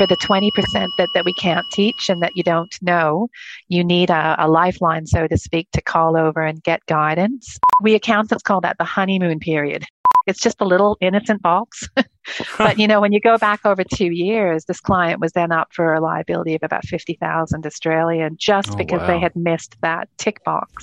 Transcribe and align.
for 0.00 0.06
the 0.06 0.16
20% 0.16 0.48
that, 0.96 1.08
that 1.12 1.26
we 1.26 1.34
can't 1.34 1.66
teach 1.72 2.08
and 2.08 2.22
that 2.22 2.34
you 2.34 2.42
don't 2.42 2.74
know, 2.80 3.28
you 3.68 3.84
need 3.84 4.08
a, 4.08 4.34
a 4.38 4.48
lifeline, 4.48 5.06
so 5.06 5.26
to 5.26 5.36
speak, 5.36 5.68
to 5.72 5.82
call 5.82 6.16
over 6.16 6.40
and 6.40 6.62
get 6.62 6.80
guidance. 6.86 7.58
We 7.82 7.94
accountants 7.94 8.42
call 8.42 8.62
that 8.62 8.78
the 8.78 8.84
honeymoon 8.84 9.40
period. 9.40 9.84
It's 10.26 10.40
just 10.40 10.62
a 10.62 10.64
little 10.64 10.96
innocent 11.02 11.42
box. 11.42 11.86
but 12.58 12.78
you 12.78 12.88
know, 12.88 13.02
when 13.02 13.12
you 13.12 13.20
go 13.20 13.36
back 13.36 13.66
over 13.66 13.84
two 13.84 14.10
years, 14.10 14.64
this 14.64 14.80
client 14.80 15.20
was 15.20 15.32
then 15.32 15.52
up 15.52 15.68
for 15.70 15.92
a 15.92 16.00
liability 16.00 16.54
of 16.54 16.62
about 16.62 16.86
50,000 16.86 17.66
Australian 17.66 18.38
just 18.38 18.70
oh, 18.72 18.76
because 18.76 19.00
wow. 19.00 19.06
they 19.06 19.18
had 19.20 19.36
missed 19.36 19.76
that 19.82 20.08
tick 20.16 20.42
box. 20.44 20.82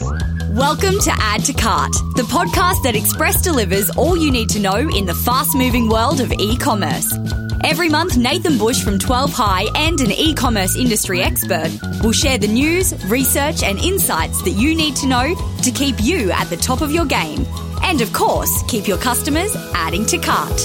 Welcome 0.51 0.99
to 0.99 1.11
Add 1.17 1.43
to 1.45 1.53
Cart, 1.53 1.93
the 2.15 2.27
podcast 2.29 2.83
that 2.83 2.95
Express 2.95 3.41
delivers 3.41 3.89
all 3.91 4.15
you 4.15 4.31
need 4.31 4.49
to 4.49 4.59
know 4.59 4.77
in 4.77 5.07
the 5.07 5.15
fast 5.15 5.55
moving 5.55 5.89
world 5.89 6.19
of 6.19 6.31
e 6.33 6.55
commerce. 6.55 7.17
Every 7.63 7.89
month, 7.89 8.17
Nathan 8.17 8.59
Bush 8.59 8.83
from 8.83 8.99
12 8.99 9.33
High 9.33 9.65
and 9.73 9.99
an 9.99 10.11
e 10.11 10.35
commerce 10.35 10.75
industry 10.75 11.21
expert 11.21 11.71
will 12.03 12.11
share 12.11 12.37
the 12.37 12.47
news, 12.47 12.93
research, 13.05 13.63
and 13.63 13.79
insights 13.79 14.43
that 14.43 14.51
you 14.51 14.75
need 14.75 14.95
to 14.97 15.07
know 15.07 15.35
to 15.63 15.71
keep 15.71 15.95
you 15.99 16.31
at 16.31 16.47
the 16.49 16.57
top 16.57 16.81
of 16.81 16.91
your 16.91 17.05
game. 17.05 17.47
And 17.81 18.01
of 18.01 18.13
course, 18.13 18.63
keep 18.67 18.87
your 18.87 18.99
customers 18.99 19.55
adding 19.73 20.05
to 20.05 20.19
cart. 20.19 20.59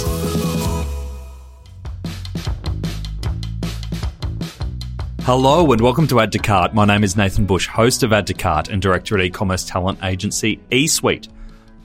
Hello 5.22 5.72
and 5.72 5.80
welcome 5.80 6.06
to 6.08 6.20
Add 6.20 6.32
to 6.32 6.38
Cart. 6.38 6.74
My 6.74 6.84
name 6.84 7.04
is 7.04 7.16
Nathan 7.16 7.46
Bush, 7.46 7.68
host 7.68 8.02
of 8.02 8.12
Add 8.12 8.26
to 8.26 8.34
Cart 8.34 8.68
and 8.68 8.82
director 8.82 9.16
at 9.16 9.24
e-commerce 9.24 9.64
talent 9.64 9.98
agency 10.02 10.60
eSuite. 10.70 11.28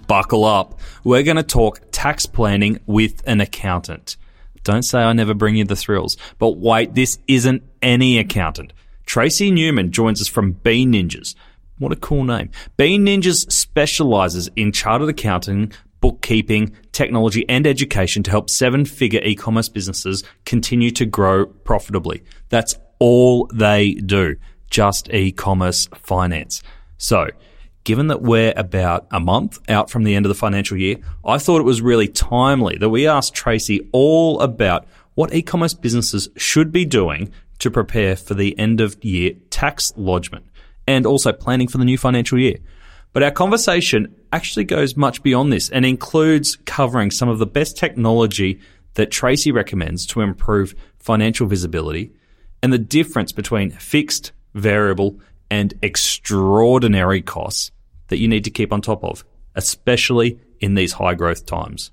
Buckle 0.07 0.43
up. 0.43 0.79
We're 1.05 1.23
going 1.23 1.37
to 1.37 1.43
talk 1.43 1.81
tax 1.91 2.25
planning 2.25 2.79
with 2.85 3.21
an 3.25 3.39
accountant. 3.39 4.17
Don't 4.67 4.83
say 4.83 4.99
I 4.99 5.13
never 5.13 5.33
bring 5.33 5.55
you 5.55 5.63
the 5.63 5.77
thrills. 5.77 6.17
But 6.39 6.57
wait, 6.57 6.93
this 6.93 7.19
isn't 7.25 7.63
any 7.81 8.19
accountant. 8.19 8.73
Tracy 9.05 9.49
Newman 9.49 9.93
joins 9.93 10.19
us 10.19 10.27
from 10.27 10.51
Bean 10.51 10.91
Ninjas. 10.91 11.35
What 11.77 11.93
a 11.93 11.95
cool 11.95 12.25
name. 12.25 12.49
Bean 12.75 13.05
Ninjas 13.05 13.49
specializes 13.49 14.49
in 14.57 14.73
chartered 14.73 15.07
accounting, 15.07 15.71
bookkeeping, 16.01 16.75
technology, 16.91 17.45
and 17.47 17.65
education 17.65 18.23
to 18.23 18.31
help 18.31 18.49
seven 18.49 18.83
figure 18.83 19.21
e 19.23 19.35
commerce 19.35 19.69
businesses 19.69 20.25
continue 20.43 20.91
to 20.91 21.05
grow 21.05 21.45
profitably. 21.45 22.21
That's 22.49 22.75
all 22.99 23.49
they 23.53 23.93
do. 23.93 24.35
Just 24.69 25.09
e 25.13 25.31
commerce 25.31 25.87
finance. 25.95 26.61
So, 26.97 27.27
given 27.87 28.07
that 28.07 28.21
we're 28.21 28.51
about 28.57 29.07
a 29.11 29.19
month 29.19 29.57
out 29.69 29.89
from 29.89 30.03
the 30.03 30.13
end 30.13 30.25
of 30.25 30.29
the 30.29 30.35
financial 30.35 30.75
year, 30.75 30.97
I 31.23 31.37
thought 31.37 31.61
it 31.61 31.63
was 31.63 31.81
really 31.81 32.09
timely 32.09 32.75
that 32.79 32.89
we 32.89 33.07
asked 33.07 33.33
Tracy 33.33 33.87
all 33.93 34.41
about 34.41 34.85
what 35.15 35.33
e-commerce 35.33 35.73
businesses 35.73 36.27
should 36.35 36.73
be 36.73 36.83
doing 36.83 37.31
to 37.59 37.71
prepare 37.71 38.17
for 38.17 38.33
the 38.33 38.59
end 38.59 38.81
of 38.81 39.01
year 39.05 39.35
tax 39.51 39.93
lodgement 39.95 40.45
and 40.85 41.05
also 41.05 41.31
planning 41.31 41.69
for 41.69 41.77
the 41.77 41.85
new 41.85 41.97
financial 41.97 42.37
year. 42.37 42.57
But 43.13 43.23
our 43.23 43.31
conversation 43.31 44.13
actually 44.33 44.65
goes 44.65 44.97
much 44.97 45.23
beyond 45.23 45.53
this 45.53 45.69
and 45.69 45.85
includes 45.85 46.57
covering 46.65 47.09
some 47.09 47.29
of 47.29 47.39
the 47.39 47.45
best 47.45 47.77
technology 47.77 48.59
that 48.95 49.11
Tracy 49.11 49.53
recommends 49.53 50.05
to 50.07 50.19
improve 50.19 50.75
financial 50.99 51.47
visibility 51.47 52.11
and 52.61 52.73
the 52.73 52.77
difference 52.77 53.31
between 53.31 53.71
fixed, 53.71 54.33
variable, 54.53 55.21
and 55.49 55.73
extraordinary 55.81 57.21
costs 57.21 57.71
that 58.07 58.17
you 58.17 58.27
need 58.27 58.43
to 58.43 58.49
keep 58.49 58.71
on 58.73 58.81
top 58.81 59.03
of, 59.03 59.23
especially 59.55 60.39
in 60.59 60.75
these 60.75 60.93
high 60.93 61.13
growth 61.13 61.45
times. 61.45 61.91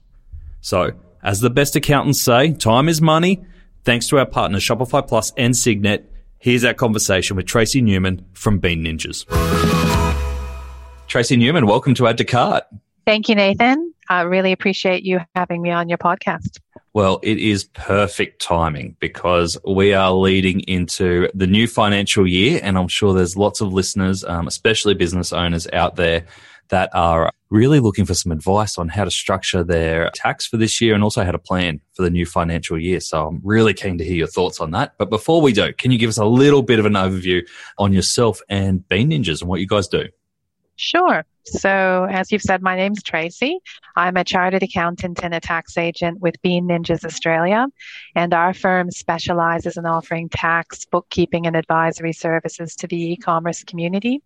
So, 0.60 0.92
as 1.22 1.40
the 1.40 1.50
best 1.50 1.76
accountants 1.76 2.20
say, 2.20 2.52
time 2.52 2.88
is 2.88 3.00
money. 3.00 3.44
Thanks 3.84 4.08
to 4.08 4.18
our 4.18 4.26
partners 4.26 4.62
Shopify 4.62 5.06
Plus 5.06 5.32
and 5.36 5.56
Signet, 5.56 6.10
here's 6.38 6.64
our 6.64 6.74
conversation 6.74 7.36
with 7.36 7.46
Tracy 7.46 7.80
Newman 7.80 8.24
from 8.32 8.58
Bean 8.58 8.84
Ninjas. 8.84 9.24
Tracy 11.06 11.36
Newman, 11.36 11.66
welcome 11.66 11.94
to 11.94 12.06
Add 12.06 12.18
to 12.18 12.24
Cart. 12.24 12.64
Thank 13.06 13.28
you, 13.28 13.34
Nathan. 13.34 13.92
I 14.08 14.22
really 14.22 14.52
appreciate 14.52 15.02
you 15.02 15.20
having 15.34 15.62
me 15.62 15.70
on 15.70 15.88
your 15.88 15.98
podcast. 15.98 16.58
Well, 16.94 17.18
it 17.24 17.38
is 17.38 17.64
perfect 17.64 18.40
timing 18.40 18.96
because 19.00 19.58
we 19.66 19.94
are 19.94 20.12
leading 20.12 20.60
into 20.60 21.28
the 21.34 21.48
new 21.48 21.66
financial 21.66 22.24
year, 22.24 22.60
and 22.62 22.78
I'm 22.78 22.86
sure 22.86 23.12
there's 23.12 23.36
lots 23.36 23.60
of 23.60 23.72
listeners, 23.72 24.22
um, 24.22 24.46
especially 24.46 24.94
business 24.94 25.32
owners 25.32 25.66
out 25.72 25.96
there, 25.96 26.24
that 26.68 26.90
are 26.94 27.32
really 27.50 27.80
looking 27.80 28.04
for 28.04 28.14
some 28.14 28.30
advice 28.30 28.78
on 28.78 28.88
how 28.88 29.02
to 29.02 29.10
structure 29.10 29.64
their 29.64 30.08
tax 30.14 30.46
for 30.46 30.56
this 30.56 30.80
year 30.80 30.94
and 30.94 31.02
also 31.02 31.24
how 31.24 31.32
to 31.32 31.38
plan 31.38 31.80
for 31.94 32.02
the 32.02 32.10
new 32.10 32.24
financial 32.24 32.78
year. 32.78 33.00
So 33.00 33.26
I'm 33.26 33.40
really 33.42 33.74
keen 33.74 33.98
to 33.98 34.04
hear 34.04 34.16
your 34.16 34.28
thoughts 34.28 34.60
on 34.60 34.70
that. 34.70 34.94
But 34.96 35.10
before 35.10 35.42
we 35.42 35.52
do, 35.52 35.72
can 35.72 35.90
you 35.90 35.98
give 35.98 36.08
us 36.08 36.18
a 36.18 36.24
little 36.24 36.62
bit 36.62 36.78
of 36.78 36.86
an 36.86 36.94
overview 36.94 37.42
on 37.76 37.92
yourself 37.92 38.40
and 38.48 38.88
Bean 38.88 39.10
Ninjas 39.10 39.40
and 39.40 39.50
what 39.50 39.58
you 39.58 39.66
guys 39.66 39.88
do? 39.88 40.04
Sure. 40.76 41.24
So, 41.46 42.06
as 42.10 42.32
you've 42.32 42.42
said, 42.42 42.62
my 42.62 42.74
name's 42.74 43.02
Tracy. 43.02 43.58
I'm 43.96 44.16
a 44.16 44.24
chartered 44.24 44.62
accountant 44.62 45.20
and 45.22 45.34
a 45.34 45.40
tax 45.40 45.76
agent 45.76 46.20
with 46.20 46.40
Bean 46.40 46.66
Ninjas 46.66 47.04
Australia, 47.04 47.66
and 48.14 48.32
our 48.32 48.54
firm 48.54 48.90
specializes 48.90 49.76
in 49.76 49.84
offering 49.84 50.30
tax, 50.30 50.86
bookkeeping, 50.86 51.46
and 51.46 51.54
advisory 51.54 52.14
services 52.14 52.74
to 52.76 52.86
the 52.86 53.12
e-commerce 53.12 53.62
community. 53.62 54.22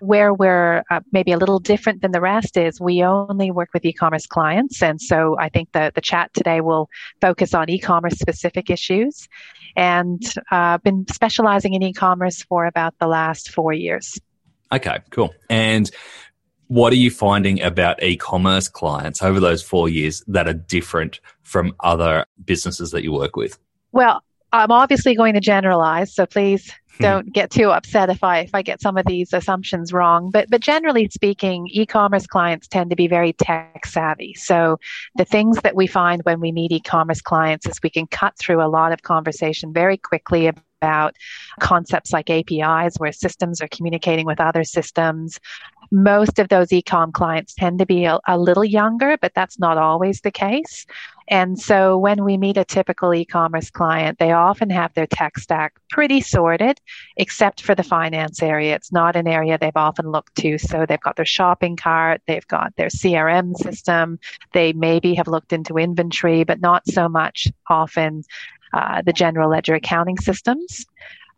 Where 0.00 0.32
we're 0.32 0.82
uh, 0.90 1.00
maybe 1.12 1.32
a 1.32 1.38
little 1.38 1.58
different 1.58 2.00
than 2.00 2.12
the 2.12 2.22
rest 2.22 2.56
is 2.56 2.80
we 2.80 3.04
only 3.04 3.50
work 3.50 3.70
with 3.74 3.84
e-commerce 3.84 4.26
clients, 4.26 4.82
and 4.82 5.00
so 5.00 5.36
I 5.38 5.50
think 5.50 5.72
that 5.72 5.94
the 5.94 6.00
chat 6.00 6.32
today 6.32 6.62
will 6.62 6.88
focus 7.20 7.52
on 7.52 7.68
e-commerce 7.68 8.18
specific 8.18 8.70
issues, 8.70 9.28
and 9.76 10.22
I've 10.50 10.76
uh, 10.76 10.78
been 10.78 11.06
specializing 11.12 11.74
in 11.74 11.82
e-commerce 11.82 12.42
for 12.42 12.64
about 12.64 12.94
the 12.98 13.08
last 13.08 13.50
four 13.50 13.74
years. 13.74 14.18
Okay, 14.72 14.98
cool. 15.10 15.32
And 15.48 15.90
what 16.68 16.92
are 16.92 16.96
you 16.96 17.10
finding 17.10 17.60
about 17.62 18.02
e-commerce 18.02 18.68
clients 18.68 19.22
over 19.22 19.40
those 19.40 19.62
four 19.62 19.88
years 19.88 20.22
that 20.26 20.48
are 20.48 20.54
different 20.54 21.20
from 21.42 21.74
other 21.80 22.26
businesses 22.44 22.90
that 22.90 23.02
you 23.02 23.12
work 23.12 23.36
with? 23.36 23.58
Well, 23.92 24.22
I'm 24.52 24.70
obviously 24.70 25.14
going 25.14 25.34
to 25.34 25.40
generalize, 25.40 26.14
so 26.14 26.24
please 26.24 26.72
hmm. 26.96 27.02
don't 27.02 27.32
get 27.32 27.50
too 27.50 27.70
upset 27.70 28.10
if 28.10 28.24
I 28.24 28.40
if 28.40 28.54
I 28.54 28.62
get 28.62 28.80
some 28.80 28.96
of 28.96 29.06
these 29.06 29.32
assumptions 29.32 29.92
wrong. 29.92 30.30
But 30.30 30.48
but 30.50 30.60
generally 30.60 31.08
speaking, 31.08 31.68
e-commerce 31.70 32.26
clients 32.26 32.68
tend 32.68 32.90
to 32.90 32.96
be 32.96 33.08
very 33.08 33.32
tech 33.32 33.84
savvy. 33.86 34.34
So 34.34 34.78
the 35.16 35.24
things 35.24 35.58
that 35.62 35.76
we 35.76 35.86
find 35.86 36.22
when 36.24 36.40
we 36.40 36.52
meet 36.52 36.72
e-commerce 36.72 37.20
clients 37.20 37.66
is 37.66 37.80
we 37.82 37.90
can 37.90 38.06
cut 38.06 38.36
through 38.38 38.62
a 38.62 38.68
lot 38.68 38.92
of 38.92 39.02
conversation 39.02 39.72
very 39.72 39.96
quickly 39.96 40.50
about 40.80 41.16
concepts 41.60 42.12
like 42.12 42.30
APIs, 42.30 42.96
where 42.98 43.12
systems 43.12 43.60
are 43.60 43.68
communicating 43.68 44.26
with 44.26 44.40
other 44.40 44.64
systems. 44.64 45.40
Most 45.90 46.38
of 46.38 46.48
those 46.48 46.68
ecom 46.68 47.12
clients 47.12 47.54
tend 47.54 47.78
to 47.78 47.86
be 47.86 48.04
a, 48.04 48.18
a 48.26 48.38
little 48.38 48.64
younger, 48.64 49.16
but 49.20 49.32
that's 49.34 49.58
not 49.58 49.78
always 49.78 50.20
the 50.20 50.30
case. 50.30 50.86
And 51.28 51.58
so 51.58 51.98
when 51.98 52.24
we 52.24 52.36
meet 52.36 52.56
a 52.56 52.64
typical 52.64 53.12
e-commerce 53.12 53.70
client, 53.70 54.18
they 54.18 54.30
often 54.30 54.70
have 54.70 54.94
their 54.94 55.08
tech 55.08 55.38
stack 55.38 55.74
pretty 55.90 56.20
sorted, 56.20 56.80
except 57.16 57.62
for 57.62 57.74
the 57.74 57.82
finance 57.82 58.42
area. 58.42 58.76
It's 58.76 58.92
not 58.92 59.16
an 59.16 59.26
area 59.26 59.58
they've 59.58 59.72
often 59.74 60.10
looked 60.10 60.36
to. 60.36 60.56
So 60.58 60.86
they've 60.86 61.00
got 61.00 61.16
their 61.16 61.24
shopping 61.24 61.76
cart, 61.76 62.22
they've 62.26 62.46
got 62.46 62.76
their 62.76 62.88
CRM 62.88 63.56
system, 63.56 64.20
they 64.52 64.72
maybe 64.72 65.14
have 65.14 65.26
looked 65.26 65.52
into 65.52 65.78
inventory, 65.78 66.44
but 66.44 66.60
not 66.60 66.86
so 66.86 67.08
much 67.08 67.48
often 67.68 68.22
uh, 68.72 69.02
the 69.02 69.12
general 69.12 69.50
ledger 69.50 69.74
accounting 69.74 70.18
systems. 70.18 70.86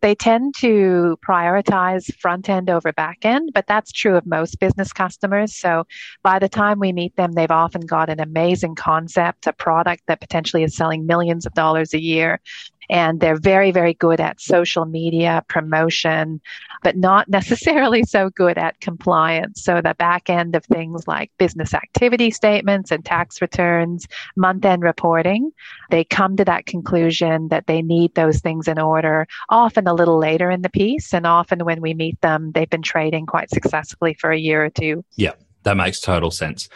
They 0.01 0.15
tend 0.15 0.55
to 0.59 1.19
prioritize 1.27 2.15
front 2.17 2.49
end 2.49 2.71
over 2.71 2.93
back 2.93 3.19
end, 3.23 3.51
but 3.55 3.67
that's 3.67 3.93
true 3.93 4.17
of 4.17 4.27
most 4.27 4.61
business 4.61 4.93
customers. 4.93 5.55
So 5.55 5.85
by 6.23 6.39
the 6.39 6.49
time 6.49 6.79
we 6.79 6.93
meet 6.93 7.17
them, 7.17 7.33
they've 7.33 7.51
often 7.51 7.83
got 7.83 8.11
an 8.11 8.21
amazing 8.21 8.75
concept, 8.75 9.47
a 9.47 9.53
product 9.53 10.03
that 10.07 10.21
potentially 10.21 10.62
is 10.62 10.77
selling 10.77 11.06
millions 11.06 11.47
of 11.47 11.55
dollars 11.55 11.95
a 11.95 12.00
year 12.00 12.41
and 12.88 13.20
they're 13.20 13.38
very, 13.38 13.70
very 13.70 13.94
good 13.94 14.20
at 14.20 14.40
social 14.40 14.85
media 14.85 15.44
promotion, 15.49 16.40
but 16.82 16.96
not 16.96 17.29
necessarily 17.38 18.02
so 18.05 18.31
good 18.31 18.58
at 18.58 18.81
compliance. 18.81 19.62
So 19.62 19.81
the 19.81 19.94
back 19.94 20.31
end 20.31 20.55
of 20.56 20.64
things 20.64 21.06
like 21.06 21.31
business 21.38 21.75
activity 21.75 22.31
statements 22.31 22.90
and 22.90 23.05
tax 23.05 23.40
returns, 23.40 24.06
month 24.37 24.64
end 24.64 24.82
reporting, 24.82 25.50
they 25.90 26.05
come 26.05 26.37
to 26.37 26.44
that 26.44 26.67
conclusion 26.67 27.49
that 27.49 27.67
they 27.67 27.82
need 27.82 28.14
those 28.14 28.40
things 28.40 28.69
in 28.69 28.79
order 28.79 29.26
often 29.49 29.87
a 29.87 29.94
little 29.94 30.19
later 30.19 30.50
in 30.50 30.62
the 30.62 30.70
piece. 30.70 31.12
And 31.12 31.26
often 31.26 31.64
when 31.64 31.81
we 31.81 31.94
meet 31.94 32.20
them, 32.20 32.52
they've 32.52 32.70
been 32.70 32.82
trading 32.82 33.26
quite 33.26 33.50
successfully 33.50 34.14
for 34.14 34.31
a 34.31 34.38
year 34.38 34.64
or 34.64 34.70
two. 34.70 35.05
Yeah, 35.17 35.32
that 35.64 35.76
makes 35.76 36.00
total 36.00 36.31
sense. 36.31 36.69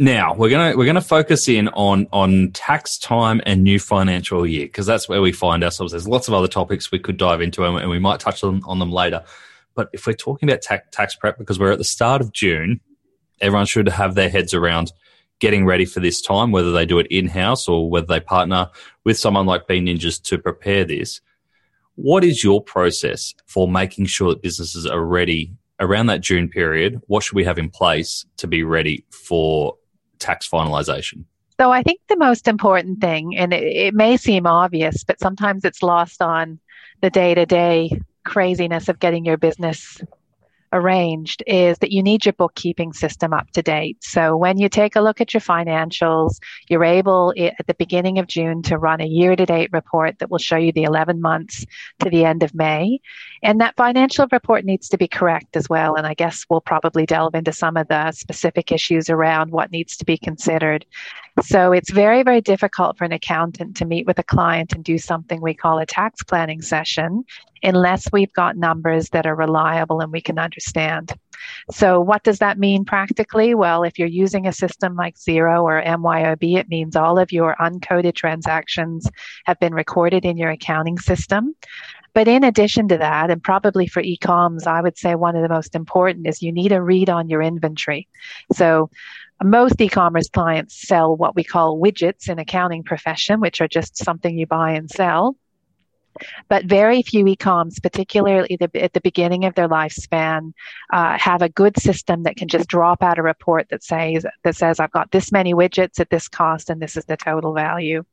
Now 0.00 0.32
we're 0.32 0.48
gonna 0.48 0.74
we're 0.78 0.86
gonna 0.86 1.02
focus 1.02 1.46
in 1.46 1.68
on 1.68 2.06
on 2.10 2.52
tax 2.52 2.96
time 2.96 3.42
and 3.44 3.62
new 3.62 3.78
financial 3.78 4.46
year 4.46 4.64
because 4.64 4.86
that's 4.86 5.10
where 5.10 5.20
we 5.20 5.30
find 5.30 5.62
ourselves. 5.62 5.92
There's 5.92 6.08
lots 6.08 6.26
of 6.26 6.32
other 6.32 6.48
topics 6.48 6.90
we 6.90 6.98
could 6.98 7.18
dive 7.18 7.42
into 7.42 7.66
and, 7.66 7.78
and 7.78 7.90
we 7.90 7.98
might 7.98 8.18
touch 8.18 8.42
on, 8.42 8.62
on 8.64 8.78
them 8.78 8.90
later. 8.90 9.22
But 9.74 9.90
if 9.92 10.06
we're 10.06 10.14
talking 10.14 10.48
about 10.48 10.62
tax 10.62 10.88
tax 10.90 11.14
prep, 11.14 11.36
because 11.36 11.58
we're 11.58 11.72
at 11.72 11.76
the 11.76 11.84
start 11.84 12.22
of 12.22 12.32
June, 12.32 12.80
everyone 13.42 13.66
should 13.66 13.90
have 13.90 14.14
their 14.14 14.30
heads 14.30 14.54
around 14.54 14.90
getting 15.38 15.66
ready 15.66 15.84
for 15.84 16.00
this 16.00 16.22
time, 16.22 16.50
whether 16.50 16.72
they 16.72 16.86
do 16.86 16.98
it 16.98 17.06
in 17.10 17.28
house 17.28 17.68
or 17.68 17.90
whether 17.90 18.06
they 18.06 18.20
partner 18.20 18.70
with 19.04 19.18
someone 19.18 19.44
like 19.44 19.66
Bean 19.66 19.84
Ninjas 19.84 20.18
to 20.22 20.38
prepare 20.38 20.86
this. 20.86 21.20
What 21.96 22.24
is 22.24 22.42
your 22.42 22.62
process 22.62 23.34
for 23.44 23.68
making 23.68 24.06
sure 24.06 24.30
that 24.30 24.40
businesses 24.40 24.86
are 24.86 25.04
ready 25.04 25.52
around 25.78 26.06
that 26.06 26.22
June 26.22 26.48
period? 26.48 27.02
What 27.08 27.22
should 27.22 27.36
we 27.36 27.44
have 27.44 27.58
in 27.58 27.68
place 27.68 28.24
to 28.38 28.46
be 28.46 28.62
ready 28.62 29.04
for 29.10 29.76
tax 30.20 30.48
finalization? 30.48 31.24
So 31.58 31.70
I 31.70 31.82
think 31.82 32.00
the 32.08 32.16
most 32.16 32.48
important 32.48 33.00
thing, 33.00 33.36
and 33.36 33.52
it, 33.52 33.64
it 33.64 33.94
may 33.94 34.16
seem 34.16 34.46
obvious, 34.46 35.04
but 35.04 35.20
sometimes 35.20 35.64
it's 35.64 35.82
lost 35.82 36.22
on 36.22 36.58
the 37.02 37.10
day 37.10 37.34
to 37.34 37.44
day 37.44 38.00
craziness 38.24 38.88
of 38.88 38.98
getting 38.98 39.24
your 39.24 39.36
business 39.36 40.00
arranged 40.72 41.42
is 41.46 41.78
that 41.78 41.92
you 41.92 42.02
need 42.02 42.24
your 42.24 42.32
bookkeeping 42.32 42.92
system 42.92 43.32
up 43.32 43.50
to 43.52 43.62
date. 43.62 43.98
So 44.02 44.36
when 44.36 44.58
you 44.58 44.68
take 44.68 44.96
a 44.96 45.00
look 45.00 45.20
at 45.20 45.34
your 45.34 45.40
financials, 45.40 46.38
you're 46.68 46.84
able 46.84 47.34
at 47.36 47.66
the 47.66 47.74
beginning 47.74 48.18
of 48.18 48.26
June 48.26 48.62
to 48.62 48.78
run 48.78 49.00
a 49.00 49.06
year 49.06 49.36
to 49.36 49.46
date 49.46 49.70
report 49.72 50.18
that 50.18 50.30
will 50.30 50.38
show 50.38 50.56
you 50.56 50.72
the 50.72 50.84
11 50.84 51.20
months 51.20 51.64
to 52.00 52.10
the 52.10 52.24
end 52.24 52.42
of 52.42 52.54
May. 52.54 53.00
And 53.42 53.60
that 53.60 53.76
financial 53.76 54.26
report 54.30 54.64
needs 54.64 54.88
to 54.90 54.98
be 54.98 55.08
correct 55.08 55.56
as 55.56 55.68
well. 55.68 55.94
And 55.96 56.06
I 56.06 56.14
guess 56.14 56.44
we'll 56.48 56.60
probably 56.60 57.06
delve 57.06 57.34
into 57.34 57.52
some 57.52 57.76
of 57.76 57.88
the 57.88 58.12
specific 58.12 58.70
issues 58.70 59.10
around 59.10 59.50
what 59.50 59.72
needs 59.72 59.96
to 59.96 60.04
be 60.04 60.18
considered. 60.18 60.84
So 61.42 61.72
it's 61.72 61.90
very, 61.90 62.22
very 62.22 62.40
difficult 62.40 62.98
for 62.98 63.04
an 63.04 63.12
accountant 63.12 63.76
to 63.76 63.86
meet 63.86 64.06
with 64.06 64.18
a 64.18 64.22
client 64.22 64.72
and 64.72 64.84
do 64.84 64.98
something 64.98 65.40
we 65.40 65.54
call 65.54 65.78
a 65.78 65.86
tax 65.86 66.22
planning 66.22 66.60
session 66.60 67.24
unless 67.62 68.10
we've 68.12 68.32
got 68.32 68.56
numbers 68.56 69.10
that 69.10 69.26
are 69.26 69.34
reliable 69.34 70.00
and 70.00 70.12
we 70.12 70.20
can 70.20 70.38
understand. 70.38 70.59
So, 71.70 72.00
what 72.00 72.22
does 72.22 72.38
that 72.38 72.58
mean 72.58 72.84
practically? 72.84 73.54
Well, 73.54 73.82
if 73.82 73.98
you're 73.98 74.08
using 74.08 74.46
a 74.46 74.52
system 74.52 74.94
like 74.94 75.16
Xero 75.16 75.62
or 75.62 75.82
MYOB, 75.82 76.56
it 76.58 76.68
means 76.68 76.96
all 76.96 77.18
of 77.18 77.32
your 77.32 77.56
uncoded 77.60 78.14
transactions 78.14 79.08
have 79.46 79.58
been 79.58 79.74
recorded 79.74 80.24
in 80.24 80.36
your 80.36 80.50
accounting 80.50 80.98
system. 80.98 81.54
But 82.12 82.28
in 82.28 82.44
addition 82.44 82.88
to 82.88 82.98
that, 82.98 83.30
and 83.30 83.42
probably 83.42 83.86
for 83.86 84.00
e-coms, 84.00 84.66
I 84.66 84.80
would 84.80 84.98
say 84.98 85.14
one 85.14 85.36
of 85.36 85.42
the 85.42 85.48
most 85.48 85.74
important 85.74 86.26
is 86.26 86.42
you 86.42 86.52
need 86.52 86.72
a 86.72 86.82
read 86.82 87.08
on 87.08 87.28
your 87.28 87.40
inventory. 87.40 88.08
So 88.52 88.90
most 89.42 89.80
e-commerce 89.80 90.28
clients 90.28 90.86
sell 90.86 91.16
what 91.16 91.36
we 91.36 91.44
call 91.44 91.80
widgets 91.80 92.28
in 92.28 92.38
accounting 92.38 92.82
profession, 92.82 93.40
which 93.40 93.60
are 93.60 93.68
just 93.68 93.96
something 93.96 94.36
you 94.36 94.46
buy 94.46 94.72
and 94.72 94.90
sell. 94.90 95.36
But 96.48 96.64
very 96.64 97.02
few 97.02 97.26
e-coms, 97.26 97.78
particularly 97.80 98.58
at 98.60 98.92
the 98.92 99.00
beginning 99.00 99.44
of 99.44 99.54
their 99.54 99.68
lifespan, 99.68 100.52
uh, 100.92 101.16
have 101.18 101.42
a 101.42 101.48
good 101.48 101.78
system 101.78 102.24
that 102.24 102.36
can 102.36 102.48
just 102.48 102.68
drop 102.68 103.02
out 103.02 103.18
a 103.18 103.22
report 103.22 103.68
that 103.70 103.82
says 103.82 104.26
that 104.44 104.56
says 104.56 104.80
I've 104.80 104.90
got 104.90 105.10
this 105.10 105.32
many 105.32 105.54
widgets 105.54 106.00
at 106.00 106.10
this 106.10 106.28
cost 106.28 106.68
and 106.70 106.80
this 106.80 106.96
is 106.96 107.04
the 107.04 107.16
total 107.16 107.54
value. 107.54 108.04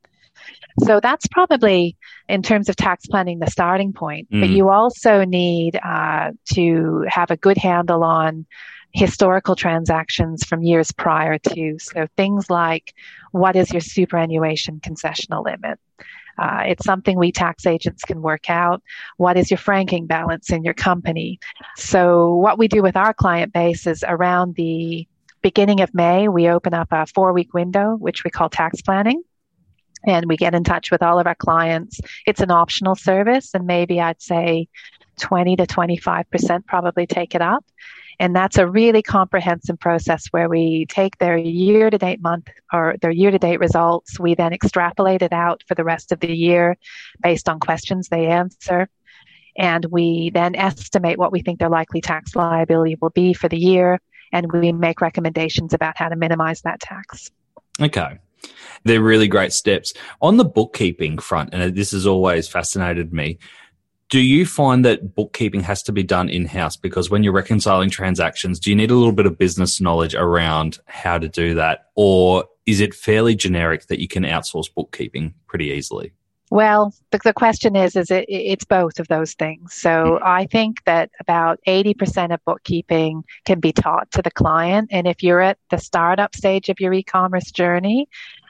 So 0.84 1.00
that's 1.00 1.28
probably, 1.28 1.98
in 2.30 2.44
terms 2.44 2.70
of 2.70 2.76
tax 2.76 3.08
planning, 3.08 3.40
the 3.40 3.50
starting 3.50 3.94
point. 3.94 4.30
Mm. 4.32 4.42
But 4.42 4.50
you 4.50 4.70
also 4.70 5.26
need 5.26 5.80
uh, 5.84 6.32
to 6.54 7.06
have 7.10 7.32
a 7.32 7.38
good 7.38 7.58
handle 7.58 8.04
on 8.04 8.46
historical 8.94 9.56
transactions 9.56 10.44
from 10.44 10.64
years 10.64 10.92
prior 10.92 11.38
to. 11.38 11.78
So 11.80 12.08
things 12.16 12.50
like 12.50 12.94
what 13.32 13.56
is 13.56 13.72
your 13.72 13.82
superannuation 13.82 14.80
concessional 14.80 15.44
limit? 15.44 15.80
Uh, 16.38 16.64
it's 16.66 16.86
something 16.86 17.18
we 17.18 17.32
tax 17.32 17.66
agents 17.66 18.04
can 18.04 18.22
work 18.22 18.50
out. 18.50 18.82
What 19.18 19.38
is 19.38 19.50
your 19.50 19.58
franking 19.58 20.06
balance 20.06 20.52
in 20.52 20.64
your 20.64 20.74
company? 20.74 21.40
So, 21.76 22.36
what 22.36 22.58
we 22.58 22.68
do 22.68 22.82
with 22.82 22.96
our 22.96 23.14
client 23.14 23.54
base 23.54 23.88
is 23.88 24.04
around 24.08 24.56
the 24.56 25.08
beginning 25.42 25.82
of 25.82 25.94
May, 25.94 26.28
we 26.28 26.50
open 26.50 26.74
up 26.74 26.90
a 26.92 27.06
four 27.06 27.34
week 27.34 27.54
window, 27.54 27.96
which 27.96 28.24
we 28.24 28.30
call 28.30 28.50
tax 28.50 28.82
planning. 28.82 29.24
And 30.06 30.26
we 30.28 30.38
get 30.38 30.54
in 30.54 30.64
touch 30.64 30.92
with 30.92 31.02
all 31.02 31.20
of 31.20 31.28
our 31.28 31.36
clients. 31.36 32.00
It's 32.26 32.40
an 32.40 32.52
optional 32.52 32.96
service, 32.96 33.52
and 33.54 33.66
maybe 33.66 34.00
I'd 34.00 34.22
say 34.22 34.68
20 35.18 35.58
to 35.58 35.66
25% 35.66 36.66
probably 36.66 37.08
take 37.08 37.36
it 37.36 37.42
up. 37.42 37.66
And 38.20 38.36
that's 38.36 38.58
a 38.58 38.68
really 38.68 39.04
comprehensive 39.04 39.80
process 39.80 40.28
where 40.32 40.50
we 40.50 40.88
take 40.88 41.18
their 41.18 41.38
year 41.38 41.90
to 41.90 41.98
date 41.98 42.22
month 42.22 42.50
or 42.74 42.96
their 43.02 43.12
year 43.12 43.30
to 43.30 43.38
date 43.38 43.60
results. 43.60 44.20
We 44.20 44.34
then 44.34 44.54
extrapolate 44.54 45.22
it 45.22 45.34
out 45.34 45.64
for 45.68 45.76
the 45.76 45.84
rest 45.84 46.12
of 46.12 46.20
the 46.20 46.36
year 46.36 46.78
based 47.22 47.48
on 47.48 47.60
questions 47.60 48.08
they 48.08 48.26
answer. 48.26 48.90
And 49.56 49.86
we 49.86 50.32
then 50.32 50.56
estimate 50.56 51.18
what 51.18 51.32
we 51.32 51.42
think 51.42 51.60
their 51.60 51.70
likely 51.70 52.02
tax 52.02 52.36
liability 52.36 52.98
will 53.00 53.12
be 53.12 53.34
for 53.34 53.50
the 53.50 53.58
year. 53.58 54.00
And 54.32 54.52
we 54.52 54.72
make 54.72 55.00
recommendations 55.00 55.74
about 55.74 55.98
how 55.98 56.10
to 56.10 56.16
minimize 56.16 56.62
that 56.62 56.80
tax. 56.80 57.32
Okay. 57.80 58.18
They're 58.84 59.02
really 59.02 59.28
great 59.28 59.54
steps. 59.54 59.94
On 60.22 60.38
the 60.38 60.46
bookkeeping 60.46 61.18
front, 61.18 61.54
and 61.54 61.76
this 61.76 61.92
has 61.92 62.06
always 62.06 62.48
fascinated 62.48 63.14
me, 63.14 63.40
do 64.10 64.20
you 64.20 64.46
find 64.46 64.86
that 64.86 65.16
bookkeeping 65.16 65.62
has 65.62 65.84
to 65.84 65.92
be 65.92 66.04
done 66.04 66.30
in 66.30 66.46
house? 66.46 66.78
Because 66.78 67.10
when 67.10 67.24
you're 67.24 67.34
reconciling 67.34 67.90
transactions, 67.90 68.60
do 68.60 68.70
you 68.70 68.76
need 68.76 68.92
a 68.92 68.96
little 68.96 69.12
bit 69.12 69.26
of 69.26 69.38
business 69.38 69.82
knowledge 69.82 70.16
around 70.16 70.80
how 70.86 71.18
to 71.18 71.28
do 71.28 71.54
that? 71.56 71.88
Or 71.96 72.46
is 72.66 72.80
it 72.80 72.94
fairly 72.94 73.36
generic 73.36 73.88
that 73.88 74.00
you 74.00 74.08
can 74.08 74.24
outsource 74.24 74.74
bookkeeping 74.74 75.34
pretty 75.48 75.66
easily? 75.66 76.14
Well, 76.50 76.94
the, 77.12 77.20
the 77.26 77.34
question 77.34 77.76
is, 77.76 77.98
is 77.98 78.10
it, 78.10 78.26
it's 78.30 78.64
both 78.64 79.00
of 79.00 79.10
those 79.10 79.34
things. 79.34 79.74
So 79.74 79.90
mm-hmm. 79.90 80.24
I 80.26 80.46
think 80.46 80.84
that 80.86 81.12
about 81.20 81.60
80% 81.68 82.34
of 82.34 82.40
bookkeeping 82.46 83.24
can 83.46 83.60
be 83.60 83.74
taught 83.74 84.10
to 84.12 84.22
the 84.22 84.32
client. 84.32 84.88
And 84.92 85.08
if 85.08 85.22
you're 85.22 85.42
at 85.42 85.58
the 85.70 85.78
startup 85.78 86.36
stage 86.36 86.70
of 86.70 86.80
your 86.80 86.94
e-commerce 86.94 87.52
journey, 87.52 88.08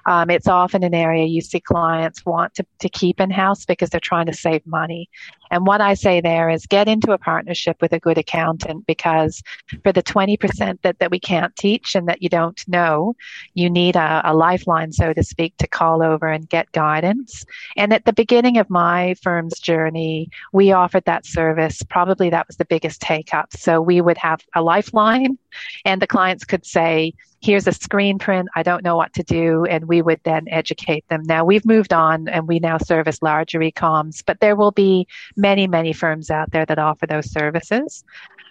um, 0.07 0.29
it's 0.29 0.47
often 0.47 0.83
an 0.83 0.93
area 0.93 1.25
you 1.25 1.41
see 1.41 1.59
clients 1.59 2.25
want 2.25 2.55
to, 2.55 2.65
to 2.79 2.87
keep 2.87 3.19
in 3.19 3.29
house 3.29 3.65
because 3.65 3.89
they're 3.89 3.99
trying 3.99 4.27
to 4.27 4.33
save 4.33 4.65
money. 4.65 5.09
And 5.51 5.65
what 5.65 5.81
I 5.81 5.93
say 5.93 6.21
there 6.21 6.49
is 6.49 6.65
get 6.65 6.87
into 6.87 7.11
a 7.11 7.17
partnership 7.17 7.81
with 7.81 7.93
a 7.93 7.99
good 7.99 8.17
accountant 8.17 8.85
because 8.85 9.41
for 9.83 9.91
the 9.91 10.03
20% 10.03 10.81
that, 10.81 10.99
that 10.99 11.11
we 11.11 11.19
can't 11.19 11.55
teach 11.55 11.95
and 11.95 12.07
that 12.07 12.21
you 12.21 12.29
don't 12.29 12.67
know, 12.67 13.15
you 13.53 13.69
need 13.69 13.95
a, 13.95 14.21
a 14.23 14.33
lifeline, 14.33 14.91
so 14.91 15.13
to 15.13 15.23
speak, 15.23 15.55
to 15.57 15.67
call 15.67 16.01
over 16.01 16.27
and 16.27 16.49
get 16.49 16.71
guidance. 16.71 17.45
And 17.75 17.93
at 17.93 18.05
the 18.05 18.13
beginning 18.13 18.57
of 18.57 18.69
my 18.69 19.15
firm's 19.21 19.59
journey, 19.59 20.29
we 20.53 20.71
offered 20.71 21.05
that 21.05 21.25
service. 21.25 21.83
Probably 21.83 22.29
that 22.29 22.47
was 22.47 22.57
the 22.57 22.65
biggest 22.65 23.01
take 23.01 23.33
up. 23.33 23.55
So 23.55 23.81
we 23.81 24.01
would 24.01 24.17
have 24.17 24.41
a 24.55 24.61
lifeline 24.61 25.37
and 25.85 26.01
the 26.01 26.07
clients 26.07 26.45
could 26.45 26.65
say, 26.65 27.13
here's 27.41 27.67
a 27.67 27.71
screen 27.71 28.17
print. 28.17 28.49
I 28.55 28.63
don't 28.63 28.83
know 28.83 28.95
what 28.95 29.13
to 29.13 29.23
do. 29.23 29.65
And 29.65 29.87
we 29.87 30.01
would 30.01 30.19
then 30.23 30.47
educate 30.49 31.07
them. 31.07 31.23
Now 31.23 31.45
we've 31.45 31.65
moved 31.65 31.93
on 31.93 32.27
and 32.27 32.47
we 32.47 32.59
now 32.59 32.77
service 32.77 33.21
larger 33.21 33.59
ecoms, 33.59 34.23
but 34.25 34.39
there 34.39 34.55
will 34.55 34.71
be 34.71 35.07
many, 35.37 35.67
many 35.67 35.93
firms 35.93 36.29
out 36.29 36.51
there 36.51 36.65
that 36.65 36.79
offer 36.79 37.07
those 37.07 37.31
services. 37.31 38.03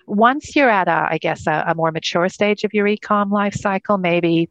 Once 0.06 0.54
you're 0.54 0.70
at 0.70 0.88
a, 0.88 1.08
I 1.10 1.18
guess, 1.18 1.46
a, 1.46 1.64
a 1.66 1.74
more 1.74 1.90
mature 1.90 2.28
stage 2.28 2.62
of 2.64 2.72
your 2.72 2.86
ecom 2.86 3.30
life 3.30 3.54
cycle, 3.54 3.98
maybe 3.98 4.48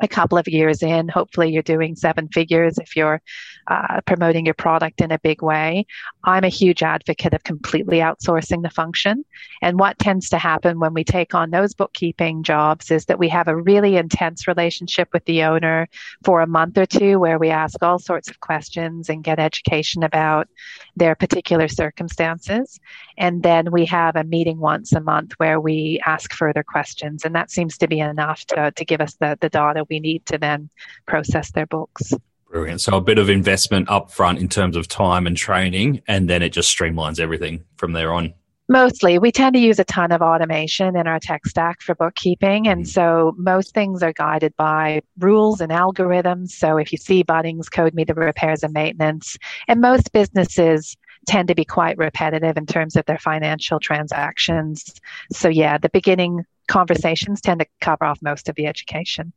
a 0.00 0.08
couple 0.08 0.38
of 0.38 0.48
years 0.48 0.82
in, 0.82 1.08
hopefully 1.08 1.50
you're 1.50 1.62
doing 1.62 1.94
seven 1.94 2.28
figures 2.28 2.78
if 2.78 2.96
you're 2.96 3.20
uh, 3.66 4.00
promoting 4.06 4.44
your 4.46 4.54
product 4.54 5.00
in 5.00 5.12
a 5.12 5.18
big 5.18 5.42
way. 5.42 5.86
I'm 6.24 6.44
a 6.44 6.48
huge 6.48 6.82
advocate 6.82 7.34
of 7.34 7.44
completely 7.44 7.98
outsourcing 7.98 8.62
the 8.62 8.70
function. 8.70 9.24
And 9.62 9.78
what 9.78 9.98
tends 9.98 10.28
to 10.30 10.38
happen 10.38 10.80
when 10.80 10.94
we 10.94 11.04
take 11.04 11.34
on 11.34 11.50
those 11.50 11.74
bookkeeping 11.74 12.42
jobs 12.42 12.90
is 12.90 13.04
that 13.06 13.18
we 13.18 13.28
have 13.28 13.48
a 13.48 13.56
really 13.56 13.96
intense 13.96 14.48
relationship 14.48 15.08
with 15.12 15.24
the 15.26 15.44
owner 15.44 15.88
for 16.24 16.40
a 16.40 16.46
month 16.46 16.78
or 16.78 16.86
two 16.86 17.18
where 17.18 17.38
we 17.38 17.50
ask 17.50 17.82
all 17.82 17.98
sorts 17.98 18.28
of 18.28 18.40
questions 18.40 19.08
and 19.08 19.24
get 19.24 19.38
education 19.38 20.02
about 20.02 20.48
their 20.96 21.14
particular 21.14 21.68
circumstances. 21.68 22.80
And 23.18 23.42
then 23.42 23.70
we 23.70 23.84
have 23.86 24.16
a 24.16 24.24
meeting 24.24 24.58
once 24.58 24.92
a 24.92 25.00
month 25.00 25.32
where 25.36 25.60
we 25.60 26.00
ask 26.06 26.32
further 26.32 26.62
questions. 26.62 27.24
And 27.24 27.34
that 27.34 27.50
seems 27.50 27.76
to 27.78 27.88
be 27.88 28.00
enough 28.00 28.44
to, 28.46 28.72
to 28.72 28.84
give 28.84 29.00
us 29.00 29.14
the, 29.14 29.36
the 29.40 29.48
data 29.48 29.84
we 29.90 30.00
need 30.00 30.24
to 30.26 30.38
then 30.38 30.70
process 31.06 31.50
their 31.50 31.66
books. 31.66 32.12
Brilliant. 32.50 32.80
So 32.80 32.96
a 32.96 33.00
bit 33.00 33.18
of 33.18 33.30
investment 33.30 33.88
up 33.88 34.10
front 34.10 34.38
in 34.38 34.48
terms 34.48 34.76
of 34.76 34.88
time 34.88 35.26
and 35.26 35.36
training, 35.36 36.02
and 36.08 36.28
then 36.28 36.42
it 36.42 36.50
just 36.50 36.76
streamlines 36.76 37.20
everything 37.20 37.64
from 37.76 37.92
there 37.92 38.12
on. 38.12 38.34
Mostly, 38.68 39.18
we 39.18 39.32
tend 39.32 39.54
to 39.54 39.60
use 39.60 39.80
a 39.80 39.84
ton 39.84 40.12
of 40.12 40.22
automation 40.22 40.96
in 40.96 41.08
our 41.08 41.18
tech 41.18 41.44
stack 41.44 41.82
for 41.82 41.96
bookkeeping. 41.96 42.68
And 42.68 42.84
mm. 42.84 42.88
so 42.88 43.34
most 43.36 43.74
things 43.74 44.00
are 44.00 44.12
guided 44.12 44.56
by 44.56 45.02
rules 45.18 45.60
and 45.60 45.72
algorithms. 45.72 46.50
So 46.50 46.76
if 46.76 46.92
you 46.92 46.98
see 46.98 47.24
Bunnings, 47.24 47.68
code 47.68 47.94
me 47.94 48.04
the 48.04 48.14
repairs 48.14 48.62
and 48.62 48.72
maintenance. 48.72 49.36
And 49.66 49.80
most 49.80 50.12
businesses 50.12 50.96
tend 51.26 51.48
to 51.48 51.54
be 51.56 51.64
quite 51.64 51.98
repetitive 51.98 52.56
in 52.56 52.64
terms 52.64 52.94
of 52.94 53.04
their 53.06 53.18
financial 53.18 53.80
transactions. 53.80 54.84
So 55.32 55.48
yeah, 55.48 55.76
the 55.76 55.90
beginning 55.90 56.44
conversations 56.68 57.40
tend 57.40 57.60
to 57.60 57.66
cover 57.80 58.04
off 58.04 58.22
most 58.22 58.48
of 58.48 58.54
the 58.54 58.66
education. 58.66 59.32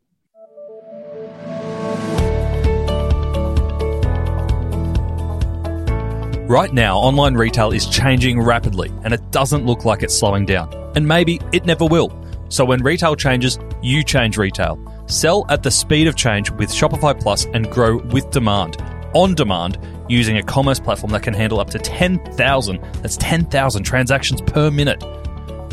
Right 6.50 6.74
now, 6.74 6.98
online 6.98 7.36
retail 7.36 7.72
is 7.72 7.86
changing 7.86 8.42
rapidly 8.42 8.92
and 9.06 9.14
it 9.14 9.32
doesn't 9.32 9.66
look 9.66 9.86
like 9.86 10.04
it's 10.04 10.14
slowing 10.14 10.46
down. 10.46 10.70
And 10.94 11.08
maybe 11.08 11.40
it 11.54 11.66
never 11.66 11.86
will. 11.86 12.12
So 12.50 12.66
when 12.66 12.84
retail 12.84 13.16
changes, 13.16 13.58
you 13.82 14.04
change 14.04 14.38
retail. 14.38 14.78
Sell 15.08 15.46
at 15.48 15.64
the 15.64 15.72
speed 15.72 16.06
of 16.06 16.18
change 16.18 16.52
with 16.52 16.70
Shopify 16.70 17.18
Plus 17.18 17.46
and 17.54 17.72
grow 17.72 18.00
with 18.12 18.30
demand, 18.32 18.76
on 19.14 19.36
demand, 19.36 19.80
using 20.10 20.38
a 20.38 20.44
commerce 20.44 20.82
platform 20.82 21.14
that 21.14 21.24
can 21.24 21.34
handle 21.34 21.62
up 21.62 21.70
to 21.70 21.80
10,000, 21.80 22.82
that's 23.02 23.16
10,000 23.16 23.84
transactions 23.84 24.42
per 24.42 24.70
minute. 24.70 25.02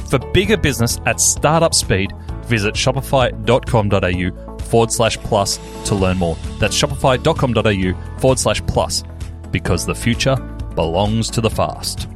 For 0.09 0.21
bigger 0.21 0.57
business 0.57 1.01
at 1.05 1.19
startup 1.21 1.75
speed, 1.75 2.13
visit 2.45 2.75
shopify.com.au 2.77 4.59
forward 4.61 4.93
slash 4.93 5.17
plus 5.19 5.59
to 5.87 5.97
learn 5.97 6.17
more. 6.17 6.37
That's 6.61 6.81
shopify.com.au 6.81 8.19
forward 8.21 8.39
slash 8.39 8.65
plus 8.69 9.03
because 9.51 9.85
the 9.85 9.97
future 9.97 10.37
belongs 10.75 11.31
to 11.31 11.41
the 11.41 11.51
fast. 11.51 12.09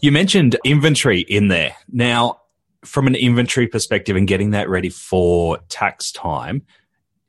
You 0.00 0.12
mentioned 0.12 0.56
inventory 0.64 1.20
in 1.20 1.48
there. 1.48 1.74
Now, 1.90 2.40
from 2.84 3.06
an 3.06 3.14
inventory 3.14 3.66
perspective 3.66 4.16
and 4.16 4.28
getting 4.28 4.50
that 4.50 4.68
ready 4.68 4.90
for 4.90 5.58
tax 5.68 6.12
time, 6.12 6.62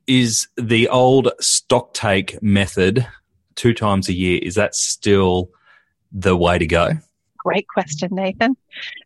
is 0.06 0.46
the 0.56 0.88
old 0.88 1.30
stock 1.40 1.94
take 1.94 2.40
method 2.42 3.06
two 3.54 3.74
times 3.74 4.08
a 4.08 4.12
year, 4.12 4.38
is 4.42 4.54
that 4.54 4.74
still 4.74 5.50
the 6.12 6.36
way 6.36 6.58
to 6.58 6.66
go? 6.66 6.90
Great 7.38 7.66
question, 7.68 8.10
Nathan. 8.12 8.56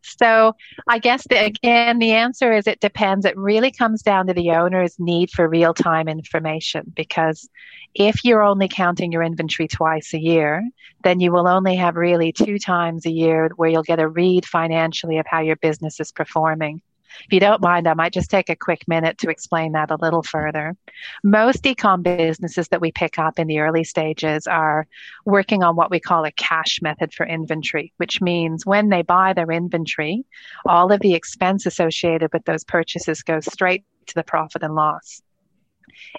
So 0.02 0.54
I 0.88 0.98
guess 0.98 1.26
the, 1.28 1.44
again, 1.44 1.98
the 1.98 2.12
answer 2.12 2.52
is 2.52 2.66
it 2.66 2.80
depends. 2.80 3.24
It 3.26 3.36
really 3.36 3.70
comes 3.70 4.02
down 4.02 4.26
to 4.26 4.34
the 4.34 4.50
owner's 4.52 4.98
need 4.98 5.30
for 5.30 5.48
real 5.48 5.74
time 5.74 6.08
information 6.08 6.92
because 6.94 7.48
if 7.94 8.24
you're 8.24 8.42
only 8.42 8.68
counting 8.68 9.12
your 9.12 9.22
inventory 9.22 9.68
twice 9.68 10.14
a 10.14 10.20
year, 10.20 10.68
then 11.02 11.20
you 11.20 11.32
will 11.32 11.48
only 11.48 11.76
have 11.76 11.96
really 11.96 12.32
two 12.32 12.58
times 12.58 13.06
a 13.06 13.10
year 13.10 13.50
where 13.56 13.68
you'll 13.68 13.82
get 13.82 14.00
a 14.00 14.08
read 14.08 14.46
financially 14.46 15.18
of 15.18 15.26
how 15.26 15.40
your 15.40 15.56
business 15.56 15.98
is 16.00 16.12
performing. 16.12 16.82
If 17.24 17.32
you 17.32 17.40
don't 17.40 17.60
mind, 17.60 17.88
I 17.88 17.94
might 17.94 18.12
just 18.12 18.30
take 18.30 18.48
a 18.48 18.56
quick 18.56 18.86
minute 18.86 19.18
to 19.18 19.30
explain 19.30 19.72
that 19.72 19.90
a 19.90 19.96
little 19.96 20.22
further. 20.22 20.76
Most 21.24 21.64
ecom 21.64 22.02
businesses 22.02 22.68
that 22.68 22.80
we 22.80 22.92
pick 22.92 23.18
up 23.18 23.38
in 23.38 23.48
the 23.48 23.58
early 23.58 23.82
stages 23.82 24.46
are 24.46 24.86
working 25.24 25.62
on 25.62 25.76
what 25.76 25.90
we 25.90 25.98
call 26.00 26.24
a 26.24 26.32
cash 26.32 26.80
method 26.80 27.12
for 27.12 27.26
inventory, 27.26 27.92
which 27.96 28.20
means 28.20 28.64
when 28.64 28.88
they 28.88 29.02
buy 29.02 29.32
their 29.32 29.50
inventory, 29.50 30.24
all 30.66 30.92
of 30.92 31.00
the 31.00 31.14
expense 31.14 31.66
associated 31.66 32.32
with 32.32 32.44
those 32.44 32.64
purchases 32.64 33.22
goes 33.22 33.50
straight 33.52 33.84
to 34.06 34.14
the 34.14 34.24
profit 34.24 34.62
and 34.62 34.74
loss. 34.74 35.22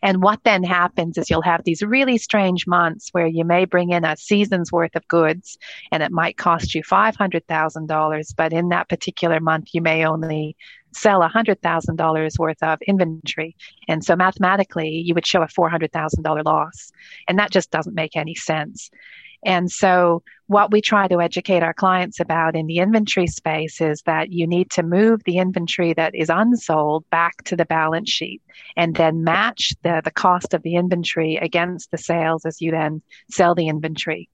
And 0.01 0.21
what 0.21 0.43
then 0.43 0.63
happens 0.63 1.17
is 1.17 1.29
you'll 1.29 1.41
have 1.41 1.63
these 1.63 1.81
really 1.81 2.17
strange 2.17 2.67
months 2.67 3.09
where 3.11 3.27
you 3.27 3.45
may 3.45 3.65
bring 3.65 3.91
in 3.91 4.05
a 4.05 4.17
season's 4.17 4.71
worth 4.71 4.95
of 4.95 5.07
goods 5.07 5.57
and 5.91 6.01
it 6.03 6.11
might 6.11 6.38
cost 6.38 6.75
you 6.75 6.83
$500,000, 6.83 8.35
but 8.35 8.53
in 8.53 8.69
that 8.69 8.89
particular 8.89 9.39
month, 9.39 9.69
you 9.73 9.81
may 9.81 10.05
only 10.05 10.55
sell 10.93 11.21
$100,000 11.21 12.39
worth 12.39 12.63
of 12.63 12.81
inventory. 12.81 13.55
And 13.88 14.03
so 14.03 14.15
mathematically, 14.15 14.89
you 14.89 15.13
would 15.13 15.25
show 15.25 15.41
a 15.41 15.47
$400,000 15.47 16.45
loss. 16.45 16.91
And 17.27 17.39
that 17.39 17.51
just 17.51 17.71
doesn't 17.71 17.95
make 17.95 18.15
any 18.15 18.35
sense. 18.35 18.89
And 19.43 19.71
so 19.71 20.24
what 20.48 20.71
we 20.71 20.81
try 20.81 21.07
to 21.07 21.21
educate 21.21 21.63
our 21.63 21.74
clients 21.74 22.19
about 22.19 22.55
in 22.55 22.67
the 22.67 22.77
inventory 22.77 23.27
space 23.27 23.81
is 23.81 24.01
that 24.03 24.31
you 24.31 24.45
need 24.45 24.69
to 24.71 24.83
move 24.83 25.24
the 25.24 25.38
inventory 25.38 25.93
that 25.93 26.13
is 26.13 26.29
unsold 26.29 27.10
back 27.10 27.43
to 27.45 27.55
the 27.55 27.65
balance 27.65 28.10
sheet 28.10 28.41
and 28.75 28.95
then 28.95 29.24
match 29.24 29.74
the, 29.81 30.01
the 30.03 30.12
cost 30.12 30.53
of 30.53 30.62
the 30.62 30.75
inventory 30.75 31.38
against 31.38 31.89
the 31.91 31.98
sales 31.98 32.45
as 32.45 32.62
you 32.62 32.71
then 32.71 33.01
sell 33.29 33.55
the 33.55 33.67
inventory. 33.67 34.29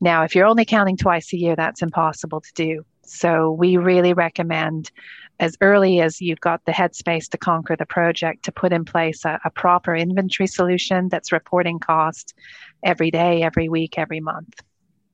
Now, 0.00 0.24
if 0.24 0.34
you're 0.34 0.46
only 0.46 0.66
counting 0.66 0.96
twice 0.96 1.32
a 1.32 1.38
year, 1.38 1.56
that's 1.56 1.82
impossible 1.82 2.42
to 2.42 2.52
do. 2.54 2.84
So 3.08 3.52
we 3.52 3.76
really 3.76 4.12
recommend 4.12 4.90
as 5.38 5.56
early 5.60 6.00
as 6.00 6.20
you've 6.20 6.40
got 6.40 6.64
the 6.64 6.72
headspace 6.72 7.28
to 7.30 7.38
conquer 7.38 7.76
the 7.76 7.86
project 7.86 8.44
to 8.44 8.52
put 8.52 8.72
in 8.72 8.84
place 8.84 9.24
a, 9.24 9.38
a 9.44 9.50
proper 9.50 9.94
inventory 9.94 10.46
solution 10.46 11.08
that's 11.08 11.32
reporting 11.32 11.78
cost 11.78 12.34
every 12.84 13.10
day, 13.10 13.42
every 13.42 13.68
week, 13.68 13.98
every 13.98 14.20
month. 14.20 14.60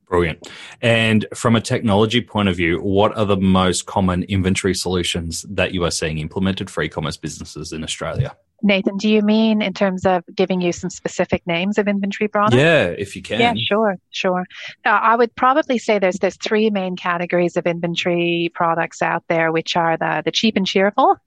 Brilliant. 0.07 0.47
And 0.83 1.27
from 1.35 1.57
a 1.57 1.61
technology 1.61 2.21
point 2.21 2.49
of 2.49 2.57
view, 2.57 2.79
what 2.81 3.17
are 3.17 3.25
the 3.25 3.37
most 3.37 3.87
common 3.87 4.25
inventory 4.25 4.75
solutions 4.75 5.47
that 5.49 5.73
you 5.73 5.85
are 5.85 5.91
seeing 5.91 6.19
implemented 6.19 6.69
for 6.69 6.83
e 6.83 6.89
commerce 6.89 7.17
businesses 7.17 7.73
in 7.73 7.83
Australia? 7.83 8.37
Nathan, 8.63 8.97
do 8.97 9.09
you 9.09 9.23
mean 9.23 9.61
in 9.63 9.73
terms 9.73 10.07
of 10.07 10.23
giving 10.35 10.61
you 10.61 10.73
some 10.73 10.91
specific 10.91 11.47
names 11.47 11.79
of 11.79 11.89
inventory 11.89 12.29
products? 12.29 12.57
Yeah, 12.57 12.87
if 12.87 13.17
you 13.17 13.23
can. 13.23 13.41
Yeah, 13.41 13.55
sure, 13.57 13.97
sure. 14.11 14.45
Uh, 14.85 14.91
I 14.91 15.17
would 15.17 15.35
probably 15.35 15.79
say 15.79 15.99
there's 15.99 16.19
there's 16.19 16.37
three 16.37 16.71
main 16.71 16.97
categories 16.97 17.57
of 17.57 17.67
inventory 17.67 18.51
products 18.55 19.03
out 19.03 19.25
there, 19.29 19.51
which 19.53 19.77
are 19.77 19.97
the 19.97 20.23
the 20.25 20.31
cheap 20.31 20.57
and 20.57 20.67
cheerful. 20.67 21.17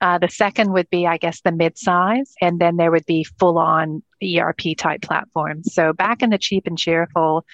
Uh, 0.00 0.18
the 0.18 0.28
second 0.28 0.72
would 0.72 0.90
be, 0.90 1.06
I 1.06 1.16
guess, 1.16 1.40
the 1.40 1.52
mid-size, 1.52 2.34
and 2.42 2.60
then 2.60 2.76
there 2.76 2.90
would 2.90 3.06
be 3.06 3.24
full-on 3.38 4.02
ERP 4.24 4.76
type 4.76 5.02
platforms. 5.02 5.72
So 5.72 5.92
back 5.92 6.22
in 6.22 6.30
the 6.30 6.38
cheap 6.38 6.66
and 6.66 6.78
cheerful, 6.78 7.44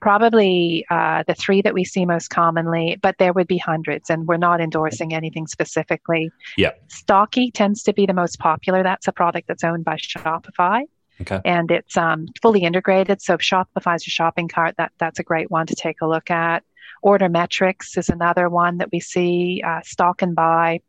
probably 0.00 0.84
uh, 0.90 1.24
the 1.26 1.34
three 1.34 1.62
that 1.62 1.74
we 1.74 1.84
see 1.84 2.04
most 2.06 2.28
commonly, 2.28 2.98
but 3.02 3.16
there 3.18 3.32
would 3.32 3.46
be 3.46 3.58
hundreds, 3.58 4.10
and 4.10 4.26
we're 4.26 4.36
not 4.36 4.60
endorsing 4.60 5.14
anything 5.14 5.46
specifically. 5.46 6.30
Yeah. 6.56 6.72
Stocky 6.88 7.50
tends 7.50 7.82
to 7.84 7.92
be 7.92 8.06
the 8.06 8.14
most 8.14 8.38
popular. 8.38 8.79
That's 8.82 9.08
a 9.08 9.12
product 9.12 9.48
that's 9.48 9.64
owned 9.64 9.84
by 9.84 9.96
Shopify. 9.96 10.82
Okay. 11.20 11.40
And 11.44 11.70
it's 11.70 11.96
um, 11.96 12.26
fully 12.40 12.62
integrated. 12.62 13.20
So 13.20 13.34
if 13.34 13.40
Shopify's 13.40 14.06
your 14.06 14.12
shopping 14.12 14.48
cart, 14.48 14.76
that, 14.78 14.92
that's 14.98 15.18
a 15.18 15.22
great 15.22 15.50
one 15.50 15.66
to 15.66 15.74
take 15.74 16.00
a 16.00 16.06
look 16.06 16.30
at. 16.30 16.64
Order 17.02 17.28
metrics 17.28 17.96
is 17.96 18.08
another 18.10 18.48
one 18.48 18.78
that 18.78 18.90
we 18.92 19.00
see. 19.00 19.62
Uh, 19.66 19.80
Stock&Buy. 19.82 20.80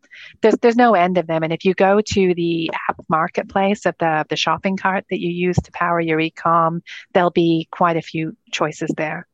There's 0.42 0.56
there's 0.62 0.76
no 0.76 0.94
end 0.94 1.18
of 1.18 1.28
them. 1.28 1.42
And 1.44 1.54
if 1.54 1.64
you 1.64 1.74
go 1.74 2.02
to 2.02 2.34
the 2.34 2.70
app 2.90 3.00
marketplace 3.08 3.86
of 3.86 3.96
the 3.98 4.26
the 4.30 4.36
shopping 4.36 4.76
cart 4.76 5.06
that 5.10 5.22
you 5.22 5.30
use 5.30 5.56
to 5.58 5.72
power 5.72 6.02
your 6.02 6.20
ecom, 6.20 6.82
there'll 7.14 7.30
be 7.30 7.68
quite 7.72 7.96
a 7.96 8.02
few 8.02 8.36
choices 8.52 8.92
there. 8.98 9.26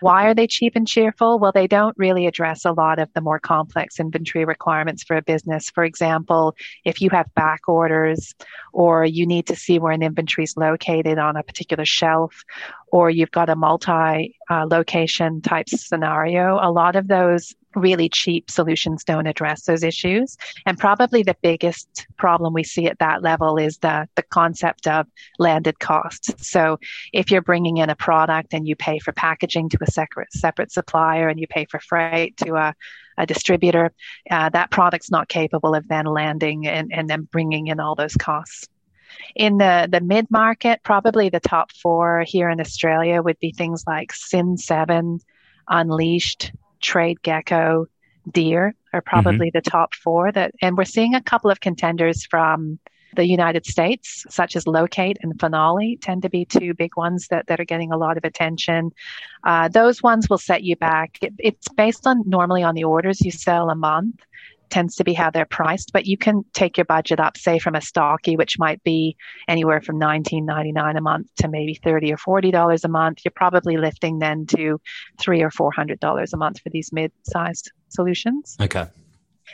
Why 0.00 0.26
are 0.26 0.34
they 0.34 0.46
cheap 0.46 0.76
and 0.76 0.86
cheerful? 0.86 1.38
Well, 1.38 1.52
they 1.52 1.66
don't 1.66 1.96
really 1.98 2.26
address 2.26 2.64
a 2.64 2.72
lot 2.72 2.98
of 2.98 3.12
the 3.14 3.20
more 3.20 3.38
complex 3.38 3.98
inventory 3.98 4.44
requirements 4.44 5.02
for 5.02 5.16
a 5.16 5.22
business. 5.22 5.70
For 5.70 5.84
example, 5.84 6.54
if 6.84 7.00
you 7.00 7.10
have 7.10 7.32
back 7.34 7.68
orders 7.68 8.34
or 8.72 9.04
you 9.04 9.26
need 9.26 9.46
to 9.48 9.56
see 9.56 9.78
where 9.78 9.92
an 9.92 10.02
inventory 10.02 10.44
is 10.44 10.56
located 10.56 11.18
on 11.18 11.36
a 11.36 11.42
particular 11.42 11.84
shelf 11.84 12.44
or 12.92 13.10
you've 13.10 13.30
got 13.30 13.50
a 13.50 13.56
multi 13.56 14.36
uh, 14.50 14.66
location 14.70 15.40
type 15.40 15.68
scenario, 15.68 16.58
a 16.60 16.70
lot 16.70 16.96
of 16.96 17.08
those 17.08 17.54
really 17.74 18.08
cheap 18.08 18.50
solutions 18.50 19.04
don't 19.04 19.26
address 19.26 19.62
those 19.62 19.82
issues. 19.82 20.36
And 20.66 20.78
probably 20.78 21.22
the 21.22 21.36
biggest 21.42 22.06
problem 22.16 22.52
we 22.52 22.64
see 22.64 22.86
at 22.86 22.98
that 22.98 23.22
level 23.22 23.58
is 23.58 23.78
the, 23.78 24.08
the 24.16 24.22
concept 24.22 24.86
of 24.86 25.06
landed 25.38 25.78
costs. 25.78 26.48
So 26.48 26.78
if 27.12 27.30
you're 27.30 27.42
bringing 27.42 27.76
in 27.78 27.90
a 27.90 27.96
product 27.96 28.54
and 28.54 28.66
you 28.66 28.76
pay 28.76 28.98
for 28.98 29.12
packaging 29.12 29.68
to 29.70 29.78
a 29.82 29.90
separate, 29.90 30.32
separate 30.32 30.72
supplier 30.72 31.28
and 31.28 31.38
you 31.38 31.46
pay 31.46 31.66
for 31.66 31.80
freight 31.80 32.36
to 32.38 32.54
a, 32.54 32.74
a 33.16 33.26
distributor, 33.26 33.92
uh, 34.30 34.48
that 34.50 34.70
product's 34.70 35.10
not 35.10 35.28
capable 35.28 35.74
of 35.74 35.86
then 35.88 36.06
landing 36.06 36.66
and, 36.66 36.92
and 36.92 37.08
then 37.08 37.28
bringing 37.30 37.66
in 37.66 37.80
all 37.80 37.94
those 37.94 38.14
costs. 38.14 38.68
In 39.34 39.58
the, 39.58 39.88
the 39.90 40.00
mid 40.00 40.30
market, 40.30 40.80
probably 40.82 41.28
the 41.28 41.40
top 41.40 41.72
four 41.72 42.24
here 42.26 42.48
in 42.50 42.60
Australia 42.60 43.22
would 43.22 43.38
be 43.38 43.52
things 43.52 43.84
like 43.86 44.12
Cin7, 44.12 45.20
Unleashed, 45.70 46.52
Trade 46.80 47.22
Gecko, 47.22 47.86
Dear 48.30 48.74
are 48.92 49.00
probably 49.00 49.48
mm-hmm. 49.48 49.58
the 49.58 49.70
top 49.70 49.94
four 49.94 50.32
that, 50.32 50.52
and 50.60 50.76
we're 50.76 50.84
seeing 50.84 51.14
a 51.14 51.22
couple 51.22 51.50
of 51.50 51.60
contenders 51.60 52.26
from 52.26 52.78
the 53.14 53.26
United 53.26 53.64
States, 53.66 54.26
such 54.28 54.54
as 54.54 54.66
Locate 54.66 55.16
and 55.22 55.38
Finale, 55.40 55.98
tend 56.02 56.22
to 56.22 56.28
be 56.28 56.44
two 56.44 56.74
big 56.74 56.96
ones 56.96 57.28
that, 57.28 57.46
that 57.46 57.58
are 57.58 57.64
getting 57.64 57.90
a 57.90 57.96
lot 57.96 58.16
of 58.16 58.24
attention. 58.24 58.90
Uh, 59.44 59.68
those 59.68 60.02
ones 60.02 60.28
will 60.28 60.38
set 60.38 60.62
you 60.62 60.76
back. 60.76 61.18
It, 61.22 61.32
it's 61.38 61.68
based 61.68 62.06
on 62.06 62.22
normally 62.26 62.62
on 62.62 62.74
the 62.74 62.84
orders 62.84 63.20
you 63.20 63.30
sell 63.30 63.70
a 63.70 63.74
month 63.74 64.20
tends 64.70 64.96
to 64.96 65.04
be 65.04 65.12
how 65.14 65.30
they're 65.30 65.46
priced, 65.46 65.92
but 65.92 66.06
you 66.06 66.16
can 66.16 66.44
take 66.54 66.76
your 66.76 66.84
budget 66.84 67.20
up, 67.20 67.36
say 67.36 67.58
from 67.58 67.74
a 67.74 67.80
Stocky, 67.80 68.36
which 68.36 68.58
might 68.58 68.82
be 68.82 69.16
anywhere 69.46 69.80
from 69.80 69.98
nineteen 69.98 70.44
ninety 70.44 70.72
nine 70.72 70.96
a 70.96 71.00
month 71.00 71.28
to 71.36 71.48
maybe 71.48 71.74
thirty 71.74 72.12
or 72.12 72.16
forty 72.16 72.50
dollars 72.50 72.84
a 72.84 72.88
month. 72.88 73.20
You're 73.24 73.32
probably 73.32 73.76
lifting 73.76 74.18
then 74.18 74.46
to 74.46 74.80
three 75.18 75.42
or 75.42 75.50
four 75.50 75.72
hundred 75.72 76.00
dollars 76.00 76.32
a 76.32 76.36
month 76.36 76.60
for 76.60 76.70
these 76.70 76.92
mid 76.92 77.12
sized 77.22 77.70
solutions. 77.88 78.56
Okay. 78.60 78.86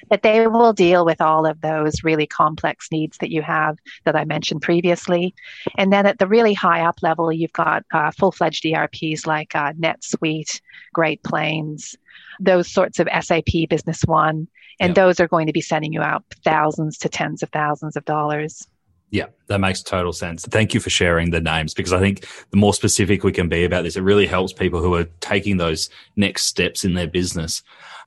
But 0.08 0.22
they 0.22 0.46
will 0.46 0.72
deal 0.72 1.04
with 1.04 1.20
all 1.20 1.46
of 1.46 1.60
those 1.60 2.04
really 2.04 2.26
complex 2.26 2.88
needs 2.90 3.18
that 3.18 3.30
you 3.30 3.42
have 3.42 3.78
that 4.04 4.16
I 4.16 4.24
mentioned 4.24 4.62
previously. 4.62 5.34
And 5.76 5.92
then 5.92 6.06
at 6.06 6.18
the 6.18 6.26
really 6.26 6.54
high 6.54 6.80
up 6.80 7.02
level, 7.02 7.32
you've 7.32 7.52
got 7.52 7.84
uh, 7.92 8.10
full 8.10 8.32
fledged 8.32 8.66
ERPs 8.66 9.26
like 9.26 9.54
uh, 9.54 9.72
NetSuite, 9.72 10.60
Great 10.92 11.22
Plains, 11.22 11.96
those 12.40 12.70
sorts 12.70 12.98
of 12.98 13.08
SAP 13.22 13.68
Business 13.68 14.02
One 14.04 14.48
and 14.80 14.90
yep. 14.90 14.96
those 14.96 15.20
are 15.20 15.28
going 15.28 15.46
to 15.46 15.52
be 15.52 15.60
sending 15.60 15.92
you 15.92 16.02
out 16.02 16.24
thousands 16.44 16.98
to 16.98 17.08
tens 17.08 17.42
of 17.42 17.50
thousands 17.50 17.96
of 17.96 18.04
dollars. 18.04 18.66
Yeah, 19.10 19.26
that 19.46 19.60
makes 19.60 19.82
total 19.82 20.12
sense. 20.12 20.44
Thank 20.44 20.74
you 20.74 20.80
for 20.80 20.90
sharing 20.90 21.30
the 21.30 21.40
names 21.40 21.72
because 21.72 21.92
I 21.92 22.00
think 22.00 22.26
the 22.50 22.56
more 22.56 22.74
specific 22.74 23.22
we 23.22 23.30
can 23.30 23.48
be 23.48 23.64
about 23.64 23.84
this, 23.84 23.96
it 23.96 24.02
really 24.02 24.26
helps 24.26 24.52
people 24.52 24.82
who 24.82 24.94
are 24.94 25.04
taking 25.20 25.56
those 25.56 25.88
next 26.16 26.46
steps 26.46 26.84
in 26.84 26.94
their 26.94 27.06
business. 27.06 27.62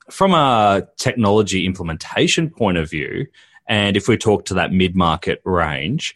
From 0.10 0.34
a 0.34 0.88
technology 0.98 1.66
implementation 1.66 2.50
point 2.50 2.78
of 2.78 2.90
view, 2.90 3.28
And 3.68 3.98
if 3.98 4.08
we 4.08 4.18
talk 4.18 4.46
to 4.46 4.54
that 4.56 4.72
mid 4.72 4.96
market 4.96 5.42
range, 5.44 6.16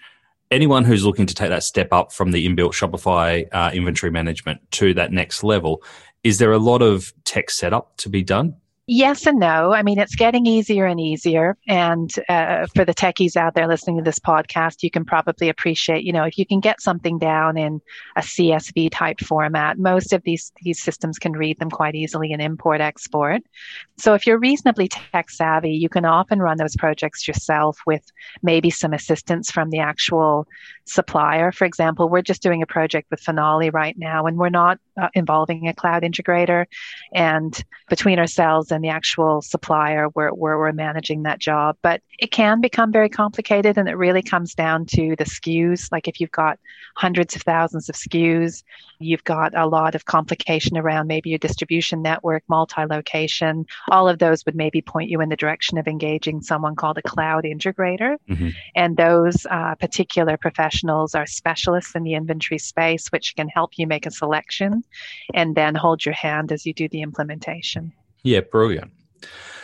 anyone 0.49 0.85
who's 0.85 1.05
looking 1.05 1.25
to 1.25 1.35
take 1.35 1.49
that 1.49 1.63
step 1.63 1.89
up 1.91 2.11
from 2.11 2.31
the 2.31 2.47
inbuilt 2.47 2.73
Shopify 2.73 3.47
uh, 3.51 3.71
inventory 3.73 4.11
management 4.11 4.59
to 4.71 4.93
that 4.93 5.11
next 5.11 5.43
level, 5.43 5.83
is 6.23 6.37
there 6.37 6.51
a 6.51 6.57
lot 6.57 6.81
of 6.81 7.13
tech 7.25 7.49
setup 7.49 7.97
to 7.97 8.09
be 8.09 8.23
done? 8.23 8.55
Yes 8.93 9.25
and 9.25 9.39
no. 9.39 9.71
I 9.71 9.83
mean, 9.83 9.99
it's 9.99 10.15
getting 10.15 10.45
easier 10.45 10.85
and 10.85 10.99
easier. 10.99 11.57
And 11.65 12.13
uh, 12.27 12.67
for 12.75 12.83
the 12.83 12.93
techies 12.93 13.37
out 13.37 13.53
there 13.53 13.65
listening 13.65 13.95
to 13.95 14.03
this 14.03 14.19
podcast, 14.19 14.83
you 14.83 14.91
can 14.91 15.05
probably 15.05 15.47
appreciate, 15.47 16.03
you 16.03 16.11
know, 16.11 16.25
if 16.25 16.37
you 16.37 16.45
can 16.45 16.59
get 16.59 16.81
something 16.81 17.17
down 17.17 17.57
in 17.57 17.81
a 18.17 18.19
CSV 18.19 18.89
type 18.91 19.21
format, 19.21 19.79
most 19.79 20.11
of 20.11 20.23
these, 20.23 20.51
these 20.61 20.83
systems 20.83 21.19
can 21.19 21.31
read 21.31 21.57
them 21.57 21.69
quite 21.69 21.95
easily 21.95 22.33
and 22.33 22.41
import 22.41 22.81
export. 22.81 23.41
So 23.97 24.13
if 24.13 24.27
you're 24.27 24.37
reasonably 24.37 24.89
tech 24.89 25.29
savvy, 25.29 25.71
you 25.71 25.87
can 25.87 26.03
often 26.03 26.41
run 26.41 26.57
those 26.57 26.75
projects 26.75 27.25
yourself 27.25 27.79
with 27.87 28.03
maybe 28.43 28.69
some 28.69 28.91
assistance 28.91 29.49
from 29.49 29.69
the 29.69 29.79
actual 29.79 30.49
supplier. 30.91 31.51
For 31.51 31.65
example, 31.65 32.09
we're 32.09 32.21
just 32.21 32.41
doing 32.41 32.61
a 32.61 32.65
project 32.65 33.09
with 33.09 33.19
Finale 33.19 33.69
right 33.69 33.97
now, 33.97 34.25
and 34.25 34.37
we're 34.37 34.49
not 34.49 34.77
uh, 35.01 35.07
involving 35.13 35.67
a 35.67 35.73
cloud 35.73 36.03
integrator. 36.03 36.65
And 37.13 37.63
between 37.89 38.19
ourselves 38.19 38.71
and 38.71 38.83
the 38.83 38.89
actual 38.89 39.41
supplier, 39.41 40.09
we're, 40.09 40.33
we're, 40.33 40.57
we're 40.57 40.71
managing 40.73 41.23
that 41.23 41.39
job. 41.39 41.77
But 41.81 42.01
it 42.19 42.31
can 42.31 42.61
become 42.61 42.91
very 42.91 43.09
complicated, 43.09 43.77
and 43.77 43.87
it 43.87 43.95
really 43.97 44.21
comes 44.21 44.53
down 44.53 44.85
to 44.87 45.15
the 45.17 45.25
SKUs. 45.25 45.91
Like 45.91 46.07
if 46.07 46.19
you've 46.19 46.31
got 46.31 46.59
hundreds 46.95 47.35
of 47.35 47.41
thousands 47.43 47.87
of 47.89 47.95
SKUs, 47.95 48.63
you've 48.99 49.23
got 49.23 49.57
a 49.57 49.67
lot 49.67 49.95
of 49.95 50.05
complication 50.05 50.77
around 50.77 51.07
maybe 51.07 51.29
your 51.29 51.39
distribution 51.39 52.01
network, 52.01 52.43
multi 52.47 52.85
location. 52.85 53.65
All 53.89 54.09
of 54.09 54.19
those 54.19 54.45
would 54.45 54.55
maybe 54.55 54.81
point 54.81 55.09
you 55.09 55.21
in 55.21 55.29
the 55.29 55.35
direction 55.35 55.77
of 55.77 55.87
engaging 55.87 56.41
someone 56.41 56.75
called 56.75 56.97
a 56.97 57.01
cloud 57.01 57.45
integrator. 57.45 58.17
Mm-hmm. 58.29 58.49
And 58.75 58.97
those 58.97 59.47
uh, 59.49 59.75
particular 59.75 60.37
professionals 60.37 60.80
are 60.89 61.25
specialists 61.25 61.95
in 61.95 62.03
the 62.03 62.13
inventory 62.13 62.57
space, 62.57 63.07
which 63.09 63.35
can 63.35 63.47
help 63.47 63.71
you 63.77 63.87
make 63.87 64.05
a 64.05 64.11
selection 64.11 64.83
and 65.33 65.55
then 65.55 65.75
hold 65.75 66.05
your 66.05 66.15
hand 66.15 66.51
as 66.51 66.65
you 66.65 66.73
do 66.73 66.87
the 66.89 67.01
implementation. 67.01 67.93
Yeah, 68.23 68.41
brilliant. 68.41 68.91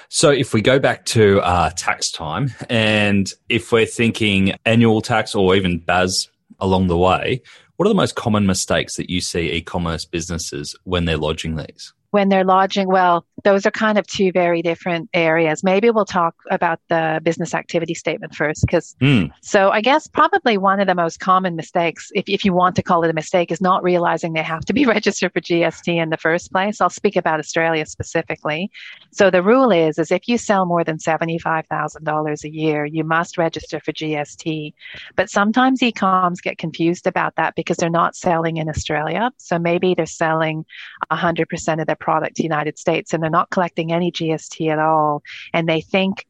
So 0.10 0.32
if 0.32 0.54
we 0.54 0.62
go 0.62 0.80
back 0.80 1.06
to 1.08 1.42
uh, 1.42 1.72
tax 1.72 2.12
time, 2.12 2.54
and 2.70 3.32
if 3.50 3.72
we're 3.72 3.86
thinking 3.86 4.54
annual 4.66 5.02
tax 5.02 5.36
or 5.36 5.56
even 5.56 5.80
BAS 5.80 6.30
along 6.60 6.88
the 6.88 6.98
way, 6.98 7.42
what 7.76 7.86
are 7.86 7.90
the 7.90 7.96
most 7.96 8.16
common 8.16 8.46
mistakes 8.46 8.96
that 8.96 9.10
you 9.10 9.22
see 9.22 9.52
e-commerce 9.52 10.06
businesses 10.06 10.76
when 10.84 11.06
they're 11.06 11.18
lodging 11.18 11.56
these? 11.58 11.94
When 12.12 12.30
they're 12.30 12.46
lodging, 12.46 12.88
well, 12.88 13.26
those 13.44 13.66
are 13.66 13.72
kind 13.72 13.98
of 13.98 14.08
two 14.08 14.32
very 14.32 14.62
different 14.62 15.10
areas. 15.14 15.64
Maybe 15.64 15.90
we'll 15.90 16.06
talk 16.06 16.36
about 16.50 16.80
the 16.90 17.20
business 17.24 17.54
activity 17.54 17.94
statement 17.94 18.34
first, 18.34 18.62
because 18.62 18.96
mm. 19.02 19.32
so 19.42 19.70
I 19.70 19.82
guess 19.82 20.08
probably 20.08 20.58
one 20.58 20.80
of 20.80 20.88
the 20.88 20.96
most 20.96 21.20
common 21.20 21.56
mistakes, 21.56 22.10
if, 22.16 22.26
if 22.28 22.46
you 22.46 22.54
want 22.54 22.76
to 22.78 22.84
call 22.84 23.04
it 23.04 23.10
a 23.10 23.14
mistake, 23.14 23.52
is 23.52 23.62
not 23.62 23.84
realizing 23.84 24.34
they 24.34 24.42
have 24.42 24.66
to 24.66 24.74
be 24.74 24.86
registered 24.98 25.34
for 25.34 25.42
GST 25.42 25.88
in 25.88 26.10
the 26.10 26.18
first 26.18 26.52
place. 26.52 26.80
I'll 26.80 26.90
speak 26.90 27.16
about 27.16 27.40
Australia 27.40 27.86
specifically. 27.86 28.72
So 29.12 29.30
the 29.30 29.44
rule 29.44 29.72
is, 29.72 30.00
is 30.00 30.12
if 30.12 30.28
you 30.28 30.38
sell 30.38 30.66
more 30.66 30.84
than 30.84 30.98
$75,000 30.98 32.44
a 32.44 32.50
year, 32.50 32.86
you 32.86 33.04
must 33.04 33.38
register 33.38 33.80
for 33.80 33.92
GST. 33.92 34.74
But 35.16 35.30
sometimes 35.30 35.84
e-coms 35.84 36.42
get 36.42 36.58
confused 36.58 37.06
about 37.06 37.36
that 37.36 37.56
because 37.56 37.78
they're 37.78 37.90
not 37.90 38.16
selling 38.16 38.58
in 38.58 38.70
Australia. 38.70 39.32
So 39.38 39.60
maybe 39.60 39.94
they're 39.94 40.06
selling 40.06 40.66
100% 41.12 41.82
of 41.82 41.88
their 41.88 41.97
product 42.00 42.36
to 42.36 42.42
the 42.42 42.46
United 42.46 42.78
States 42.78 43.14
and 43.14 43.22
they're 43.22 43.30
not 43.30 43.50
collecting 43.50 43.92
any 43.92 44.12
GST 44.12 44.70
at 44.70 44.80
all. 44.80 45.24
And 45.54 45.68
they 45.68 45.82
think 45.82 46.26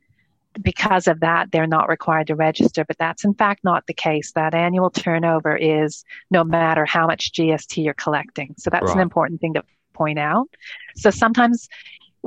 because 0.61 1.07
of 1.07 1.19
that, 1.19 1.51
they're 1.51 1.67
not 1.67 1.89
required 1.89 2.27
to 2.27 2.35
register, 2.35 2.83
but 2.85 2.97
that's 2.97 3.23
in 3.23 3.33
fact 3.33 3.63
not 3.63 3.85
the 3.87 3.93
case. 3.93 4.31
That 4.33 4.53
annual 4.53 4.89
turnover 4.89 5.55
is 5.55 6.03
no 6.31 6.43
matter 6.43 6.85
how 6.85 7.07
much 7.07 7.31
GST 7.33 7.83
you're 7.83 7.93
collecting. 7.93 8.55
So 8.57 8.69
that's 8.69 8.87
right. 8.87 8.95
an 8.95 9.01
important 9.01 9.41
thing 9.41 9.53
to 9.53 9.63
point 9.93 10.19
out. 10.19 10.49
So 10.95 11.09
sometimes 11.09 11.67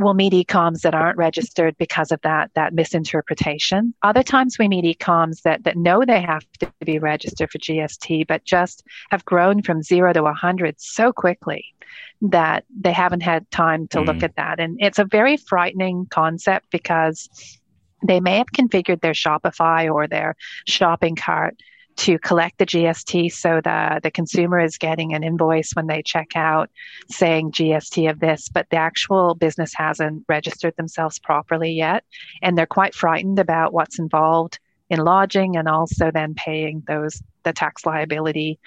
we'll 0.00 0.14
meet 0.14 0.32
ecoms 0.32 0.80
that 0.80 0.94
aren't 0.94 1.18
registered 1.18 1.76
because 1.78 2.10
of 2.10 2.20
that 2.22 2.50
that 2.54 2.72
misinterpretation. 2.74 3.94
Other 4.02 4.22
times 4.22 4.58
we 4.58 4.68
meet 4.68 4.98
ecoms 4.98 5.42
that 5.42 5.64
that 5.64 5.76
know 5.76 6.02
they 6.04 6.20
have 6.20 6.44
to 6.60 6.72
be 6.84 6.98
registered 6.98 7.50
for 7.50 7.58
GST, 7.58 8.26
but 8.26 8.44
just 8.44 8.82
have 9.10 9.24
grown 9.24 9.62
from 9.62 9.82
zero 9.82 10.12
to 10.12 10.22
100 10.22 10.80
so 10.80 11.12
quickly 11.12 11.64
that 12.22 12.64
they 12.74 12.92
haven't 12.92 13.22
had 13.22 13.50
time 13.50 13.88
to 13.88 13.98
mm. 13.98 14.06
look 14.06 14.22
at 14.22 14.36
that. 14.36 14.60
And 14.60 14.78
it's 14.80 14.98
a 14.98 15.04
very 15.04 15.36
frightening 15.36 16.06
concept 16.10 16.66
because 16.70 17.28
they 18.06 18.20
may 18.20 18.38
have 18.38 18.52
configured 18.56 19.00
their 19.00 19.12
Shopify 19.12 19.92
or 19.92 20.06
their 20.06 20.36
shopping 20.66 21.16
cart 21.16 21.56
to 21.96 22.18
collect 22.18 22.58
the 22.58 22.66
GST 22.66 23.32
so 23.32 23.60
the, 23.62 24.00
the 24.02 24.10
consumer 24.10 24.60
is 24.60 24.78
getting 24.78 25.14
an 25.14 25.22
invoice 25.22 25.72
when 25.72 25.86
they 25.86 26.02
check 26.02 26.28
out 26.34 26.70
saying 27.10 27.52
GST 27.52 28.10
of 28.10 28.20
this, 28.20 28.48
but 28.48 28.68
the 28.70 28.76
actual 28.76 29.34
business 29.34 29.72
hasn't 29.74 30.24
registered 30.28 30.74
themselves 30.76 31.18
properly 31.18 31.72
yet. 31.72 32.04
And 32.42 32.56
they're 32.56 32.66
quite 32.66 32.94
frightened 32.94 33.38
about 33.38 33.72
what's 33.72 33.98
involved 33.98 34.58
in 34.88 35.00
lodging 35.00 35.56
and 35.56 35.68
also 35.68 36.10
then 36.10 36.34
paying 36.34 36.82
those 36.86 37.22
the 37.42 37.52
tax 37.52 37.86
liability 37.86 38.58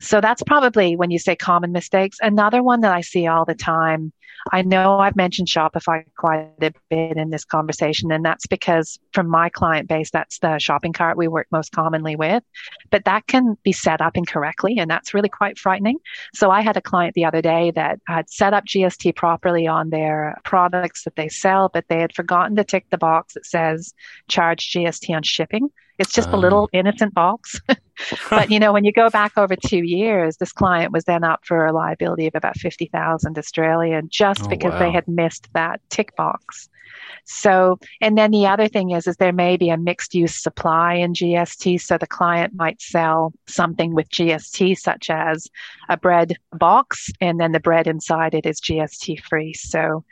so 0.00 0.20
that's 0.20 0.42
probably 0.42 0.96
when 0.96 1.10
you 1.10 1.18
say 1.18 1.34
common 1.34 1.72
mistakes. 1.72 2.18
Another 2.20 2.62
one 2.62 2.80
that 2.82 2.92
I 2.92 3.00
see 3.00 3.26
all 3.26 3.44
the 3.44 3.54
time. 3.54 4.12
I 4.52 4.62
know 4.62 4.98
I've 4.98 5.16
mentioned 5.16 5.48
Shopify 5.48 6.04
quite 6.16 6.50
a 6.62 6.72
bit 6.88 7.16
in 7.16 7.30
this 7.30 7.44
conversation, 7.44 8.12
and 8.12 8.24
that's 8.24 8.46
because 8.46 8.98
from 9.12 9.28
my 9.28 9.48
client 9.48 9.88
base, 9.88 10.10
that's 10.10 10.38
the 10.38 10.58
shopping 10.58 10.92
cart 10.92 11.16
we 11.16 11.26
work 11.26 11.48
most 11.50 11.72
commonly 11.72 12.14
with. 12.14 12.42
But 12.90 13.04
that 13.04 13.26
can 13.26 13.56
be 13.64 13.72
set 13.72 14.00
up 14.00 14.16
incorrectly, 14.16 14.78
and 14.78 14.88
that's 14.88 15.12
really 15.12 15.28
quite 15.28 15.58
frightening. 15.58 15.98
So 16.34 16.50
I 16.50 16.60
had 16.60 16.76
a 16.76 16.82
client 16.82 17.14
the 17.14 17.24
other 17.24 17.42
day 17.42 17.72
that 17.72 18.00
had 18.06 18.30
set 18.30 18.54
up 18.54 18.64
GST 18.64 19.16
properly 19.16 19.66
on 19.66 19.90
their 19.90 20.38
products 20.44 21.04
that 21.04 21.16
they 21.16 21.28
sell, 21.28 21.68
but 21.68 21.86
they 21.88 22.00
had 22.00 22.14
forgotten 22.14 22.56
to 22.56 22.64
tick 22.64 22.86
the 22.90 22.98
box 22.98 23.34
that 23.34 23.46
says 23.46 23.92
charge 24.28 24.70
GST 24.70 25.14
on 25.14 25.22
shipping. 25.24 25.70
It's 25.98 26.12
just 26.12 26.28
um. 26.28 26.34
a 26.34 26.38
little 26.38 26.68
innocent 26.72 27.14
box. 27.14 27.60
but 28.30 28.50
you 28.50 28.58
know, 28.58 28.72
when 28.72 28.84
you 28.84 28.92
go 28.92 29.10
back 29.10 29.32
over 29.36 29.56
two 29.56 29.84
years, 29.84 30.36
this 30.36 30.52
client 30.52 30.92
was 30.92 31.04
then 31.04 31.24
up 31.24 31.40
for 31.44 31.66
a 31.66 31.72
liability 31.72 32.26
of 32.26 32.34
about 32.34 32.56
fifty 32.56 32.86
thousand 32.86 33.38
Australian 33.38 34.08
just 34.10 34.44
oh, 34.44 34.48
because 34.48 34.72
wow. 34.72 34.78
they 34.78 34.90
had 34.90 35.06
missed 35.08 35.48
that 35.54 35.80
tick 35.90 36.14
box. 36.16 36.68
So, 37.24 37.78
and 38.00 38.16
then 38.16 38.30
the 38.30 38.46
other 38.46 38.68
thing 38.68 38.90
is, 38.90 39.06
is 39.06 39.16
there 39.16 39.32
may 39.32 39.58
be 39.58 39.68
a 39.68 39.76
mixed 39.76 40.14
use 40.14 40.34
supply 40.34 40.94
in 40.94 41.12
GST. 41.12 41.80
So 41.80 41.98
the 41.98 42.06
client 42.06 42.54
might 42.54 42.80
sell 42.80 43.34
something 43.46 43.94
with 43.94 44.08
GST, 44.08 44.78
such 44.78 45.10
as 45.10 45.46
a 45.90 45.96
bread 45.96 46.36
box, 46.52 47.10
and 47.20 47.38
then 47.38 47.52
the 47.52 47.60
bread 47.60 47.86
inside 47.86 48.34
it 48.34 48.46
is 48.46 48.60
GST 48.60 49.22
free. 49.24 49.52
So 49.52 50.04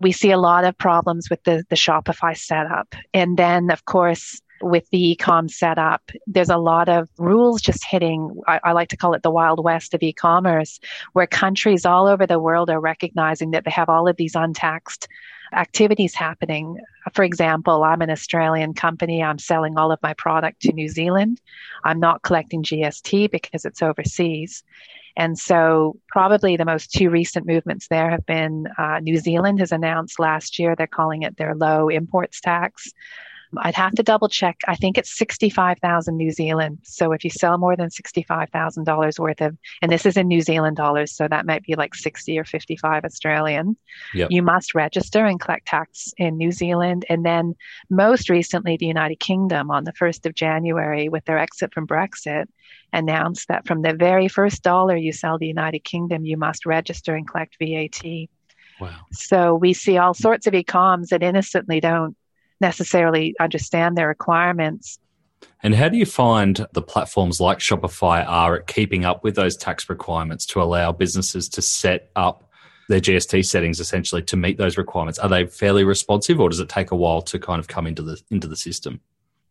we 0.00 0.12
see 0.12 0.30
a 0.30 0.38
lot 0.38 0.64
of 0.64 0.78
problems 0.78 1.28
with 1.30 1.42
the, 1.44 1.64
the 1.68 1.76
Shopify 1.76 2.36
setup. 2.36 2.94
And 3.12 3.36
then, 3.36 3.70
of 3.70 3.84
course, 3.84 4.40
with 4.62 4.88
the 4.90 5.16
ecom 5.16 5.50
setup. 5.50 6.10
There's 6.26 6.50
a 6.50 6.56
lot 6.56 6.88
of 6.88 7.08
rules 7.18 7.60
just 7.60 7.84
hitting, 7.84 8.40
I, 8.46 8.60
I, 8.64 8.72
like 8.72 8.88
to 8.88 8.96
call 8.96 9.14
it 9.14 9.22
the 9.22 9.30
wild 9.30 9.62
west 9.62 9.94
of 9.94 10.02
e-commerce, 10.02 10.80
where 11.12 11.26
countries 11.26 11.84
all 11.84 12.06
over 12.06 12.26
the 12.26 12.38
world 12.38 12.70
are 12.70 12.80
recognizing 12.80 13.50
that 13.50 13.64
they 13.64 13.70
have 13.70 13.88
all 13.88 14.08
of 14.08 14.16
these 14.16 14.34
untaxed 14.34 15.08
activities 15.52 16.14
happening. 16.14 16.78
For 17.12 17.24
example, 17.24 17.84
I'm 17.84 18.00
an 18.00 18.10
Australian 18.10 18.74
company. 18.74 19.22
I'm 19.22 19.38
selling 19.38 19.76
all 19.76 19.92
of 19.92 20.02
my 20.02 20.14
product 20.14 20.62
to 20.62 20.72
New 20.72 20.88
Zealand. 20.88 21.40
I'm 21.84 22.00
not 22.00 22.22
collecting 22.22 22.62
GST 22.62 23.30
because 23.30 23.64
it's 23.64 23.82
overseas. 23.82 24.62
And 25.16 25.38
so, 25.38 25.98
probably 26.08 26.56
the 26.56 26.64
most 26.64 26.90
two 26.90 27.10
recent 27.10 27.46
movements 27.46 27.88
there 27.88 28.10
have 28.10 28.24
been 28.24 28.66
uh, 28.78 29.00
New 29.00 29.18
Zealand 29.18 29.58
has 29.60 29.70
announced 29.70 30.18
last 30.18 30.58
year 30.58 30.74
they're 30.74 30.86
calling 30.86 31.22
it 31.22 31.36
their 31.36 31.54
low 31.54 31.88
imports 31.88 32.40
tax. 32.40 32.90
I'd 33.58 33.74
have 33.74 33.92
to 33.92 34.02
double 34.02 34.28
check. 34.28 34.58
I 34.66 34.74
think 34.74 34.96
it's 34.96 35.16
65,000 35.16 36.16
New 36.16 36.30
Zealand. 36.30 36.78
So 36.84 37.12
if 37.12 37.24
you 37.24 37.30
sell 37.30 37.58
more 37.58 37.76
than 37.76 37.88
$65,000 37.88 39.18
worth 39.18 39.40
of, 39.40 39.56
and 39.80 39.92
this 39.92 40.06
is 40.06 40.16
in 40.16 40.28
New 40.28 40.40
Zealand 40.40 40.76
dollars, 40.76 41.12
so 41.12 41.28
that 41.28 41.46
might 41.46 41.62
be 41.62 41.74
like 41.74 41.94
60 41.94 42.38
or 42.38 42.44
55 42.44 43.04
Australian, 43.04 43.76
yep. 44.14 44.28
you 44.30 44.42
must 44.42 44.74
register 44.74 45.26
and 45.26 45.40
collect 45.40 45.66
tax 45.66 46.12
in 46.16 46.36
New 46.36 46.52
Zealand. 46.52 47.04
And 47.08 47.24
then 47.24 47.54
most 47.90 48.28
recently, 48.28 48.76
the 48.76 48.86
United 48.86 49.20
Kingdom 49.20 49.70
on 49.70 49.84
the 49.84 49.92
1st 49.92 50.26
of 50.26 50.34
January 50.34 51.08
with 51.08 51.24
their 51.24 51.38
exit 51.38 51.74
from 51.74 51.86
Brexit 51.86 52.46
announced 52.92 53.48
that 53.48 53.66
from 53.66 53.82
the 53.82 53.94
very 53.94 54.28
first 54.28 54.62
dollar 54.62 54.96
you 54.96 55.12
sell 55.12 55.38
the 55.38 55.46
United 55.46 55.84
Kingdom, 55.84 56.24
you 56.24 56.36
must 56.36 56.66
register 56.66 57.14
and 57.14 57.28
collect 57.28 57.56
VAT. 57.58 58.28
Wow. 58.80 59.06
So 59.12 59.54
we 59.54 59.72
see 59.72 59.98
all 59.98 60.14
sorts 60.14 60.46
of 60.46 60.54
e-coms 60.54 61.10
that 61.10 61.22
innocently 61.22 61.80
don't 61.80 62.16
necessarily 62.62 63.34
understand 63.38 63.98
their 63.98 64.08
requirements. 64.08 64.98
And 65.62 65.74
how 65.74 65.88
do 65.88 65.96
you 65.96 66.06
find 66.06 66.66
the 66.72 66.82
platforms 66.82 67.40
like 67.40 67.58
Shopify 67.58 68.26
are 68.26 68.56
at 68.56 68.66
keeping 68.66 69.04
up 69.04 69.22
with 69.22 69.34
those 69.34 69.56
tax 69.56 69.88
requirements 69.88 70.46
to 70.46 70.62
allow 70.62 70.92
businesses 70.92 71.48
to 71.50 71.62
set 71.62 72.10
up 72.16 72.48
their 72.88 73.00
GST 73.00 73.44
settings 73.44 73.80
essentially 73.80 74.22
to 74.22 74.36
meet 74.36 74.58
those 74.58 74.76
requirements? 74.76 75.18
Are 75.18 75.28
they 75.28 75.46
fairly 75.46 75.84
responsive 75.84 76.40
or 76.40 76.48
does 76.48 76.60
it 76.60 76.68
take 76.68 76.90
a 76.90 76.96
while 76.96 77.22
to 77.22 77.38
kind 77.38 77.60
of 77.60 77.68
come 77.68 77.86
into 77.86 78.02
the 78.02 78.20
into 78.30 78.48
the 78.48 78.56
system? 78.56 79.00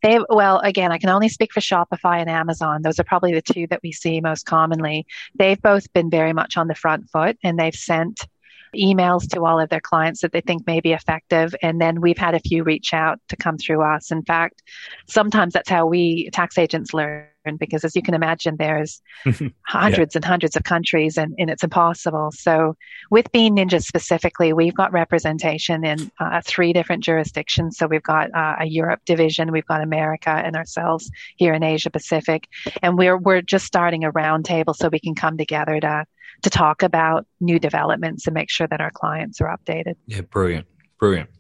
They 0.02 0.20
well, 0.30 0.60
again, 0.60 0.92
I 0.92 0.98
can 0.98 1.10
only 1.10 1.30
speak 1.30 1.54
for 1.54 1.60
Shopify 1.60 2.20
and 2.20 2.30
Amazon. 2.30 2.82
Those 2.82 3.00
are 3.00 3.04
probably 3.04 3.34
the 3.34 3.42
two 3.42 3.68
that 3.68 3.82
we 3.84 3.92
see 3.92 4.20
most 4.20 4.46
commonly. 4.46 5.06
They've 5.36 5.62
both 5.62 5.92
been 5.94 6.10
very 6.10 6.34
much 6.34 6.58
on 6.58 6.68
the 6.68 6.76
front 6.76 7.10
foot, 7.10 7.38
and 7.44 7.60
they've 7.60 7.76
sent 7.76 8.28
emails 8.76 9.28
to 9.34 9.46
all 9.46 9.60
of 9.60 9.70
their 9.70 9.82
clients 9.82 10.22
that 10.22 10.32
they 10.32 10.42
think 10.42 10.66
may 10.68 10.80
be 10.80 10.94
effective. 10.94 11.54
And 11.62 11.80
then 11.80 12.02
we've 12.02 12.18
had 12.18 12.36
a 12.36 12.40
few 12.40 12.64
reach 12.64 12.94
out 12.94 13.20
to 13.30 13.36
come 13.36 13.58
through 13.58 13.84
us. 13.84 14.12
In 14.12 14.24
fact, 14.24 14.62
sometimes 15.08 15.54
that's 15.54 15.70
how 15.70 15.86
we 15.86 16.30
tax 16.32 16.58
agents 16.58 16.94
learn 16.94 17.31
because 17.60 17.84
as 17.84 17.96
you 17.96 18.02
can 18.02 18.14
imagine, 18.14 18.56
there's 18.58 19.02
hundreds 19.68 20.16
yeah. 20.16 20.18
and 20.18 20.26
hundreds 20.26 20.56
of 20.56 20.64
countries 20.64 21.18
and, 21.18 21.34
and 21.38 21.50
it's 21.50 21.64
impossible. 21.64 22.32
So 22.34 22.76
with 23.10 23.32
Bean 23.32 23.58
Ninja 23.58 23.84
specifically, 23.84 24.54
we've 24.54 24.76
got 24.76 24.92
representation 24.92 25.84
in 25.84 26.12
uh, 26.20 26.42
three 26.46 26.74
different 26.74 27.04
jurisdictions. 27.04 27.78
So 27.78 27.88
we've 27.88 28.04
got 28.04 28.34
uh, 28.34 28.58
a 28.60 28.66
Europe 28.66 29.02
division, 29.06 29.52
we've 29.52 29.66
got 29.66 29.82
America 29.82 30.30
and 30.30 30.56
ourselves 30.56 31.10
here 31.36 31.54
in 31.54 31.64
Asia 31.64 31.90
Pacific. 31.90 32.48
And 32.82 32.98
we're, 32.98 33.18
we're 33.18 33.42
just 33.42 33.66
starting 33.66 34.04
a 34.04 34.12
roundtable 34.12 34.76
so 34.76 34.90
we 34.90 35.00
can 35.00 35.16
come 35.16 35.38
together 35.38 35.80
to 35.80 36.06
to 36.44 36.50
talk 36.50 36.82
about 36.82 37.28
new 37.40 37.60
developments 37.60 38.26
and 38.26 38.34
make 38.34 38.50
sure 38.50 38.68
that 38.68 38.82
our 38.82 38.90
clients 38.92 39.42
are 39.42 39.56
updated. 39.56 39.96
Yeah, 40.08 40.22
brilliant. 40.22 40.66
Brilliant. 41.02 41.32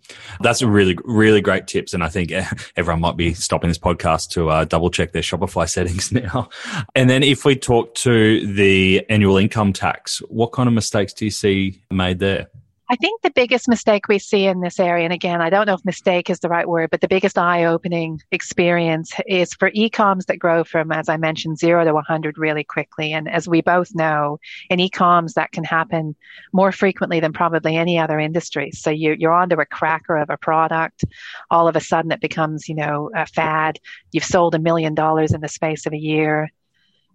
That's 0.41 0.63
really, 0.63 0.97
really 1.05 1.39
great 1.39 1.67
tips. 1.67 1.93
And 1.93 2.03
I 2.03 2.09
think 2.09 2.31
everyone 2.75 2.99
might 2.99 3.15
be 3.15 3.35
stopping 3.35 3.69
this 3.69 3.77
podcast 3.77 4.29
to 4.31 4.49
uh, 4.49 4.65
double 4.65 4.89
check 4.89 5.11
their 5.11 5.21
Shopify 5.21 5.69
settings 5.69 6.11
now. 6.11 6.49
And 6.95 7.07
then 7.07 7.21
if 7.21 7.45
we 7.45 7.55
talk 7.55 7.93
to 7.95 8.53
the 8.53 9.05
annual 9.07 9.37
income 9.37 9.71
tax, 9.71 10.17
what 10.29 10.51
kind 10.51 10.67
of 10.67 10.73
mistakes 10.73 11.13
do 11.13 11.25
you 11.25 11.31
see 11.31 11.83
made 11.91 12.17
there? 12.17 12.47
I 12.91 12.97
think 12.97 13.21
the 13.21 13.31
biggest 13.31 13.69
mistake 13.69 14.09
we 14.09 14.19
see 14.19 14.47
in 14.47 14.59
this 14.59 14.77
area, 14.77 15.05
and 15.05 15.13
again, 15.13 15.39
I 15.39 15.49
don't 15.49 15.65
know 15.65 15.75
if 15.75 15.85
mistake 15.85 16.29
is 16.29 16.41
the 16.41 16.49
right 16.49 16.67
word, 16.67 16.89
but 16.89 16.99
the 16.99 17.07
biggest 17.07 17.37
eye 17.37 17.63
opening 17.63 18.19
experience 18.31 19.13
is 19.27 19.53
for 19.53 19.71
e-coms 19.73 20.25
that 20.25 20.39
grow 20.39 20.65
from, 20.65 20.91
as 20.91 21.07
I 21.07 21.15
mentioned, 21.15 21.57
zero 21.57 21.85
to 21.85 21.93
100 21.93 22.37
really 22.37 22.65
quickly. 22.65 23.13
And 23.13 23.29
as 23.29 23.47
we 23.47 23.61
both 23.61 23.95
know, 23.95 24.39
in 24.69 24.81
e-coms, 24.81 25.35
that 25.35 25.53
can 25.53 25.63
happen 25.63 26.17
more 26.51 26.73
frequently 26.73 27.21
than 27.21 27.31
probably 27.31 27.77
any 27.77 27.97
other 27.97 28.19
industry. 28.19 28.71
So 28.71 28.89
you, 28.89 29.15
you're 29.17 29.31
onto 29.31 29.61
a 29.61 29.65
cracker 29.65 30.17
of 30.17 30.29
a 30.29 30.35
product. 30.35 31.05
All 31.49 31.69
of 31.69 31.77
a 31.77 31.79
sudden 31.79 32.11
it 32.11 32.19
becomes, 32.19 32.67
you 32.67 32.75
know, 32.75 33.09
a 33.15 33.25
fad. 33.25 33.79
You've 34.11 34.25
sold 34.25 34.53
a 34.53 34.59
million 34.59 34.95
dollars 34.95 35.31
in 35.31 35.39
the 35.39 35.47
space 35.47 35.85
of 35.85 35.93
a 35.93 35.97
year 35.97 36.49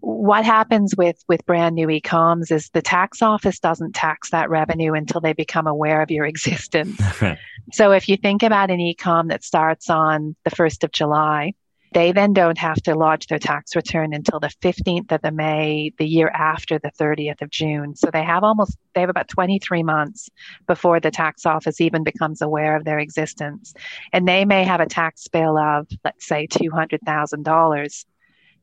what 0.07 0.45
happens 0.45 0.95
with 0.97 1.21
with 1.27 1.45
brand 1.47 1.75
new 1.75 1.91
e-coms 1.91 2.53
is 2.53 2.71
the 2.71 2.81
tax 2.81 3.23
office 3.23 3.59
doesn't 3.59 3.93
tax 3.93 4.31
that 4.31 4.49
revenue 4.49 4.93
until 4.93 5.21
they 5.21 5.33
become 5.33 5.67
aware 5.67 6.01
of 6.01 6.13
your 6.13 6.25
existence. 6.33 7.01
so 7.73 7.91
if 7.91 8.09
you 8.09 8.17
think 8.17 8.45
about 8.45 8.71
an 8.71 8.79
e-com 8.79 9.27
that 9.29 9.43
starts 9.43 9.91
on 9.91 10.37
the 10.45 10.51
1st 10.51 10.85
of 10.85 10.93
July, 10.93 11.55
they 11.93 12.13
then 12.13 12.33
don't 12.33 12.59
have 12.59 12.77
to 12.83 12.95
lodge 12.95 13.27
their 13.27 13.41
tax 13.41 13.75
return 13.75 14.15
until 14.15 14.39
the 14.39 14.51
15th 14.63 15.11
of 15.11 15.23
the 15.23 15.33
May, 15.33 15.91
the 15.99 16.07
year 16.07 16.29
after 16.29 16.79
the 16.79 16.93
30th 17.01 17.43
of 17.43 17.51
June. 17.51 17.97
So 17.97 18.09
they 18.13 18.23
have 18.23 18.45
almost, 18.45 18.77
they 18.95 19.01
have 19.01 19.11
about 19.11 19.29
23 19.29 19.83
months 19.83 20.29
before 20.69 21.01
the 21.01 21.11
tax 21.11 21.47
office 21.47 21.81
even 21.81 22.05
becomes 22.05 22.43
aware 22.43 22.77
of 22.77 22.85
their 22.85 23.01
existence. 23.01 23.75
And 24.13 24.29
they 24.29 24.45
may 24.45 24.63
have 24.63 24.81
a 24.81 24.87
tax 24.87 25.27
bill 25.27 25.59
of, 25.59 25.89
let's 26.05 26.27
say, 26.27 26.47
$200,000 26.47 28.05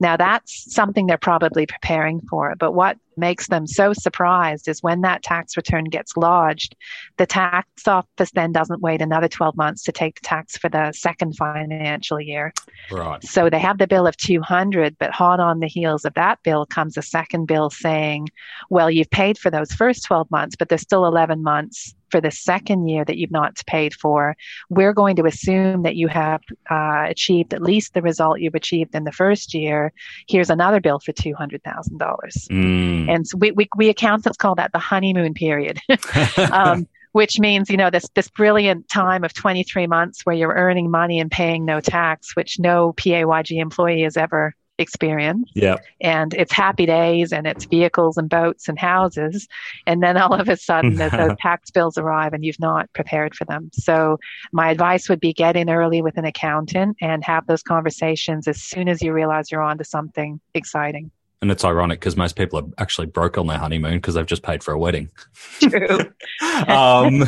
now 0.04 0.18
that's 0.18 0.72
something 0.72 1.08
they're 1.08 1.18
probably 1.18 1.66
preparing 1.66 2.22
for. 2.30 2.54
But 2.60 2.74
what 2.74 2.98
makes 3.16 3.48
them 3.48 3.66
so 3.66 3.94
surprised 3.94 4.68
is 4.68 4.84
when 4.84 5.02
that 5.02 5.24
tax 5.24 5.56
return 5.56 5.86
gets 5.86 6.18
lodged, 6.18 6.76
the 7.18 7.26
tax 7.26 7.88
office 7.88 8.32
then 8.32 8.52
doesn't 8.52 8.82
wait 8.82 9.02
another 9.02 9.28
12 9.28 9.56
months 9.56 9.84
to 9.84 9.92
take 9.92 10.16
the 10.16 10.28
tax 10.28 10.58
for 10.58 10.70
the 10.70 10.92
second 10.92 11.36
financial 11.36 12.20
year. 12.20 12.54
Right. 12.92 13.24
So 13.24 13.50
they 13.50 13.60
have 13.60 13.78
the 13.78 13.88
bill 13.88 14.06
of 14.06 14.18
200, 14.18 14.98
but 15.00 15.12
hot 15.12 15.40
on 15.40 15.60
the 15.60 15.68
heels 15.68 16.06
of 16.06 16.14
that 16.16 16.44
bill 16.44 16.66
comes 16.66 16.98
a 16.98 17.02
second 17.02 17.46
bill 17.46 17.70
saying, 17.70 18.30
well, 18.70 18.92
you've 18.92 19.10
paid 19.10 19.38
for 19.38 19.50
those 19.50 19.72
first 19.72 20.06
12 20.06 20.30
months, 20.30 20.56
but 20.56 20.70
there's 20.70 20.82
still 20.82 21.06
11 21.06 21.42
months 21.42 21.96
for 22.14 22.22
the 22.22 22.30
second 22.30 22.88
year 22.88 23.04
that 23.04 23.18
you've 23.18 23.32
not 23.32 23.58
paid 23.66 23.92
for, 23.96 24.38
we're 24.70 24.94
going 24.94 25.16
to 25.16 25.26
assume 25.26 25.82
that 25.82 25.96
you 25.96 26.08
have 26.08 26.44
uh, 26.70 27.06
achieved 27.10 27.56
at 27.56 27.62
least 27.64 27.96
the 27.96 28.04
result 28.04 28.40
you've 28.40 28.54
achieved 28.54 28.94
in 28.94 29.04
the 29.04 29.12
first 29.12 29.56
year. 29.56 29.92
Here's 30.28 30.52
another 30.52 30.80
bill 30.80 31.00
for 31.00 31.12
two 31.12 31.34
hundred 31.34 31.64
thousand 31.64 31.98
dollars, 31.98 32.48
mm. 32.52 33.10
and 33.10 33.28
so 33.28 33.36
we, 33.40 33.50
we 33.54 33.68
we 33.76 33.90
accountants 33.90 34.38
call 34.38 34.54
that 34.56 34.74
the 34.74 34.78
honeymoon 34.78 35.34
period. 35.34 35.80
um, 36.52 36.88
which 37.14 37.40
means 37.40 37.68
you 37.68 37.78
know 37.78 37.90
this 37.90 38.08
this 38.14 38.30
brilliant 38.30 38.88
time 38.90 39.24
of 39.24 39.34
23 39.34 39.88
months 39.88 40.22
where 40.24 40.36
you're 40.36 40.54
earning 40.54 40.92
money 40.92 41.20
and 41.20 41.32
paying 41.32 41.64
no 41.64 41.80
tax 41.80 42.36
which 42.36 42.60
no 42.60 42.94
PAYG 42.94 43.60
employee 43.60 44.02
has 44.02 44.18
ever 44.18 44.56
experience. 44.78 45.50
Yeah. 45.54 45.78
And 46.02 46.34
it's 46.34 46.52
happy 46.52 46.86
days 46.86 47.32
and 47.32 47.46
it's 47.46 47.66
vehicles 47.66 48.18
and 48.18 48.30
boats 48.30 48.68
and 48.68 48.78
houses. 48.80 49.48
And 49.86 50.02
then 50.02 50.18
all 50.18 50.34
of 50.34 50.50
a 50.50 50.58
sudden 50.58 50.96
those 50.96 51.12
tax 51.40 51.72
bills 51.72 51.98
arrive 51.98 52.34
and 52.34 52.44
you've 52.44 52.60
not 52.60 52.92
prepared 52.94 53.36
for 53.36 53.46
them. 53.46 53.70
So 53.74 54.20
my 54.52 54.72
advice 54.72 55.10
would 55.10 55.20
be 55.20 55.34
get 55.34 55.56
in 55.56 55.70
early 55.70 56.02
with 56.02 56.18
an 56.18 56.26
accountant 56.26 56.98
and 57.02 57.24
have 57.24 57.46
those 57.46 57.64
conversations 57.64 58.48
as 58.48 58.62
soon 58.62 58.90
as 58.90 59.02
you 59.02 59.14
realize 59.14 59.52
you're 59.52 59.62
onto 59.62 59.84
something 59.84 60.40
exciting. 60.54 61.12
And 61.42 61.52
it's 61.52 61.66
ironic 61.66 62.00
because 62.00 62.16
most 62.16 62.38
people 62.38 62.60
are 62.60 62.68
actually 62.78 63.08
broke 63.08 63.38
on 63.38 63.48
their 63.48 63.58
honeymoon 63.58 63.96
because 63.96 64.14
they've 64.14 64.26
just 64.26 64.44
paid 64.44 64.64
for 64.64 64.74
a 64.74 64.80
wedding. 64.80 65.12
True. 65.60 66.00
um, 66.70 67.20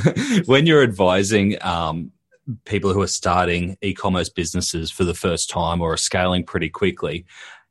when 0.46 0.66
you're 0.66 0.84
advising 0.84 1.62
um, 1.62 2.14
people 2.66 2.94
who 2.94 3.02
are 3.02 3.08
starting 3.08 3.78
e-commerce 3.82 4.30
businesses 4.30 4.92
for 4.92 5.04
the 5.04 5.14
first 5.14 5.50
time 5.50 5.82
or 5.82 5.94
are 5.94 5.98
scaling 5.98 6.44
pretty 6.44 6.70
quickly 6.70 7.26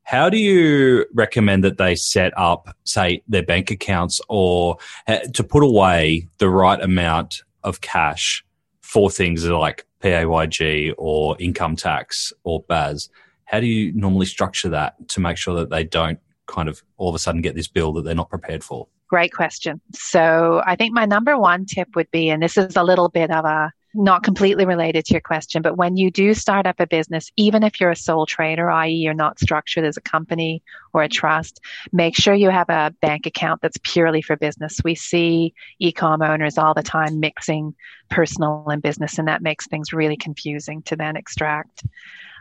how 0.05 0.29
do 0.29 0.37
you 0.37 1.07
recommend 1.15 1.65
that 1.65 1.79
they 1.79 1.95
set 1.95 2.33
up 2.37 2.77
say 2.85 3.23
their 3.27 3.43
bank 3.43 3.71
accounts 3.71 4.21
or 4.29 4.77
uh, 5.09 5.19
to 5.33 5.43
put 5.43 5.63
away 5.63 6.29
the 6.39 6.49
right 6.49 6.81
amount 6.81 7.43
of 7.65 7.81
cash 7.81 8.45
for 8.83 9.11
things 9.11 9.49
like 9.49 9.87
PAYG 10.01 10.95
or 10.99 11.37
income 11.41 11.75
tax 11.75 12.33
or 12.45 12.63
BAS 12.69 13.09
how 13.47 13.61
do 13.61 13.67
you 13.67 13.93
normally 13.93 14.27
structure 14.27 14.69
that 14.69 15.09
to 15.09 15.21
make 15.21 15.37
sure 15.37 15.55
that 15.57 15.71
they 15.71 15.85
don't 15.85 16.19
kind 16.47 16.69
of 16.69 16.83
all 16.99 17.09
of 17.09 17.15
a 17.15 17.19
sudden 17.19 17.41
get 17.41 17.55
this 17.55 17.69
bill 17.69 17.93
that 17.95 18.03
they're 18.05 18.15
not 18.15 18.29
prepared 18.29 18.63
for? 18.63 18.87
Great 19.09 19.33
question. 19.33 19.81
So 19.93 20.63
i 20.67 20.77
think 20.77 20.93
my 20.93 21.07
number 21.07 21.39
one 21.39 21.65
tip 21.65 21.89
would 21.95 22.11
be 22.11 22.29
and 22.31 22.43
this 22.43 22.57
is 22.57 22.77
a 22.77 22.83
little 22.83 23.09
bit 23.09 23.31
of 23.31 23.45
a 23.45 23.73
not 23.95 24.23
completely 24.23 24.67
related 24.67 25.05
to 25.05 25.15
your 25.15 25.21
question, 25.21 25.63
but 25.63 25.77
when 25.77 25.97
you 25.97 26.11
do 26.11 26.35
start 26.35 26.67
up 26.67 26.81
a 26.81 26.87
business, 26.87 27.31
even 27.37 27.63
if 27.63 27.81
you're 27.81 27.91
a 27.91 27.97
sole 27.97 28.27
trader, 28.27 28.71
i.e., 28.71 28.93
you're 28.93 29.15
not 29.15 29.39
structured 29.39 29.85
as 29.85 29.97
a 29.97 30.01
company 30.01 30.63
or 30.93 31.03
a 31.03 31.09
trust, 31.09 31.61
make 31.93 32.17
sure 32.17 32.35
you 32.35 32.51
have 32.51 32.69
a 32.69 32.95
bank 33.01 33.27
account 33.27 33.61
that's 33.63 33.79
purely 33.83 34.23
for 34.23 34.37
business. 34.37 34.81
We 34.85 34.95
see 34.95 35.55
e-com 35.79 36.23
owners 36.23 36.59
all 36.59 36.75
the 36.75 36.83
time 36.83 37.21
mixing 37.21 37.75
personal 38.11 38.65
and 38.69 38.83
business, 38.83 39.19
and 39.19 39.29
that 39.29 39.43
makes 39.43 39.67
things 39.67 39.93
really 39.93 40.17
confusing 40.17 40.83
to 40.83 40.97
then 40.97 41.17
extract. 41.17 41.85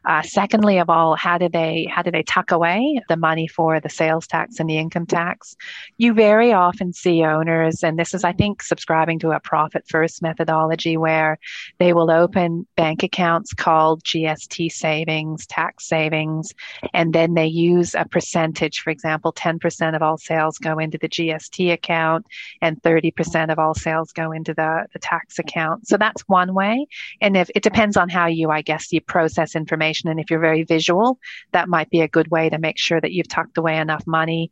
Uh, 0.06 0.22
secondly, 0.22 0.80
of 0.80 0.90
all, 0.90 1.16
how 1.16 1.38
do 1.38 1.48
they 1.48 1.88
how 1.90 2.02
do 2.02 2.12
they 2.12 2.24
tuck 2.24 2.52
away 2.52 3.00
the 3.08 3.16
money 3.16 3.48
for 3.48 3.80
the 3.80 3.90
sales 3.90 4.28
tax 4.28 4.60
and 4.60 4.70
the 4.70 4.78
income 4.78 5.06
tax? 5.06 5.56
You 5.98 6.14
very 6.14 6.52
often 6.52 6.92
see 6.92 7.24
owners, 7.24 7.84
and 7.84 7.98
this 7.98 8.14
is, 8.14 8.24
I 8.24 8.34
think, 8.34 8.62
subscribing 8.62 9.20
to 9.20 9.32
a 9.32 9.40
profit 9.40 9.86
first 9.88 10.22
methodology 10.22 10.98
where 10.98 11.40
they 11.80 11.94
will 11.94 12.12
open 12.12 12.68
bank 12.76 13.04
accounts 13.04 13.54
called 13.54 14.04
GST 14.04 14.72
savings, 14.72 15.46
tax 15.48 15.88
savings, 15.88 16.54
and 16.94 17.14
then 17.14 17.34
they 17.34 17.48
use 17.48 17.96
a 17.96 18.06
percentage. 18.06 18.80
For 18.80 18.90
example, 18.90 19.32
10% 19.32 19.96
of 19.96 20.02
all 20.02 20.18
sales 20.18 20.58
go 20.58 20.80
into 20.80 20.98
the 20.98 21.10
GST 21.10 21.72
account, 21.72 22.26
and 22.62 22.82
30% 22.82 23.52
of 23.52 23.60
all 23.60 23.74
sales 23.74 24.12
go 24.12 24.32
into 24.34 24.54
the, 24.54 24.86
the 24.92 25.00
tax 25.00 25.40
account. 25.40 25.88
So 25.88 25.98
that's 25.98 26.24
one 26.24 26.54
way. 26.54 26.88
And 27.22 27.38
if 27.38 27.50
it 27.56 27.64
depends 27.64 27.96
on 27.96 28.10
how 28.10 28.28
you, 28.28 28.50
I 28.50 28.62
guess, 28.62 28.92
you 28.92 29.00
process 29.00 29.56
information 29.56 29.93
information. 29.94 30.10
And 30.10 30.20
if 30.20 30.30
you're 30.30 30.40
very 30.40 30.64
visual, 30.64 31.20
that 31.52 31.70
might 31.70 31.90
be 31.90 32.02
a 32.02 32.08
good 32.08 32.30
way 32.30 32.50
to 32.50 32.58
make 32.58 32.78
sure 32.78 33.00
that 33.02 33.12
you've 33.12 33.28
tucked 33.28 33.58
away 33.58 33.78
enough 33.78 34.06
money. 34.06 34.52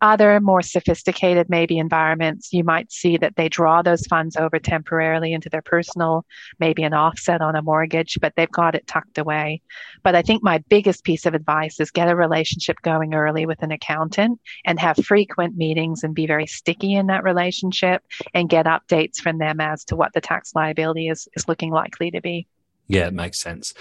Other 0.00 0.40
more 0.40 0.62
sophisticated, 0.62 1.48
maybe 1.48 1.78
environments, 1.78 2.52
you 2.52 2.64
might 2.64 2.92
see 2.92 3.16
that 3.18 3.34
they 3.36 3.48
draw 3.48 3.82
those 3.82 4.06
funds 4.06 4.36
over 4.36 4.58
temporarily 4.58 5.32
into 5.32 5.48
their 5.48 5.62
personal, 5.62 6.24
maybe 6.60 6.84
an 6.84 6.94
offset 6.94 7.40
on 7.40 7.56
a 7.56 7.62
mortgage, 7.62 8.18
but 8.20 8.32
they've 8.36 8.50
got 8.50 8.74
it 8.74 8.86
tucked 8.86 9.18
away. 9.18 9.60
But 10.04 10.14
I 10.14 10.22
think 10.22 10.42
my 10.42 10.58
biggest 10.68 11.04
piece 11.04 11.26
of 11.26 11.34
advice 11.34 11.80
is 11.80 11.90
get 11.90 12.08
a 12.08 12.14
relationship 12.14 12.76
going 12.82 13.14
early 13.14 13.44
with 13.46 13.62
an 13.62 13.72
accountant 13.72 14.40
and 14.64 14.78
have 14.78 14.96
frequent 15.04 15.56
meetings 15.56 16.04
and 16.04 16.14
be 16.14 16.26
very 16.26 16.46
sticky 16.46 16.94
in 16.94 17.08
that 17.08 17.24
relationship 17.24 18.02
and 18.34 18.48
get 18.48 18.66
updates 18.66 19.16
from 19.16 19.38
them 19.38 19.60
as 19.60 19.84
to 19.84 19.96
what 19.96 20.12
the 20.12 20.20
tax 20.20 20.54
liability 20.54 21.08
is, 21.08 21.28
is 21.34 21.48
looking 21.48 21.72
likely 21.72 22.10
to 22.12 22.20
be. 22.20 22.46
Yeah, 22.88 23.06
it 23.06 23.14
makes 23.14 23.38
sense. 23.38 23.74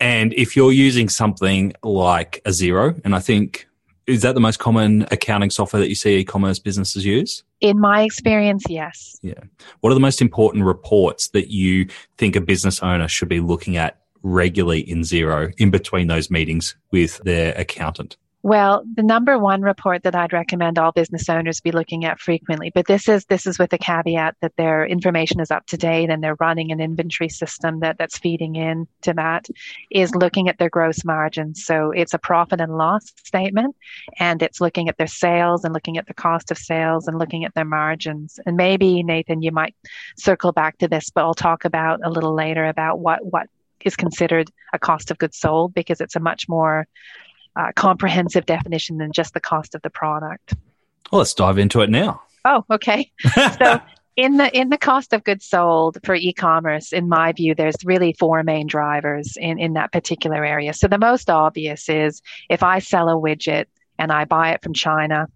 And 0.00 0.32
if 0.34 0.56
you're 0.56 0.72
using 0.72 1.08
something 1.08 1.72
like 1.82 2.42
a 2.44 2.50
Xero, 2.50 3.00
and 3.04 3.14
I 3.14 3.20
think 3.20 3.68
is 4.08 4.22
that 4.22 4.34
the 4.34 4.40
most 4.40 4.58
common 4.58 5.06
accounting 5.10 5.50
software 5.50 5.80
that 5.80 5.90
you 5.90 5.94
see 5.94 6.16
e-commerce 6.16 6.58
businesses 6.58 7.04
use? 7.04 7.44
In 7.60 7.78
my 7.78 8.02
experience, 8.02 8.64
yes. 8.68 9.18
Yeah. 9.22 9.34
What 9.80 9.90
are 9.90 9.94
the 9.94 10.00
most 10.00 10.22
important 10.22 10.64
reports 10.64 11.28
that 11.28 11.50
you 11.50 11.86
think 12.16 12.34
a 12.34 12.40
business 12.40 12.82
owner 12.82 13.06
should 13.06 13.28
be 13.28 13.40
looking 13.40 13.76
at 13.76 14.00
regularly 14.22 14.80
in 14.80 15.00
Xero 15.02 15.52
in 15.58 15.70
between 15.70 16.06
those 16.06 16.30
meetings 16.30 16.74
with 16.90 17.18
their 17.24 17.54
accountant? 17.58 18.16
Well, 18.44 18.84
the 18.94 19.02
number 19.02 19.36
one 19.36 19.62
report 19.62 20.04
that 20.04 20.14
I'd 20.14 20.32
recommend 20.32 20.78
all 20.78 20.92
business 20.92 21.28
owners 21.28 21.60
be 21.60 21.72
looking 21.72 22.04
at 22.04 22.20
frequently, 22.20 22.70
but 22.72 22.86
this 22.86 23.08
is 23.08 23.24
this 23.24 23.48
is 23.48 23.58
with 23.58 23.70
the 23.70 23.78
caveat 23.78 24.36
that 24.42 24.54
their 24.56 24.86
information 24.86 25.40
is 25.40 25.50
up 25.50 25.66
to 25.66 25.76
date 25.76 26.08
and 26.08 26.22
they're 26.22 26.36
running 26.38 26.70
an 26.70 26.80
inventory 26.80 27.28
system 27.28 27.80
that, 27.80 27.98
that's 27.98 28.16
feeding 28.16 28.54
in 28.54 28.86
to 29.02 29.12
that, 29.14 29.48
is 29.90 30.14
looking 30.14 30.48
at 30.48 30.56
their 30.58 30.70
gross 30.70 31.04
margins. 31.04 31.64
So 31.64 31.90
it's 31.90 32.14
a 32.14 32.18
profit 32.18 32.60
and 32.60 32.78
loss 32.78 33.12
statement 33.24 33.74
and 34.20 34.40
it's 34.40 34.60
looking 34.60 34.88
at 34.88 34.98
their 34.98 35.08
sales 35.08 35.64
and 35.64 35.74
looking 35.74 35.98
at 35.98 36.06
the 36.06 36.14
cost 36.14 36.52
of 36.52 36.58
sales 36.58 37.08
and 37.08 37.18
looking 37.18 37.44
at 37.44 37.54
their 37.54 37.64
margins. 37.64 38.38
And 38.46 38.56
maybe 38.56 39.02
Nathan, 39.02 39.42
you 39.42 39.50
might 39.50 39.74
circle 40.16 40.52
back 40.52 40.78
to 40.78 40.86
this, 40.86 41.10
but 41.10 41.24
I'll 41.24 41.34
talk 41.34 41.64
about 41.64 42.00
a 42.04 42.10
little 42.10 42.34
later 42.34 42.66
about 42.66 43.00
what 43.00 43.18
what 43.26 43.48
is 43.84 43.96
considered 43.96 44.50
a 44.72 44.78
cost 44.78 45.10
of 45.10 45.18
goods 45.18 45.38
sold 45.38 45.74
because 45.74 46.00
it's 46.00 46.16
a 46.16 46.20
much 46.20 46.48
more 46.48 46.86
uh, 47.56 47.72
comprehensive 47.74 48.46
definition 48.46 48.98
than 48.98 49.12
just 49.12 49.34
the 49.34 49.40
cost 49.40 49.74
of 49.74 49.82
the 49.82 49.90
product. 49.90 50.54
Well, 51.10 51.20
let's 51.20 51.34
dive 51.34 51.58
into 51.58 51.80
it 51.80 51.90
now. 51.90 52.22
Oh, 52.44 52.64
okay. 52.70 53.10
so 53.34 53.80
in 54.16 54.36
the 54.36 54.56
in 54.56 54.68
the 54.68 54.78
cost 54.78 55.12
of 55.12 55.22
goods 55.22 55.44
sold 55.44 55.98
for 56.04 56.14
e-commerce, 56.14 56.92
in 56.92 57.08
my 57.08 57.32
view, 57.32 57.54
there's 57.54 57.76
really 57.84 58.12
four 58.18 58.42
main 58.42 58.66
drivers 58.66 59.36
in, 59.36 59.58
in 59.58 59.74
that 59.74 59.92
particular 59.92 60.44
area. 60.44 60.74
So 60.74 60.88
the 60.88 60.98
most 60.98 61.30
obvious 61.30 61.88
is 61.88 62.20
if 62.50 62.62
I 62.62 62.80
sell 62.80 63.08
a 63.08 63.14
widget 63.14 63.66
and 63.98 64.12
I 64.12 64.24
buy 64.24 64.50
it 64.52 64.62
from 64.62 64.74
China, 64.74 65.28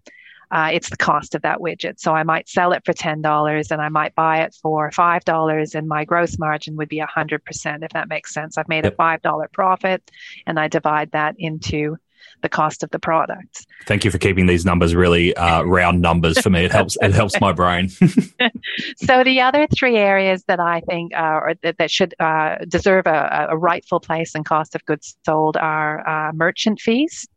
uh, 0.51 0.69
it's 0.71 0.89
the 0.89 0.97
cost 0.97 1.33
of 1.33 1.41
that 1.41 1.59
widget. 1.59 1.99
So 1.99 2.13
I 2.13 2.23
might 2.23 2.47
sell 2.47 2.73
it 2.73 2.83
for 2.85 2.93
$10 2.93 3.71
and 3.71 3.81
I 3.81 3.89
might 3.89 4.13
buy 4.15 4.41
it 4.41 4.53
for 4.61 4.91
$5 4.91 5.75
and 5.75 5.87
my 5.87 6.05
gross 6.05 6.37
margin 6.37 6.75
would 6.75 6.89
be 6.89 6.99
100%, 6.99 7.83
if 7.83 7.91
that 7.91 8.09
makes 8.09 8.33
sense. 8.33 8.57
I've 8.57 8.67
made 8.67 8.85
a 8.85 8.91
$5 8.91 9.51
profit 9.51 10.11
and 10.45 10.59
I 10.59 10.67
divide 10.67 11.11
that 11.11 11.35
into 11.39 11.97
the 12.43 12.49
cost 12.49 12.83
of 12.83 12.91
the 12.91 12.99
product. 12.99 13.65
Thank 13.87 14.05
you 14.05 14.11
for 14.11 14.19
keeping 14.19 14.45
these 14.45 14.65
numbers 14.65 14.93
really 14.93 15.35
uh, 15.35 15.63
round 15.63 16.01
numbers 16.01 16.39
for 16.39 16.51
me. 16.51 16.65
It 16.65 16.71
helps. 16.71 16.95
It 17.01 17.13
helps 17.13 17.39
my 17.41 17.51
brain. 17.51 17.89
so 18.97 19.23
the 19.23 19.41
other 19.41 19.67
three 19.75 19.97
areas 19.97 20.43
that 20.43 20.59
I 20.59 20.81
think 20.81 21.15
uh, 21.15 21.55
that, 21.63 21.77
that, 21.79 21.89
should 21.89 22.13
uh, 22.19 22.57
deserve 22.67 23.07
a, 23.07 23.47
a, 23.49 23.57
rightful 23.57 23.99
place 23.99 24.35
in 24.35 24.43
cost 24.43 24.75
of 24.75 24.85
goods 24.85 25.17
sold 25.25 25.57
are 25.57 26.07
uh, 26.07 26.31
merchant 26.33 26.79
fees. 26.79 27.27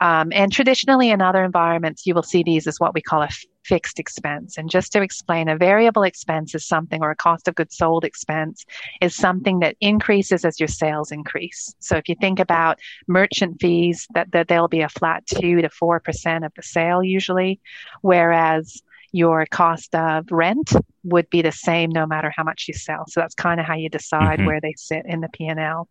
Um, 0.00 0.32
and 0.32 0.50
traditionally, 0.50 1.10
in 1.10 1.20
other 1.20 1.44
environments, 1.44 2.06
you 2.06 2.14
will 2.14 2.22
see 2.22 2.42
these 2.42 2.66
as 2.66 2.80
what 2.80 2.94
we 2.94 3.02
call 3.02 3.22
a 3.22 3.26
f- 3.26 3.44
fixed 3.64 3.98
expense. 3.98 4.56
And 4.56 4.70
just 4.70 4.92
to 4.92 5.02
explain, 5.02 5.48
a 5.48 5.56
variable 5.56 6.02
expense 6.04 6.54
is 6.54 6.66
something, 6.66 7.02
or 7.02 7.10
a 7.10 7.16
cost 7.16 7.48
of 7.48 7.54
goods 7.54 7.76
sold 7.76 8.04
expense 8.04 8.64
is 9.00 9.14
something 9.14 9.60
that 9.60 9.76
increases 9.80 10.44
as 10.44 10.58
your 10.58 10.68
sales 10.68 11.12
increase. 11.12 11.74
So 11.80 11.96
if 11.96 12.08
you 12.08 12.16
think 12.20 12.38
about 12.40 12.78
merchant 13.06 13.60
fees, 13.60 14.06
that, 14.14 14.32
that 14.32 14.48
they'll 14.48 14.68
be 14.68 14.80
a 14.80 14.88
flat 14.88 15.26
two 15.26 15.60
to 15.60 15.68
four 15.68 16.00
percent 16.00 16.44
of 16.44 16.52
the 16.54 16.62
sale 16.62 17.02
usually, 17.02 17.60
whereas 18.00 18.82
your 19.12 19.46
cost 19.46 19.94
of 19.94 20.30
rent 20.30 20.72
would 21.02 21.28
be 21.30 21.42
the 21.42 21.52
same 21.52 21.90
no 21.90 22.06
matter 22.06 22.32
how 22.34 22.44
much 22.44 22.66
you 22.68 22.74
sell. 22.74 23.04
So 23.08 23.20
that's 23.20 23.34
kind 23.34 23.60
of 23.60 23.66
how 23.66 23.74
you 23.74 23.88
decide 23.88 24.38
mm-hmm. 24.38 24.46
where 24.46 24.60
they 24.60 24.74
sit 24.76 25.04
in 25.06 25.20
the 25.20 25.28
P&L. 25.28 25.88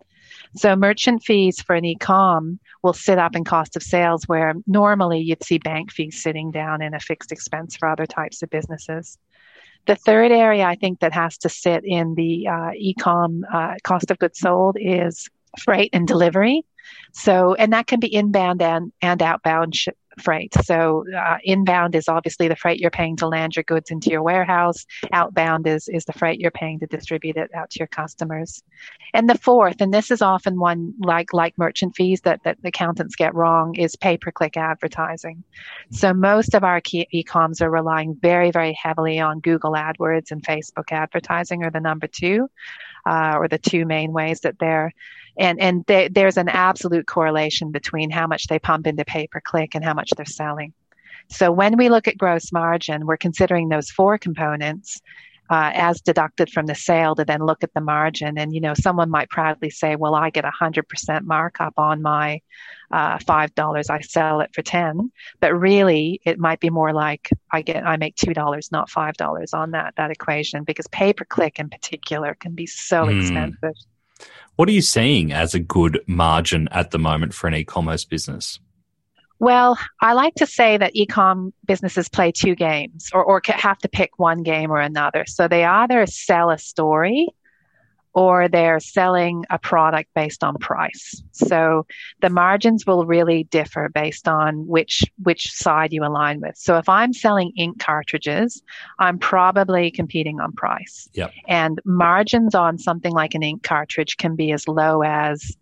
So 0.56 0.76
merchant 0.76 1.24
fees 1.24 1.62
for 1.62 1.76
an 1.76 1.86
e-com 1.86 2.60
will 2.84 2.94
sit 2.94 3.18
up 3.18 3.36
in 3.36 3.44
cost 3.44 3.76
of 3.76 3.84
sales 3.84 4.24
where 4.28 4.54
normally 4.68 5.20
you'd 5.20 5.44
see 5.44 5.58
bank 5.58 5.92
fees 5.92 6.22
sitting 6.22 6.52
down 6.52 6.82
in 6.82 6.94
a 6.94 7.00
fixed 7.00 7.32
expense 7.32 7.76
for 7.76 7.90
other 7.90 8.06
types 8.06 8.42
of 8.42 8.50
businesses. 8.50 9.18
The 9.86 9.96
third 9.96 10.32
area 10.32 10.66
I 10.66 10.76
think 10.76 11.00
that 11.00 11.14
has 11.14 11.38
to 11.40 11.50
sit 11.50 11.84
in 11.84 12.16
the 12.16 12.48
uh, 12.48 12.72
e-com 12.76 13.46
uh, 13.52 13.76
cost 13.84 14.12
of 14.12 14.20
goods 14.20 14.40
sold 14.40 14.78
is 14.80 15.28
freight 15.58 15.90
and 15.94 16.08
delivery. 16.08 16.64
So, 17.14 17.56
and 17.56 17.74
that 17.74 17.88
can 17.88 18.00
be 18.00 18.14
inbound 18.14 18.62
and, 18.62 18.92
and 19.02 19.22
outbound 19.22 19.76
sh- 19.76 19.90
freight. 20.20 20.54
So 20.64 21.06
uh, 21.18 21.38
inbound 21.44 21.96
is 21.96 22.08
obviously 22.08 22.48
the 22.48 22.56
freight 22.56 22.80
you're 22.80 22.92
paying 22.92 23.16
to 23.18 23.28
land 23.28 23.56
your 23.56 23.64
goods 23.64 23.92
into 23.92 24.10
your 24.10 24.24
warehouse. 24.24 24.86
Outbound 25.12 25.68
is 25.68 25.88
is 25.88 26.06
the 26.06 26.14
freight 26.14 26.40
you're 26.40 26.52
paying 26.52 26.80
to 26.80 26.88
distribute 26.88 27.38
it 27.38 27.50
out 27.54 27.70
to 27.72 27.80
your 27.80 27.88
customers. 27.88 28.64
And 29.14 29.30
the 29.30 29.38
fourth, 29.38 29.82
and 29.82 29.94
this 29.94 30.12
is 30.12 30.22
often 30.22 30.60
one 30.60 30.94
like 31.00 31.34
like 31.34 31.58
merchant 31.58 31.96
fees 31.96 32.22
that 32.22 32.44
that 32.44 32.58
accountants 32.64 33.16
get 33.16 33.34
wrong, 33.34 33.76
is 33.76 33.96
pay 33.96 34.18
per 34.18 34.32
click 34.32 34.58
advertising. 34.58 35.44
So 35.92 36.14
most 36.14 36.54
of 36.54 36.64
our 36.64 36.82
key 36.82 37.08
e-coms 37.12 37.62
are 37.62 37.72
relying 37.72 38.16
very 38.16 38.52
very 38.52 38.74
heavily 38.74 39.20
on 39.20 39.40
Google 39.40 39.74
AdWords 39.74 40.32
and 40.32 40.44
Facebook 40.44 40.92
advertising, 40.92 41.64
are 41.64 41.72
the 41.72 41.80
number 41.80 42.08
two, 42.08 42.50
uh, 43.06 43.36
or 43.38 43.48
the 43.48 43.58
two 43.58 43.86
main 43.86 44.12
ways 44.12 44.42
that 44.42 44.60
they're 44.60 44.94
and 45.40 45.60
and 45.60 45.84
they, 45.88 46.10
there's 46.10 46.38
an 46.38 46.50
absolute 46.50 47.08
correlation 47.08 47.72
between 47.72 48.12
how 48.12 48.28
much 48.28 48.48
they 48.48 48.60
pump 48.60 48.86
into 48.86 49.06
pay 49.06 49.26
per 49.28 49.42
click 49.42 49.74
and 49.74 49.84
how 49.84 49.94
much 49.94 50.12
they're 50.16 50.26
selling. 50.26 50.74
So 51.30 51.52
when 51.52 51.78
we 51.78 51.90
look 51.90 52.08
at 52.08 52.18
gross 52.18 52.52
margin, 52.52 53.06
we're 53.06 53.18
considering 53.18 53.70
those 53.70 53.90
four 53.90 54.18
components 54.18 55.00
uh, 55.50 55.72
as 55.74 56.02
deducted 56.02 56.50
from 56.52 56.68
the 56.68 56.76
sale 56.76 57.16
to 57.16 57.26
then 57.26 57.44
look 57.44 57.64
at 57.64 57.74
the 57.74 57.82
margin. 57.82 58.38
And 58.38 58.54
you 58.54 58.62
know, 58.62 58.74
someone 58.74 59.10
might 59.10 59.30
proudly 59.30 59.70
say, 59.70 59.96
"Well, 59.96 60.14
I 60.14 60.30
get 60.30 60.46
a 60.46 60.52
hundred 60.52 60.88
percent 60.88 61.26
markup 61.26 61.74
on 61.78 62.02
my 62.02 62.42
uh, 62.92 63.18
five 63.26 63.56
dollars. 63.56 63.90
I 63.90 64.02
sell 64.02 64.42
it 64.42 64.52
for 64.54 64.62
ten." 64.62 65.12
But 65.40 65.54
really, 65.54 66.22
it 66.26 66.38
might 66.38 66.60
be 66.60 66.70
more 66.70 66.94
like 66.94 67.30
I 67.52 67.62
get 67.62 67.86
I 67.86 67.98
make 67.98 68.16
two 68.16 68.34
dollars, 68.34 68.72
not 68.72 68.90
five 68.90 69.16
dollars 69.16 69.54
on 69.54 69.72
that 69.72 69.96
that 69.98 70.12
equation 70.12 70.64
because 70.64 70.88
pay 70.88 71.14
per 71.14 71.26
click 71.26 71.60
in 71.60 71.70
particular 71.70 72.36
can 72.40 72.54
be 72.54 72.68
so 72.68 73.06
mm. 73.06 73.20
expensive. 73.20 73.76
What 74.56 74.68
are 74.70 74.74
you 74.74 74.82
seeing 74.82 75.32
as 75.32 75.54
a 75.54 75.60
good 75.60 76.02
margin 76.08 76.68
at 76.72 76.92
the 76.92 77.00
moment 77.00 77.34
for 77.34 77.48
an 77.48 77.56
e-commerce 77.56 78.04
business? 78.06 78.60
Well, 79.40 79.80
I 80.02 80.14
like 80.14 80.36
to 80.36 80.46
say 80.46 80.76
that 80.76 80.96
ecom 80.96 81.54
businesses 81.66 82.10
play 82.10 82.34
two 82.34 82.56
games 82.56 83.10
or, 83.14 83.24
or 83.24 83.42
have 83.46 83.78
to 83.80 83.88
pick 83.88 84.20
one 84.20 84.44
game 84.44 84.70
or 84.70 84.82
another. 84.82 85.24
So 85.28 85.48
they 85.48 85.64
either 85.64 86.06
sell 86.08 86.50
a 86.50 86.58
story 86.58 87.30
or 88.20 88.50
they're 88.50 88.82
selling 88.82 89.46
a 89.50 89.58
product 89.58 90.10
based 90.14 90.44
on 90.44 90.58
price. 90.58 91.24
So 91.32 91.86
the 92.20 92.30
margins 92.30 92.86
will 92.86 93.06
really 93.06 93.46
differ 93.46 93.88
based 93.88 94.28
on 94.28 94.68
which 94.68 95.06
which 95.24 95.54
side 95.54 95.94
you 95.94 96.04
align 96.04 96.42
with. 96.42 96.58
So 96.58 96.78
if 96.78 96.90
I'm 96.90 97.14
selling 97.14 97.54
ink 97.56 97.80
cartridges, 97.80 98.62
I'm 99.00 99.20
probably 99.20 99.90
competing 99.90 100.42
on 100.42 100.52
price. 100.52 101.08
Yep. 101.14 101.32
And 101.48 101.80
margins 101.86 102.56
on 102.56 102.78
something 102.78 103.14
like 103.14 103.36
an 103.36 103.44
ink 103.44 103.64
cartridge 103.64 104.18
can 104.18 104.36
be 104.36 104.52
as 104.52 104.68
low 104.68 105.02
as 105.02 105.56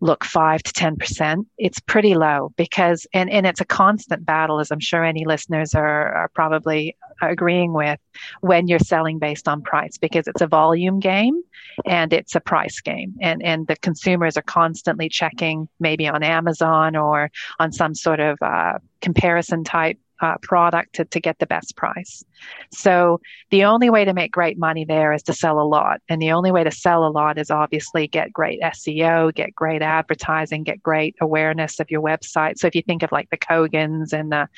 look 0.00 0.24
5 0.24 0.62
to 0.62 0.72
10% 0.72 1.46
it's 1.58 1.80
pretty 1.80 2.14
low 2.14 2.52
because 2.56 3.06
and, 3.12 3.30
and 3.30 3.46
it's 3.46 3.60
a 3.60 3.64
constant 3.64 4.24
battle 4.24 4.60
as 4.60 4.70
i'm 4.70 4.80
sure 4.80 5.04
any 5.04 5.24
listeners 5.24 5.74
are, 5.74 6.12
are 6.12 6.28
probably 6.34 6.96
agreeing 7.22 7.72
with 7.72 7.98
when 8.40 8.66
you're 8.66 8.78
selling 8.78 9.18
based 9.18 9.48
on 9.48 9.62
price 9.62 9.98
because 9.98 10.26
it's 10.26 10.40
a 10.40 10.46
volume 10.46 11.00
game 11.00 11.42
and 11.86 12.12
it's 12.12 12.34
a 12.34 12.40
price 12.40 12.80
game. 12.80 13.14
And 13.20 13.42
and 13.42 13.66
the 13.66 13.76
consumers 13.76 14.36
are 14.36 14.42
constantly 14.42 15.08
checking 15.08 15.68
maybe 15.78 16.08
on 16.08 16.22
amazon 16.22 16.96
or 16.96 17.30
on 17.58 17.72
some 17.72 17.94
sort 17.94 18.20
of 18.20 18.38
uh, 18.42 18.78
comparison 19.00 19.64
type 19.64 19.98
uh, 20.20 20.36
product 20.42 20.94
to, 20.94 21.04
to 21.06 21.20
get 21.20 21.38
the 21.38 21.46
best 21.46 21.76
price. 21.76 22.24
So 22.72 23.20
the 23.50 23.64
only 23.64 23.90
way 23.90 24.04
to 24.04 24.12
make 24.12 24.32
great 24.32 24.58
money 24.58 24.84
there 24.84 25.12
is 25.12 25.22
to 25.24 25.32
sell 25.32 25.60
a 25.60 25.64
lot. 25.64 26.00
And 26.08 26.20
the 26.20 26.32
only 26.32 26.52
way 26.52 26.64
to 26.64 26.70
sell 26.70 27.06
a 27.06 27.08
lot 27.10 27.38
is 27.38 27.50
obviously 27.50 28.06
get 28.06 28.32
great 28.32 28.60
SEO, 28.60 29.34
get 29.34 29.54
great 29.54 29.82
advertising, 29.82 30.64
get 30.64 30.82
great 30.82 31.16
awareness 31.20 31.80
of 31.80 31.90
your 31.90 32.02
website. 32.02 32.58
So 32.58 32.66
if 32.66 32.74
you 32.74 32.82
think 32.82 33.02
of 33.02 33.12
like 33.12 33.30
the 33.30 33.36
Kogans 33.36 34.12
and 34.12 34.32
the 34.32 34.48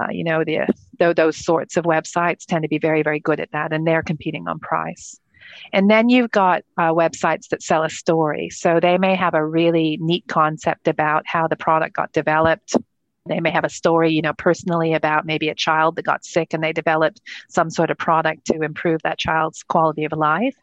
uh, 0.00 0.06
you 0.10 0.22
know 0.22 0.44
the, 0.44 0.60
the 0.98 1.12
those 1.12 1.36
sorts 1.36 1.76
of 1.76 1.84
websites 1.84 2.46
tend 2.46 2.62
to 2.62 2.68
be 2.68 2.78
very 2.78 3.02
very 3.02 3.18
good 3.18 3.40
at 3.40 3.50
that 3.50 3.72
and 3.72 3.86
they're 3.86 4.02
competing 4.02 4.46
on 4.46 4.58
price 4.60 5.18
and 5.72 5.90
then 5.90 6.08
you've 6.08 6.30
got 6.30 6.62
uh, 6.76 6.92
websites 6.92 7.48
that 7.48 7.62
sell 7.62 7.82
a 7.82 7.90
story 7.90 8.48
so 8.48 8.78
they 8.80 8.96
may 8.96 9.16
have 9.16 9.34
a 9.34 9.44
really 9.44 9.98
neat 10.00 10.24
concept 10.28 10.86
about 10.86 11.24
how 11.26 11.48
the 11.48 11.56
product 11.56 11.96
got 11.96 12.12
developed 12.12 12.76
they 13.28 13.40
may 13.40 13.50
have 13.50 13.64
a 13.64 13.68
story, 13.68 14.12
you 14.12 14.22
know, 14.22 14.32
personally 14.32 14.94
about 14.94 15.26
maybe 15.26 15.48
a 15.48 15.54
child 15.54 15.96
that 15.96 16.04
got 16.04 16.24
sick 16.24 16.52
and 16.52 16.62
they 16.62 16.72
developed 16.72 17.20
some 17.48 17.70
sort 17.70 17.90
of 17.90 17.98
product 17.98 18.46
to 18.46 18.62
improve 18.62 19.02
that 19.02 19.18
child's 19.18 19.62
quality 19.62 20.04
of 20.04 20.12
life. 20.12 20.56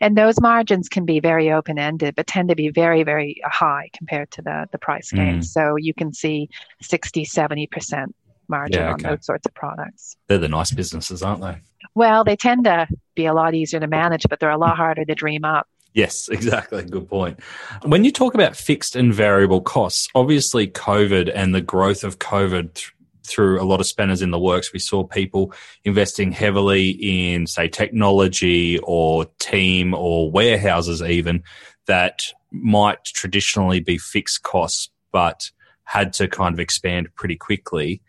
And 0.00 0.16
those 0.16 0.40
margins 0.40 0.88
can 0.88 1.04
be 1.04 1.20
very 1.20 1.50
open 1.50 1.78
ended, 1.78 2.14
but 2.16 2.26
tend 2.26 2.48
to 2.48 2.54
be 2.54 2.68
very, 2.68 3.02
very 3.02 3.40
high 3.44 3.90
compared 3.92 4.30
to 4.32 4.42
the, 4.42 4.66
the 4.72 4.78
price 4.78 5.10
game. 5.10 5.40
Mm. 5.40 5.44
So 5.44 5.76
you 5.76 5.94
can 5.94 6.12
see 6.12 6.48
60, 6.82 7.24
70% 7.24 8.12
margin 8.48 8.80
yeah, 8.80 8.92
okay. 8.92 9.08
on 9.08 9.14
those 9.14 9.24
sorts 9.24 9.46
of 9.46 9.54
products. 9.54 10.16
They're 10.26 10.38
the 10.38 10.48
nice 10.48 10.72
businesses, 10.72 11.22
aren't 11.22 11.40
they? 11.40 11.58
Well, 11.94 12.24
they 12.24 12.36
tend 12.36 12.64
to 12.64 12.86
be 13.14 13.26
a 13.26 13.32
lot 13.32 13.54
easier 13.54 13.80
to 13.80 13.86
manage, 13.86 14.26
but 14.28 14.40
they're 14.40 14.50
a 14.50 14.58
lot 14.58 14.76
harder 14.76 15.04
to 15.04 15.14
dream 15.14 15.44
up. 15.44 15.66
Yes, 15.94 16.28
exactly. 16.32 16.84
Good 16.84 17.08
point. 17.08 17.40
When 17.84 18.04
you 18.04 18.12
talk 18.12 18.34
about 18.34 18.56
fixed 18.56 18.96
and 18.96 19.12
variable 19.12 19.60
costs, 19.60 20.08
obviously 20.14 20.68
COVID 20.68 21.30
and 21.34 21.54
the 21.54 21.60
growth 21.60 22.04
of 22.04 22.18
COVID 22.18 22.74
th- 22.74 22.92
threw 23.26 23.60
a 23.60 23.64
lot 23.64 23.80
of 23.80 23.86
spanners 23.86 24.22
in 24.22 24.30
the 24.30 24.38
works, 24.38 24.72
we 24.72 24.78
saw 24.78 25.04
people 25.04 25.52
investing 25.84 26.32
heavily 26.32 26.90
in, 26.90 27.46
say, 27.46 27.68
technology 27.68 28.78
or 28.82 29.26
team 29.38 29.94
or 29.94 30.30
warehouses, 30.30 31.02
even 31.02 31.42
that 31.86 32.24
might 32.50 33.04
traditionally 33.04 33.80
be 33.80 33.98
fixed 33.98 34.42
costs, 34.42 34.90
but 35.12 35.50
had 35.84 36.12
to 36.12 36.28
kind 36.28 36.54
of 36.54 36.60
expand 36.60 37.08
pretty 37.14 37.36
quickly. 37.36 38.00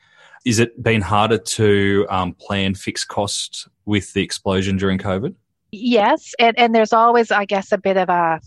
Is 0.46 0.60
it 0.60 0.82
been 0.82 1.02
harder 1.02 1.38
to 1.38 2.08
um, 2.10 2.34
plan 2.34 2.74
fixed 2.74 3.08
costs 3.08 3.68
with 3.86 4.14
the 4.14 4.24
explosion 4.24 4.78
during 4.78 4.98
COVID? 4.98 5.36
Yes, 5.72 6.34
and, 6.40 6.58
and 6.60 6.76
there's 6.76 6.94
always, 6.94 7.32
I 7.32 7.46
guess, 7.46 7.72
a 7.72 7.78
bit 7.78 7.98
of 7.98 8.10
a 8.10 8.40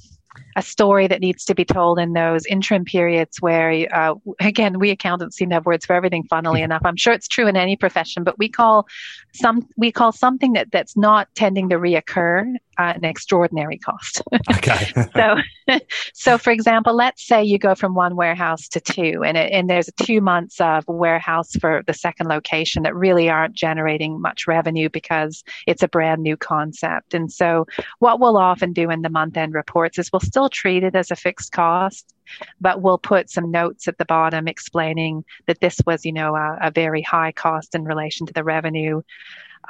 a 0.57 0.63
story 0.63 1.07
that 1.07 1.21
needs 1.21 1.45
to 1.45 1.55
be 1.55 1.65
told 1.65 1.99
in 1.99 2.13
those 2.13 2.47
interim 2.47 2.85
periods 2.85 3.41
where, 3.41 3.87
uh, 3.93 4.15
again, 4.41 4.79
we 4.79 4.91
accountants 4.91 5.37
seem 5.37 5.49
to 5.51 5.57
have 5.57 5.67
words 5.67 5.87
for 5.87 5.95
everything. 5.95 6.25
Funnily 6.25 6.63
enough, 6.63 6.83
I'm 6.85 6.97
sure 6.97 7.13
it's 7.13 7.29
true 7.29 7.47
in 7.47 7.57
any 7.57 7.77
profession, 7.77 8.25
but 8.25 8.39
we 8.39 8.49
call 8.49 8.87
some 9.33 9.67
we 9.77 9.91
call 9.93 10.13
something 10.13 10.53
that 10.53 10.71
that's 10.71 10.97
not 10.97 11.29
tending 11.35 11.69
to 11.71 11.77
reoccur 11.77 12.55
uh, 12.79 12.93
an 12.97 13.05
extraordinary 13.05 13.79
cost. 13.79 14.23
Okay. 14.57 14.93
so, 15.15 15.37
so 16.13 16.39
for 16.39 16.51
example, 16.51 16.95
let's 16.95 17.27
say 17.27 17.43
you 17.43 17.59
go 17.59 17.75
from 17.75 17.95
one 17.95 18.15
warehouse 18.15 18.69
to 18.69 18.81
two, 18.81 19.23
and 19.25 19.37
it, 19.37 19.53
and 19.53 19.69
there's 19.69 19.91
two 20.03 20.21
months 20.21 20.61
of 20.61 20.85
warehouse 20.87 21.53
for 21.57 21.83
the 21.87 21.93
second 21.93 22.29
location 22.29 22.83
that 22.83 22.95
really 22.95 23.29
aren't 23.29 23.55
generating 23.55 24.21
much 24.21 24.47
revenue 24.47 24.89
because 24.89 25.45
it's 25.67 25.83
a 25.83 25.89
brand 25.89 26.23
new 26.23 26.37
concept. 26.37 27.15
And 27.15 27.33
so, 27.33 27.67
what 27.99 28.21
we'll 28.21 28.37
often 28.37 28.73
do 28.73 28.91
in 28.91 29.03
the 29.03 29.09
month 29.09 29.37
end 29.37 29.55
reports 29.55 29.99
is 29.99 30.11
we'll 30.13 30.21
still 30.21 30.49
treat 30.49 30.85
it 30.85 30.95
as 30.95 31.11
a 31.11 31.17
fixed 31.17 31.53
cost, 31.53 32.15
but 32.61 32.83
we'll 32.83 32.99
put 32.99 33.31
some 33.31 33.51
notes 33.51 33.89
at 33.89 33.99
the 33.99 34.05
bottom 34.05 34.49
explaining 34.49 35.25
that 35.47 35.61
this 35.61 35.81
was, 35.87 36.05
you 36.05 36.13
know, 36.13 36.37
a, 36.37 36.59
a 36.63 36.71
very 36.71 37.03
high 37.03 37.33
cost 37.33 37.75
in 37.75 37.85
relation 37.85 38.27
to 38.27 38.33
the 38.33 38.45
revenue 38.45 39.03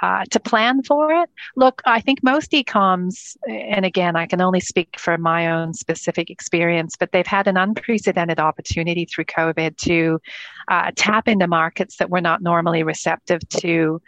uh, 0.02 0.24
to 0.30 0.40
plan 0.40 0.83
for 0.83 1.12
it. 1.12 1.30
Look, 1.57 1.83
I 1.85 2.00
think 2.00 2.22
most 2.22 2.52
ecoms, 2.52 3.37
and 3.48 3.85
again, 3.85 4.16
I 4.16 4.26
can 4.26 4.40
only 4.40 4.61
speak 4.61 4.98
for 4.98 5.18
my 5.18 5.50
own 5.50 5.74
specific 5.74 6.30
experience, 6.30 6.96
but 6.96 7.12
they've 7.12 7.26
had 7.26 7.46
an 7.46 7.57
unprecedented 7.57 8.38
opportunity 8.38 9.04
through 9.04 9.24
COVID 9.26 9.76
to 9.78 10.20
uh, 10.68 10.90
tap 10.96 11.28
into 11.28 11.46
markets 11.46 11.96
that 11.96 12.11
were 12.11 12.20
not 12.20 12.42
normally 12.42 12.83
receptive 12.83 13.40
to 13.61 14.00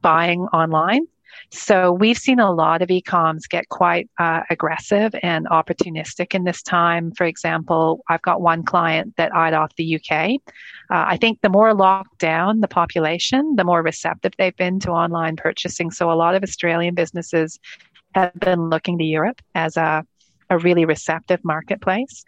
buying 0.00 0.42
online. 0.52 1.06
So 1.50 1.92
we've 1.92 2.18
seen 2.18 2.40
a 2.40 2.52
lot 2.52 2.82
of 2.82 2.88
ecoms 2.88 3.48
get 3.48 3.68
quite 3.68 4.08
uh, 4.18 4.40
aggressive 4.50 5.14
and 5.22 5.46
opportunistic 5.46 6.34
in 6.34 6.44
this 6.44 6.62
time. 6.62 7.12
For 7.12 7.24
example, 7.24 8.02
I've 8.08 8.22
got 8.22 8.40
one 8.40 8.64
client 8.64 9.14
that 9.16 9.34
eyed 9.34 9.54
off 9.54 9.74
the 9.76 9.96
UK. 9.96 10.40
Uh, 10.90 11.04
I 11.08 11.16
think 11.16 11.40
the 11.40 11.48
more 11.48 11.74
locked 11.74 12.18
down 12.18 12.60
the 12.60 12.68
population, 12.68 13.56
the 13.56 13.64
more 13.64 13.82
receptive 13.82 14.32
they've 14.36 14.56
been 14.56 14.80
to 14.80 14.90
online 14.90 15.36
purchasing. 15.36 15.90
So 15.90 16.10
a 16.10 16.14
lot 16.14 16.34
of 16.34 16.42
Australian 16.42 16.94
businesses 16.94 17.58
have 18.14 18.34
been 18.34 18.68
looking 18.68 18.98
to 18.98 19.04
Europe 19.04 19.40
as 19.54 19.76
a 19.76 20.06
a 20.50 20.58
really 20.58 20.84
receptive 20.84 21.44
marketplace. 21.44 22.24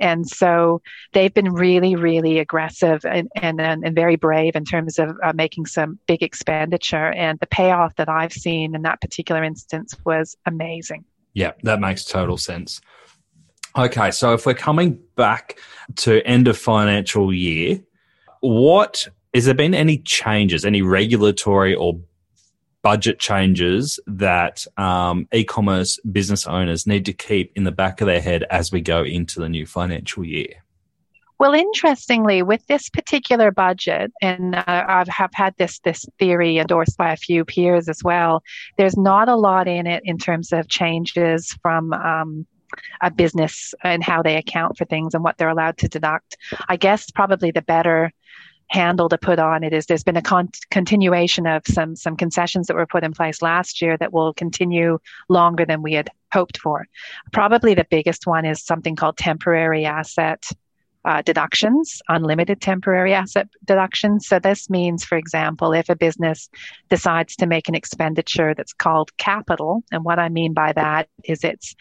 And 0.00 0.28
so 0.28 0.82
they've 1.12 1.32
been 1.32 1.52
really, 1.52 1.96
really 1.96 2.38
aggressive 2.38 3.04
and, 3.04 3.28
and, 3.36 3.60
and 3.60 3.94
very 3.94 4.16
brave 4.16 4.56
in 4.56 4.64
terms 4.64 4.98
of 4.98 5.16
uh, 5.22 5.32
making 5.34 5.66
some 5.66 5.98
big 6.06 6.22
expenditure. 6.22 7.12
And 7.12 7.38
the 7.40 7.46
payoff 7.46 7.96
that 7.96 8.08
I've 8.08 8.32
seen 8.32 8.74
in 8.74 8.82
that 8.82 9.00
particular 9.00 9.42
instance 9.42 9.94
was 10.04 10.36
amazing. 10.46 11.04
Yeah, 11.32 11.52
that 11.62 11.80
makes 11.80 12.04
total 12.04 12.38
sense. 12.38 12.80
Okay, 13.76 14.12
so 14.12 14.34
if 14.34 14.46
we're 14.46 14.54
coming 14.54 15.00
back 15.16 15.58
to 15.96 16.24
end 16.24 16.46
of 16.46 16.56
financial 16.56 17.32
year, 17.32 17.80
what 18.40 19.08
has 19.34 19.46
there 19.46 19.54
been 19.54 19.74
any 19.74 19.98
changes, 19.98 20.64
any 20.64 20.80
regulatory 20.80 21.74
or 21.74 21.98
budget 22.84 23.18
changes 23.18 23.98
that 24.06 24.66
um, 24.76 25.26
e-commerce 25.32 25.98
business 26.12 26.46
owners 26.46 26.86
need 26.86 27.06
to 27.06 27.14
keep 27.14 27.50
in 27.56 27.64
the 27.64 27.72
back 27.72 28.02
of 28.02 28.06
their 28.06 28.20
head 28.20 28.44
as 28.50 28.70
we 28.70 28.80
go 28.82 29.02
into 29.02 29.40
the 29.40 29.48
new 29.48 29.66
financial 29.66 30.22
year? 30.22 30.62
Well, 31.40 31.54
interestingly, 31.54 32.42
with 32.42 32.64
this 32.66 32.88
particular 32.90 33.50
budget, 33.50 34.12
and 34.22 34.54
uh, 34.54 34.64
I 34.66 35.04
have 35.08 35.30
had 35.32 35.54
this 35.56 35.80
this 35.80 36.06
theory 36.20 36.58
endorsed 36.58 36.96
by 36.96 37.12
a 37.12 37.16
few 37.16 37.44
peers 37.44 37.88
as 37.88 38.04
well. 38.04 38.42
There's 38.78 38.96
not 38.96 39.28
a 39.28 39.34
lot 39.34 39.66
in 39.66 39.86
it 39.86 40.02
in 40.04 40.16
terms 40.16 40.52
of 40.52 40.68
changes 40.68 41.56
from 41.60 41.92
um, 41.92 42.46
a 43.00 43.10
business 43.10 43.74
and 43.82 44.04
how 44.04 44.22
they 44.22 44.36
account 44.36 44.78
for 44.78 44.84
things 44.84 45.14
and 45.14 45.24
what 45.24 45.36
they're 45.36 45.48
allowed 45.48 45.78
to 45.78 45.88
deduct. 45.88 46.36
I 46.68 46.76
guess 46.76 47.10
probably 47.10 47.50
the 47.50 47.62
better 47.62 48.12
handle 48.74 49.08
to 49.08 49.16
put 49.16 49.38
on 49.38 49.62
it 49.62 49.72
is 49.72 49.86
there's 49.86 50.02
been 50.02 50.16
a 50.16 50.22
con- 50.22 50.50
continuation 50.70 51.46
of 51.46 51.62
some 51.66 51.94
some 51.94 52.16
concessions 52.16 52.66
that 52.66 52.74
were 52.74 52.86
put 52.86 53.04
in 53.04 53.12
place 53.12 53.40
last 53.40 53.80
year 53.80 53.96
that 53.96 54.12
will 54.12 54.34
continue 54.34 54.98
longer 55.28 55.64
than 55.64 55.80
we 55.80 55.92
had 55.92 56.10
hoped 56.32 56.58
for. 56.58 56.84
Probably 57.32 57.74
the 57.74 57.86
biggest 57.88 58.26
one 58.26 58.44
is 58.44 58.64
something 58.64 58.96
called 58.96 59.16
temporary 59.16 59.84
asset 59.84 60.44
uh, 61.04 61.22
deductions, 61.22 62.00
unlimited 62.08 62.60
temporary 62.60 63.12
asset 63.12 63.48
deductions. 63.64 64.26
So 64.26 64.38
this 64.38 64.70
means, 64.70 65.04
for 65.04 65.18
example, 65.18 65.72
if 65.72 65.88
a 65.88 65.96
business 65.96 66.48
decides 66.88 67.36
to 67.36 67.46
make 67.46 67.68
an 67.68 67.74
expenditure 67.74 68.54
that's 68.54 68.72
called 68.72 69.16
capital, 69.18 69.82
and 69.92 70.04
what 70.04 70.18
I 70.18 70.28
mean 70.28 70.54
by 70.54 70.72
that 70.72 71.08
is 71.24 71.44
it's 71.44 71.74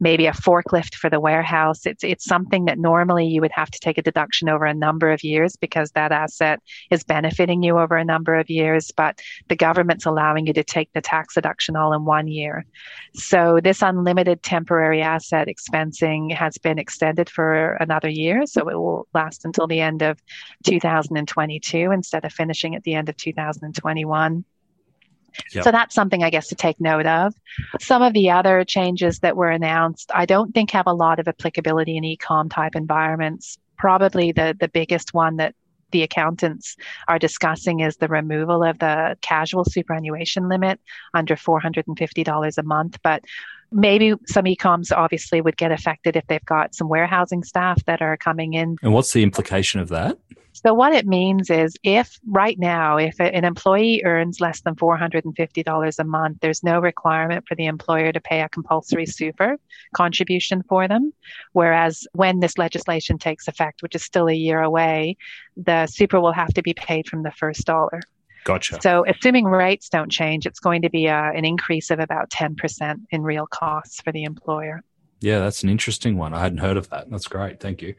maybe 0.00 0.26
a 0.26 0.32
forklift 0.32 0.94
for 0.94 1.10
the 1.10 1.20
warehouse. 1.20 1.86
It's 1.86 2.02
it's 2.02 2.24
something 2.24 2.64
that 2.66 2.78
normally 2.78 3.26
you 3.26 3.40
would 3.40 3.52
have 3.52 3.70
to 3.70 3.80
take 3.80 3.98
a 3.98 4.02
deduction 4.02 4.48
over 4.48 4.64
a 4.64 4.74
number 4.74 5.10
of 5.10 5.22
years 5.22 5.56
because 5.56 5.90
that 5.92 6.12
asset 6.12 6.60
is 6.90 7.04
benefiting 7.04 7.62
you 7.62 7.78
over 7.78 7.96
a 7.96 8.04
number 8.04 8.34
of 8.36 8.48
years, 8.48 8.90
but 8.96 9.20
the 9.48 9.56
government's 9.56 10.06
allowing 10.06 10.46
you 10.46 10.52
to 10.54 10.64
take 10.64 10.92
the 10.92 11.00
tax 11.00 11.34
deduction 11.34 11.76
all 11.76 11.92
in 11.92 12.04
one 12.04 12.28
year. 12.28 12.64
So 13.14 13.60
this 13.62 13.82
unlimited 13.82 14.42
temporary 14.42 15.02
asset 15.02 15.48
expensing 15.48 16.32
has 16.32 16.56
been 16.58 16.78
extended 16.78 17.28
for 17.28 17.74
another 17.74 18.08
year. 18.08 18.46
So 18.46 18.69
it 18.70 18.76
will 18.76 19.06
last 19.12 19.44
until 19.44 19.66
the 19.66 19.80
end 19.80 20.02
of 20.02 20.22
2022 20.64 21.90
instead 21.90 22.24
of 22.24 22.32
finishing 22.32 22.74
at 22.74 22.82
the 22.84 22.94
end 22.94 23.08
of 23.08 23.16
2021. 23.16 24.44
Yep. 25.52 25.64
So 25.64 25.70
that's 25.70 25.94
something 25.94 26.22
I 26.24 26.30
guess 26.30 26.48
to 26.48 26.54
take 26.54 26.80
note 26.80 27.06
of. 27.06 27.34
Some 27.80 28.02
of 28.02 28.12
the 28.12 28.30
other 28.30 28.64
changes 28.64 29.20
that 29.20 29.36
were 29.36 29.50
announced, 29.50 30.10
I 30.14 30.26
don't 30.26 30.52
think 30.52 30.70
have 30.72 30.86
a 30.86 30.92
lot 30.92 31.18
of 31.18 31.28
applicability 31.28 31.96
in 31.96 32.04
ecom 32.04 32.50
type 32.50 32.74
environments. 32.74 33.58
Probably 33.78 34.32
the, 34.32 34.56
the 34.58 34.68
biggest 34.68 35.14
one 35.14 35.36
that 35.36 35.54
the 35.90 36.02
accountants 36.02 36.76
are 37.08 37.18
discussing 37.18 37.80
is 37.80 37.96
the 37.96 38.08
removal 38.08 38.62
of 38.62 38.78
the 38.78 39.16
casual 39.22 39.64
superannuation 39.64 40.48
limit 40.48 40.80
under 41.14 41.36
$450 41.36 42.58
a 42.58 42.62
month. 42.62 42.98
But 43.02 43.24
maybe 43.72 44.14
some 44.26 44.44
ecoms 44.44 44.92
obviously 44.96 45.40
would 45.40 45.56
get 45.56 45.72
affected 45.72 46.16
if 46.16 46.26
they've 46.26 46.44
got 46.44 46.74
some 46.74 46.88
warehousing 46.88 47.44
staff 47.44 47.84
that 47.84 48.02
are 48.02 48.16
coming 48.16 48.54
in. 48.54 48.76
And 48.82 48.92
what's 48.92 49.12
the 49.12 49.22
implication 49.22 49.80
of 49.80 49.88
that? 49.88 50.18
So 50.52 50.74
what 50.74 50.92
it 50.92 51.06
means 51.06 51.48
is 51.48 51.76
if 51.84 52.18
right 52.26 52.58
now, 52.58 52.96
if 52.96 53.18
an 53.20 53.44
employee 53.44 54.02
earns 54.04 54.40
less 54.40 54.60
than 54.60 54.74
$450 54.74 55.98
a 55.98 56.04
month, 56.04 56.38
there's 56.40 56.64
no 56.64 56.80
requirement 56.80 57.46
for 57.46 57.54
the 57.54 57.66
employer 57.66 58.12
to 58.12 58.20
pay 58.20 58.40
a 58.42 58.48
compulsory 58.48 59.06
super 59.06 59.56
contribution 59.94 60.62
for 60.68 60.88
them. 60.88 61.12
Whereas 61.52 62.06
when 62.12 62.40
this 62.40 62.58
legislation 62.58 63.16
takes 63.16 63.46
effect, 63.46 63.82
which 63.82 63.94
is 63.94 64.02
still 64.02 64.28
a 64.28 64.34
year 64.34 64.60
away, 64.60 65.16
the 65.56 65.86
super 65.86 66.20
will 66.20 66.32
have 66.32 66.52
to 66.54 66.62
be 66.62 66.74
paid 66.74 67.06
from 67.06 67.22
the 67.22 67.30
first 67.30 67.64
dollar. 67.64 68.00
Gotcha. 68.44 68.78
So, 68.82 69.04
assuming 69.06 69.44
rates 69.44 69.88
don't 69.88 70.10
change, 70.10 70.46
it's 70.46 70.60
going 70.60 70.82
to 70.82 70.90
be 70.90 71.06
a, 71.06 71.14
uh, 71.14 71.32
an 71.32 71.44
increase 71.44 71.90
of 71.90 71.98
about 71.98 72.30
10% 72.30 72.96
in 73.10 73.22
real 73.22 73.46
costs 73.46 74.00
for 74.00 74.12
the 74.12 74.24
employer. 74.24 74.82
Yeah, 75.20 75.40
that's 75.40 75.62
an 75.62 75.68
interesting 75.68 76.16
one. 76.16 76.32
I 76.32 76.40
hadn't 76.40 76.58
heard 76.58 76.76
of 76.76 76.88
that. 76.90 77.10
That's 77.10 77.26
great. 77.26 77.60
Thank 77.60 77.82
you. 77.82 77.94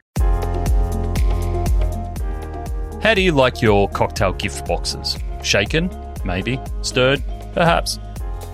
How 3.02 3.14
do 3.14 3.20
you 3.20 3.32
like 3.32 3.62
your 3.62 3.88
cocktail 3.88 4.32
gift 4.32 4.66
boxes? 4.66 5.18
Shaken? 5.42 5.90
Maybe. 6.24 6.60
Stirred? 6.82 7.22
Perhaps. 7.52 7.98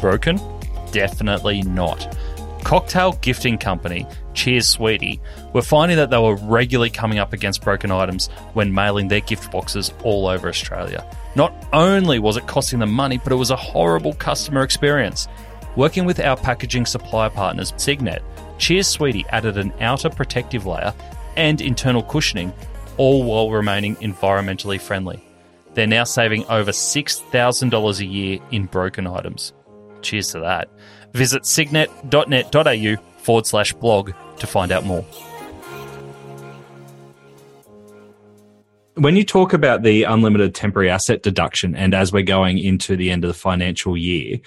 Broken? 0.01 0.41
Definitely 0.91 1.63
not. 1.63 2.17
Cocktail 2.69 3.13
gifting 3.23 3.57
company 3.57 4.07
Cheers 4.35 4.69
Sweetie 4.69 5.23
were 5.55 5.63
finding 5.63 5.97
that 5.97 6.11
they 6.11 6.19
were 6.19 6.35
regularly 6.35 6.91
coming 6.91 7.19
up 7.19 7.33
against 7.33 7.63
broken 7.63 7.91
items 7.91 8.27
when 8.53 8.75
mailing 8.75 9.09
their 9.09 9.23
gift 9.23 9.51
boxes 9.51 9.91
all 10.05 10.27
over 10.29 10.51
Australia. 10.51 11.03
Not 11.35 11.55
only 11.73 12.19
was 12.19 12.37
it 12.37 12.47
costing 12.47 12.81
them 12.81 12.93
money, 12.93 13.17
but 13.17 13.33
it 13.33 13.37
was 13.37 13.51
a 13.51 13.57
horrible 13.57 14.13
customer 14.13 14.63
experience. 14.65 15.29
Working 15.77 16.05
with 16.05 16.21
our 16.21 16.37
packaging 16.37 16.85
supply 16.85 17.31
partners, 17.31 17.73
Signet, 17.79 18.23
Cheers 18.59 18.87
Sweetie 18.87 19.25
added 19.31 19.57
an 19.57 19.73
outer 19.81 20.11
protective 20.11 20.67
layer 20.67 20.93
and 21.39 21.63
internal 21.63 22.03
cushioning, 22.03 22.53
all 22.99 23.25
while 23.25 23.51
remaining 23.51 23.97
environmentally 23.97 24.79
friendly. 24.79 25.25
They're 25.73 25.87
now 25.87 26.05
saving 26.05 26.45
over 26.51 26.73
$6,000 26.73 27.99
a 28.01 28.05
year 28.05 28.41
in 28.51 28.67
broken 28.67 29.07
items. 29.07 29.55
Cheers 30.03 30.33
to 30.33 30.41
that. 30.41 30.69
Visit 31.13 31.47
signet.net.au 31.47 32.97
forward 33.19 33.47
slash 33.47 33.73
blog 33.75 34.13
to 34.39 34.47
find 34.47 34.73
out 34.73 34.85
more. 34.85 35.03
When 38.95 39.17
you 39.17 39.25
talk 39.25 39.53
about 39.53 39.83
the 39.83 40.03
unlimited 40.05 40.55
temporary 40.55 40.91
asset 40.91 41.23
deduction, 41.23 41.77
and 41.77 41.95
as 41.95 42.13
we're 42.13 42.23
going 42.23 42.59
into 42.59 42.97
the 42.97 43.11
end 43.11 43.25
of 43.25 43.29
the 43.29 43.35
financial 43.35 43.97
year, 43.97 44.39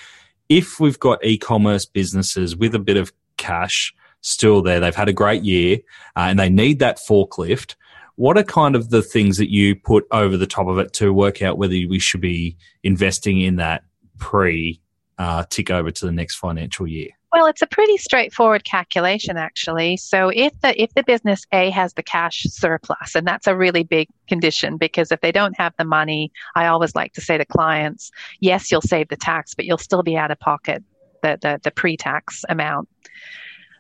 if 0.49 0.79
we've 0.79 0.99
got 0.99 1.23
e 1.23 1.37
commerce 1.37 1.85
businesses 1.85 2.55
with 2.55 2.75
a 2.75 2.79
bit 2.79 2.97
of 2.97 3.13
cash 3.37 3.93
still 4.21 4.61
there. 4.61 4.79
They've 4.79 4.95
had 4.95 5.09
a 5.09 5.13
great 5.13 5.43
year 5.43 5.79
uh, 6.15 6.27
and 6.29 6.39
they 6.39 6.49
need 6.49 6.79
that 6.79 6.97
forklift. 6.97 7.75
What 8.15 8.37
are 8.37 8.43
kind 8.43 8.75
of 8.75 8.89
the 8.89 9.01
things 9.01 9.37
that 9.37 9.51
you 9.51 9.75
put 9.75 10.05
over 10.11 10.37
the 10.37 10.47
top 10.47 10.67
of 10.67 10.77
it 10.77 10.93
to 10.93 11.11
work 11.11 11.41
out 11.41 11.57
whether 11.57 11.73
we 11.73 11.99
should 11.99 12.21
be 12.21 12.55
investing 12.83 13.41
in 13.41 13.55
that 13.55 13.83
pre 14.19 14.79
uh, 15.17 15.43
tick 15.49 15.69
over 15.69 15.91
to 15.91 16.05
the 16.05 16.11
next 16.11 16.35
financial 16.35 16.87
year? 16.87 17.09
Well, 17.33 17.45
it's 17.45 17.61
a 17.61 17.67
pretty 17.67 17.95
straightforward 17.95 18.65
calculation, 18.65 19.37
actually. 19.37 19.95
So 19.95 20.29
if 20.29 20.51
the 20.61 20.79
if 20.81 20.93
the 20.95 21.03
business 21.03 21.45
A 21.53 21.69
has 21.69 21.93
the 21.93 22.03
cash 22.03 22.43
surplus, 22.49 23.15
and 23.15 23.25
that's 23.25 23.47
a 23.47 23.55
really 23.55 23.83
big 23.83 24.09
condition 24.27 24.75
because 24.75 25.11
if 25.11 25.21
they 25.21 25.31
don't 25.31 25.57
have 25.57 25.73
the 25.77 25.85
money, 25.85 26.31
I 26.55 26.67
always 26.67 26.93
like 26.93 27.13
to 27.13 27.21
say 27.21 27.37
to 27.37 27.45
clients, 27.45 28.11
yes, 28.41 28.69
you'll 28.69 28.81
save 28.81 29.07
the 29.07 29.15
tax, 29.15 29.55
but 29.55 29.65
you'll 29.65 29.77
still 29.77 30.03
be 30.03 30.17
out 30.17 30.31
of 30.31 30.39
pocket 30.39 30.83
the 31.21 31.37
the, 31.41 31.59
the 31.63 31.71
pre-tax 31.71 32.43
amount 32.49 32.89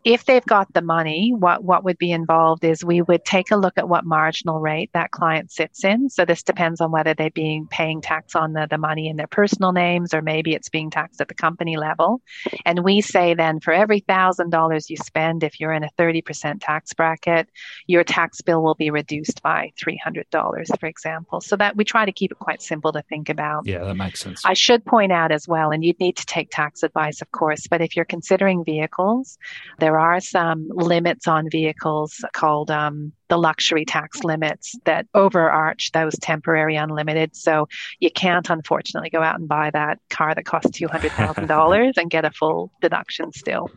if 0.03 0.25
they've 0.25 0.45
got 0.45 0.73
the 0.73 0.81
money, 0.81 1.31
what, 1.37 1.63
what 1.63 1.83
would 1.83 1.97
be 1.97 2.11
involved 2.11 2.63
is 2.63 2.83
we 2.83 3.01
would 3.01 3.23
take 3.23 3.51
a 3.51 3.55
look 3.55 3.77
at 3.77 3.87
what 3.87 4.05
marginal 4.05 4.59
rate 4.59 4.89
that 4.93 5.11
client 5.11 5.51
sits 5.51 5.83
in. 5.83 6.09
So 6.09 6.25
this 6.25 6.43
depends 6.43 6.81
on 6.81 6.91
whether 6.91 7.13
they're 7.13 7.29
being 7.29 7.67
paying 7.69 8.01
tax 8.01 8.35
on 8.35 8.53
the, 8.53 8.67
the 8.69 8.77
money 8.77 9.09
in 9.09 9.17
their 9.17 9.27
personal 9.27 9.71
names 9.71 10.13
or 10.13 10.21
maybe 10.21 10.53
it's 10.53 10.69
being 10.69 10.89
taxed 10.89 11.21
at 11.21 11.27
the 11.27 11.35
company 11.35 11.77
level. 11.77 12.21
And 12.65 12.83
we 12.83 13.01
say 13.01 13.35
then 13.35 13.59
for 13.59 13.73
every 13.73 13.99
thousand 13.99 14.49
dollars 14.49 14.89
you 14.89 14.97
spend, 14.97 15.43
if 15.43 15.59
you're 15.59 15.73
in 15.73 15.83
a 15.83 15.89
30% 15.99 16.59
tax 16.61 16.93
bracket, 16.93 17.49
your 17.85 18.03
tax 18.03 18.41
bill 18.41 18.63
will 18.63 18.75
be 18.75 18.89
reduced 18.89 19.41
by 19.43 19.71
$300, 19.79 20.79
for 20.79 20.85
example. 20.87 21.41
So 21.41 21.55
that 21.57 21.75
we 21.75 21.83
try 21.83 22.05
to 22.05 22.11
keep 22.11 22.31
it 22.31 22.39
quite 22.39 22.61
simple 22.61 22.91
to 22.93 23.03
think 23.03 23.29
about. 23.29 23.67
Yeah, 23.67 23.83
that 23.83 23.95
makes 23.95 24.21
sense. 24.21 24.41
I 24.45 24.53
should 24.53 24.83
point 24.83 25.11
out 25.11 25.31
as 25.31 25.47
well, 25.47 25.71
and 25.71 25.83
you'd 25.83 25.99
need 25.99 26.17
to 26.17 26.25
take 26.25 26.49
tax 26.51 26.81
advice, 26.81 27.21
of 27.21 27.31
course, 27.31 27.67
but 27.67 27.81
if 27.81 27.95
you're 27.95 28.05
considering 28.05 28.63
vehicles, 28.63 29.37
there 29.79 29.90
there 29.91 29.99
are 29.99 30.21
some 30.21 30.69
limits 30.69 31.27
on 31.27 31.49
vehicles 31.49 32.23
called 32.31 32.71
um, 32.71 33.11
the 33.27 33.35
luxury 33.35 33.83
tax 33.83 34.23
limits 34.23 34.73
that 34.85 35.05
overarch 35.13 35.91
those 35.91 36.17
temporary 36.19 36.77
unlimited. 36.77 37.35
So 37.35 37.67
you 37.99 38.09
can't, 38.09 38.49
unfortunately, 38.49 39.09
go 39.09 39.21
out 39.21 39.37
and 39.37 39.49
buy 39.49 39.69
that 39.71 39.99
car 40.09 40.33
that 40.33 40.45
costs 40.45 40.79
$200,000 40.79 41.97
and 41.97 42.09
get 42.09 42.23
a 42.23 42.31
full 42.31 42.71
deduction 42.79 43.33
still. 43.33 43.69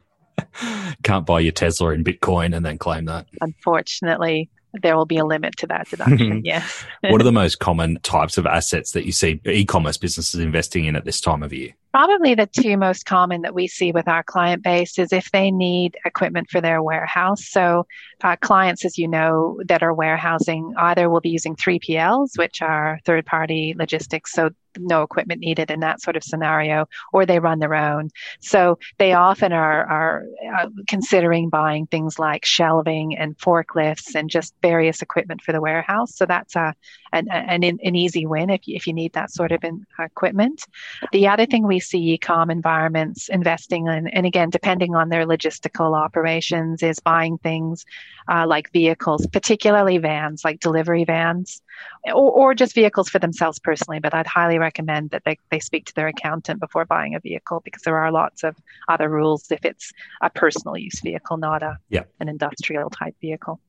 Can't 1.03 1.27
buy 1.27 1.41
your 1.41 1.51
Tesla 1.51 1.91
in 1.91 2.05
Bitcoin 2.05 2.55
and 2.55 2.65
then 2.65 2.79
claim 2.79 3.07
that. 3.07 3.27
Unfortunately, 3.41 4.51
there 4.83 4.97
will 4.97 5.07
be 5.07 5.19
a 5.19 5.25
limit 5.25 5.57
to 5.57 5.67
that 5.67 5.89
deduction. 5.89 6.43
yes. 6.45 6.85
what 7.01 7.21
are 7.21 7.25
the 7.25 7.33
most 7.33 7.59
common 7.59 7.99
types 8.05 8.39
of 8.39 8.47
assets 8.47 8.93
that 8.93 9.05
you 9.05 9.11
see 9.11 9.41
e-commerce 9.47 9.97
businesses 9.97 10.39
investing 10.39 10.85
in 10.85 10.95
at 10.95 11.05
this 11.05 11.21
time 11.21 11.43
of 11.43 11.53
year? 11.53 11.75
Probably 11.95 12.35
the 12.35 12.49
two 12.49 12.77
most 12.77 13.07
common 13.07 13.43
that 13.43 13.55
we 13.55 13.69
see 13.69 13.93
with 13.93 14.09
our 14.09 14.25
client 14.25 14.65
base 14.65 14.99
is 14.99 15.13
if 15.13 15.31
they 15.31 15.53
need 15.53 15.97
equipment 16.05 16.51
for 16.51 16.61
their 16.61 16.83
warehouse. 16.83 17.47
So, 17.47 17.87
uh, 18.25 18.35
clients, 18.35 18.85
as 18.85 18.99
you 18.99 19.07
know, 19.07 19.61
that 19.67 19.85
are 19.85 19.95
warehousing 19.95 20.75
either 20.77 21.09
will 21.09 21.21
be 21.21 21.31
using 21.31 21.55
3PLs, 21.55 22.37
which 22.37 22.63
are 22.63 22.99
third 23.05 23.27
party 23.27 23.77
logistics. 23.79 24.33
So, 24.33 24.51
no 24.79 25.03
equipment 25.03 25.41
needed 25.41 25.71
in 25.71 25.81
that 25.81 26.01
sort 26.01 26.17
of 26.17 26.25
scenario, 26.25 26.87
or 27.13 27.27
they 27.27 27.39
run 27.39 27.59
their 27.59 27.75
own. 27.75 28.11
So 28.41 28.79
they 28.99 29.13
often 29.13 29.53
are, 29.53 29.85
are 29.87 30.25
uh, 30.57 30.69
considering 30.89 31.49
buying 31.49 31.87
things 31.87 32.19
like 32.19 32.45
shelving 32.45 33.17
and 33.17 33.37
forklifts 33.39 34.15
and 34.15 34.31
just 34.31 34.55
various 34.63 35.03
equipment 35.03 35.43
for 35.43 35.53
the 35.53 35.61
warehouse. 35.61 36.17
So 36.17 36.27
that's 36.27 36.57
a, 36.57 36.75
an, 37.13 37.29
an, 37.31 37.63
an 37.63 37.95
easy 37.95 38.27
win 38.27 38.51
if 38.51 38.67
you, 38.67 38.77
if 38.77 38.87
you 38.87 38.93
need 38.93 39.13
that 39.13 39.31
sort 39.31 39.53
of 39.53 39.63
in, 39.65 39.87
equipment. 39.99 40.65
The 41.13 41.29
other 41.29 41.47
thing 41.47 41.67
we 41.67 41.81
see 41.81 42.15
e-com 42.15 42.51
environments 42.51 43.29
investing 43.29 43.87
in, 43.87 44.09
and 44.09 44.27
again, 44.27 44.51
depending 44.51 44.95
on 44.95 45.09
their 45.09 45.27
logistical 45.27 45.97
operations, 45.97 46.83
is 46.83 46.99
buying 47.01 47.39
things 47.39 47.85
uh, 48.29 48.47
like 48.47 48.73
vehicles, 48.73 49.27
particularly 49.29 49.99
vans, 49.99 50.45
like 50.45 50.61
delivery 50.61 51.05
vans, 51.05 51.63
or, 52.07 52.31
or 52.31 52.55
just 52.55 52.75
vehicles 52.75 53.09
for 53.09 53.19
themselves 53.19 53.59
personally. 53.59 54.01
But 54.01 54.15
I'd 54.15 54.27
highly 54.27 54.59
recommend 54.65 55.11
that 55.11 55.23
they, 55.25 55.37
they 55.51 55.61
speak 55.61 55.85
to 55.87 55.95
their 55.95 56.09
accountant 56.09 56.59
before 56.61 56.85
buying 56.85 57.15
a 57.15 57.21
vehicle 57.21 57.61
because 57.65 57.83
there 57.83 57.99
are 57.99 58.11
lots 58.11 58.43
of 58.43 58.57
other 58.89 59.09
rules 59.09 59.51
if 59.51 59.65
it's 59.65 59.93
a 60.23 60.31
personal 60.31 60.77
use 60.77 61.01
vehicle, 61.01 61.37
not 61.37 61.63
a 61.63 61.79
yeah. 61.89 62.05
an 62.21 62.29
industrial 62.29 62.91
type 62.91 63.15
vehicle. 63.21 63.61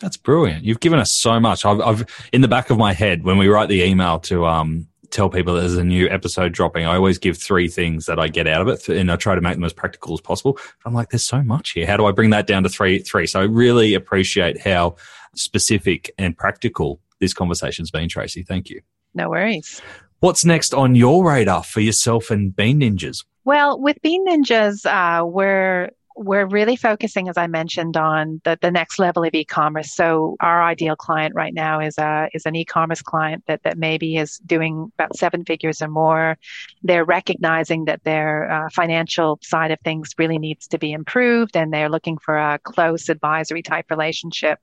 That's 0.00 0.16
brilliant. 0.16 0.64
You've 0.64 0.80
given 0.80 1.00
us 1.00 1.12
so 1.12 1.40
much. 1.40 1.64
I've, 1.64 1.80
I've 1.80 2.28
in 2.32 2.40
the 2.40 2.48
back 2.48 2.70
of 2.70 2.78
my 2.78 2.92
head 2.92 3.24
when 3.24 3.38
we 3.38 3.48
write 3.48 3.68
the 3.68 3.82
email 3.82 4.20
to 4.30 4.46
um, 4.46 4.86
tell 5.12 5.28
people 5.28 5.54
there's 5.54 5.76
a 5.76 5.84
new 5.84 6.08
episode 6.08 6.52
dropping, 6.52 6.86
I 6.86 6.96
always 6.96 7.18
give 7.18 7.36
three 7.38 7.68
things 7.68 8.06
that 8.06 8.18
I 8.18 8.28
get 8.28 8.48
out 8.48 8.62
of 8.62 8.68
it, 8.68 8.88
and 8.88 9.12
I 9.12 9.16
try 9.16 9.34
to 9.34 9.40
make 9.40 9.54
them 9.54 9.64
as 9.64 9.72
practical 9.72 10.14
as 10.14 10.20
possible. 10.20 10.58
I'm 10.84 10.94
like, 10.94 11.10
there's 11.10 11.24
so 11.24 11.42
much 11.42 11.70
here. 11.70 11.86
How 11.86 11.96
do 11.96 12.06
I 12.06 12.12
bring 12.12 12.30
that 12.30 12.46
down 12.46 12.62
to 12.64 12.68
three? 12.68 12.98
Three. 12.98 13.26
So 13.26 13.40
I 13.40 13.44
really 13.44 13.94
appreciate 13.94 14.60
how 14.60 14.96
specific 15.34 16.12
and 16.18 16.36
practical 16.36 17.00
this 17.20 17.34
conversation's 17.34 17.90
been, 17.90 18.08
Tracy. 18.08 18.42
Thank 18.42 18.70
you. 18.70 18.80
No 19.14 19.28
worries. 19.30 19.80
What's 20.22 20.44
next 20.44 20.72
on 20.72 20.94
your 20.94 21.26
radar 21.26 21.64
for 21.64 21.80
yourself 21.80 22.30
and 22.30 22.54
Bean 22.54 22.78
Ninjas? 22.78 23.24
Well, 23.44 23.80
with 23.80 24.00
Bean 24.02 24.24
Ninjas, 24.24 24.86
uh, 24.86 25.26
we're 25.26 25.90
we're 26.22 26.46
really 26.46 26.76
focusing, 26.76 27.28
as 27.28 27.36
I 27.36 27.46
mentioned, 27.46 27.96
on 27.96 28.40
the, 28.44 28.58
the 28.60 28.70
next 28.70 28.98
level 28.98 29.24
of 29.24 29.34
e-commerce. 29.34 29.94
So 29.94 30.36
our 30.40 30.62
ideal 30.62 30.96
client 30.96 31.34
right 31.34 31.54
now 31.54 31.80
is 31.80 31.98
a 31.98 32.28
is 32.32 32.46
an 32.46 32.56
e-commerce 32.56 33.02
client 33.02 33.44
that 33.46 33.62
that 33.64 33.78
maybe 33.78 34.16
is 34.16 34.38
doing 34.46 34.90
about 34.98 35.16
seven 35.16 35.44
figures 35.44 35.82
or 35.82 35.88
more. 35.88 36.38
They're 36.82 37.04
recognizing 37.04 37.84
that 37.86 38.04
their 38.04 38.50
uh, 38.50 38.68
financial 38.70 39.38
side 39.42 39.70
of 39.70 39.80
things 39.80 40.14
really 40.18 40.38
needs 40.38 40.66
to 40.68 40.78
be 40.78 40.92
improved, 40.92 41.56
and 41.56 41.72
they're 41.72 41.90
looking 41.90 42.18
for 42.18 42.36
a 42.36 42.58
close 42.62 43.08
advisory 43.08 43.62
type 43.62 43.90
relationship 43.90 44.58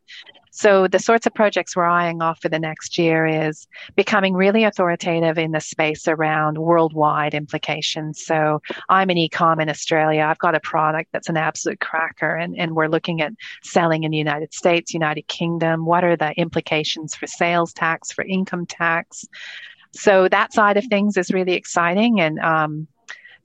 so 0.51 0.87
the 0.87 0.99
sorts 0.99 1.25
of 1.25 1.33
projects 1.33 1.75
we're 1.75 1.85
eyeing 1.85 2.21
off 2.21 2.41
for 2.41 2.49
the 2.49 2.59
next 2.59 2.97
year 2.97 3.25
is 3.25 3.67
becoming 3.95 4.33
really 4.33 4.63
authoritative 4.63 5.37
in 5.37 5.51
the 5.51 5.61
space 5.61 6.07
around 6.07 6.57
worldwide 6.57 7.33
implications. 7.33 8.25
So 8.25 8.61
I'm 8.89 9.09
an 9.09 9.17
ecom 9.17 9.61
in 9.61 9.69
Australia. 9.69 10.23
I've 10.23 10.39
got 10.39 10.55
a 10.55 10.59
product 10.59 11.11
that's 11.13 11.29
an 11.29 11.37
absolute 11.49 11.79
cracker 11.79 12.33
and, 12.35 12.51
and 12.57 12.75
we're 12.75 12.93
looking 12.95 13.21
at 13.21 13.33
selling 13.63 14.03
in 14.03 14.11
the 14.11 14.17
United 14.27 14.53
States, 14.53 14.93
United 14.93 15.27
Kingdom. 15.27 15.85
What 15.85 16.03
are 16.03 16.15
the 16.15 16.31
implications 16.45 17.15
for 17.15 17.27
sales 17.27 17.73
tax, 17.73 18.11
for 18.11 18.23
income 18.23 18.65
tax? 18.65 19.25
So 19.91 20.29
that 20.29 20.53
side 20.53 20.77
of 20.77 20.85
things 20.85 21.17
is 21.17 21.31
really 21.31 21.53
exciting 21.53 22.21
and 22.21 22.39
um, 22.39 22.87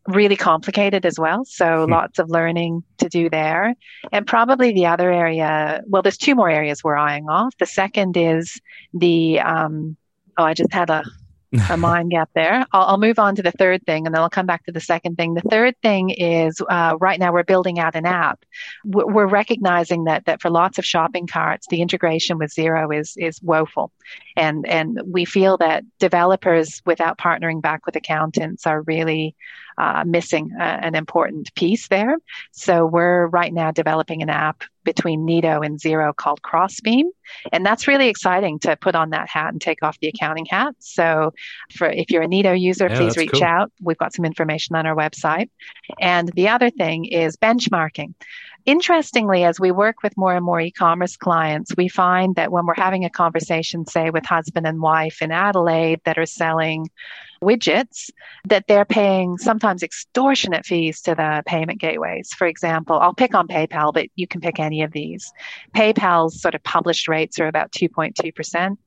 really 0.07 0.37
complicated 0.37 1.07
as 1.07 1.19
well. 1.19 1.45
So 1.45 1.85
hmm. 1.85 1.93
lots 1.93 2.19
of 2.19 2.29
learning 2.29 2.85
to 2.99 3.09
do 3.09 3.31
there. 3.31 3.75
And 4.13 4.27
probably 4.27 4.73
the 4.73 4.87
other 4.87 5.11
area, 5.11 5.83
well, 5.87 6.03
there's 6.03 6.19
two 6.19 6.35
more 6.35 6.51
areas 6.51 6.85
we're 6.85 6.97
eyeing 6.97 7.29
off. 7.29 7.57
The 7.59 7.67
second 7.67 8.17
is 8.17 8.61
the, 8.93 9.41
um, 9.41 9.97
oh, 10.37 10.45
I 10.45 10.55
just 10.55 10.73
had 10.73 10.91
a, 10.91 11.03
a 11.71 11.77
mind 11.77 12.11
gap 12.11 12.31
there. 12.35 12.67
I'll, 12.73 12.87
I'll, 12.87 12.99
move 12.99 13.19
on 13.19 13.35
to 13.37 13.43
the 13.43 13.53
third 13.53 13.85
thing 13.85 14.07
and 14.07 14.15
then 14.15 14.23
I'll 14.23 14.31
come 14.31 14.47
back 14.47 14.65
to 14.65 14.73
the 14.73 14.81
second 14.81 15.17
thing. 15.17 15.35
The 15.35 15.43
third 15.43 15.75
thing 15.83 16.11
is 16.11 16.61
uh, 16.69 16.97
right 17.01 17.19
now 17.19 17.33
we're 17.33 17.45
building 17.45 17.79
out 17.79 17.95
an 17.95 18.07
app. 18.07 18.45
We're 18.85 19.27
recognizing 19.27 20.05
that 20.05 20.25
that 20.27 20.41
for 20.41 20.51
lots 20.51 20.79
of 20.79 20.85
shopping 20.85 21.27
carts, 21.27 21.67
the 21.69 21.83
integration 21.83 22.39
with 22.39 22.55
Xero 22.55 22.99
is 22.99 23.15
is 23.17 23.41
woeful, 23.43 23.93
and 24.37 24.67
and 24.67 25.01
we 25.07 25.25
feel 25.25 25.57
that 25.59 25.85
developers 25.99 26.81
without 26.87 27.19
partnering 27.19 27.61
back 27.61 27.87
with 27.87 27.97
accountants 27.97 28.67
are 28.67 28.83
really 28.83 29.35
uh, 29.79 30.05
missing 30.07 30.51
a, 30.59 30.63
an 30.63 30.95
important 30.95 31.55
piece 31.55 31.89
there. 31.89 32.17
So 32.53 32.87
we're 32.87 33.27
right 33.27 33.53
now 33.53 33.71
developing 33.71 34.23
an 34.23 34.31
app 34.31 34.65
between 34.85 35.25
Neto 35.25 35.61
and 35.61 35.81
Xero 35.81 36.15
called 36.15 36.43
Crossbeam. 36.43 37.07
And 37.53 37.65
that's 37.65 37.89
really 37.89 38.09
exciting 38.09 38.59
to 38.61 38.77
put 38.77 38.95
on 38.95 39.11
that 39.11 39.29
hat 39.29 39.53
and 39.53 39.61
take 39.61 39.83
off 39.83 39.99
the 40.01 40.09
accounting 40.09 40.47
hat. 40.47 40.75
So 40.79 41.33
for 41.75 41.89
if 41.89 42.11
you're 42.11 42.23
a 42.23 42.29
Neto 42.29 42.53
user, 42.53 42.89
yeah, 42.89 42.97
please 42.97 43.17
reach 43.17 43.33
cool. 43.33 43.45
out. 43.45 43.73
We've 43.81 43.99
got 43.99 44.15
some 44.15 44.25
information 44.25 44.77
on 44.77 44.87
our 44.87 44.95
website. 44.95 45.51
And 46.01 46.29
the 46.35 46.49
other 46.49 46.71
thing 46.71 47.07
is 47.07 47.37
benchmarking. 47.37 48.15
Interestingly, 48.67 49.45
as 49.45 49.61
we 49.61 49.71
work 49.71 50.03
with 50.03 50.17
more 50.17 50.35
and 50.35 50.45
more 50.45 50.59
e-commerce 50.59 51.17
clients, 51.17 51.73
we 51.77 51.87
find 51.89 52.35
that 52.37 52.51
when 52.51 52.65
we're 52.65 52.75
having 52.75 53.05
a 53.05 53.11
conversation, 53.11 53.85
say 53.85 54.09
with 54.09 54.25
husband 54.25 54.67
and 54.67 54.81
wife 54.81 55.21
in 55.21 55.31
Adelaide 55.31 56.01
that 56.05 56.17
are 56.17 56.25
selling 56.25 56.89
widgets, 57.43 58.11
that 58.47 58.67
they're 58.67 58.87
paying 58.87 59.37
sometimes 59.37 59.83
extortionate 59.83 60.65
fees 60.65 61.03
to 61.03 61.15
the 61.15 61.43
payment 61.47 61.79
gateways. 61.79 62.33
For 62.33 62.47
example, 62.47 62.99
I'll 62.99 63.13
pick 63.13 63.35
on 63.35 63.49
PayPal, 63.49 63.93
but 63.93 64.09
you 64.17 64.27
can 64.27 64.41
pick 64.41 64.59
any 64.59 64.83
of 64.83 64.93
these. 64.93 65.31
PayPal's 65.75 66.41
sort 66.41 66.55
of 66.55 66.63
published 66.63 67.07
rates 67.07 67.39
are 67.39 67.49
about 67.49 67.71
2.2%. 67.73 68.79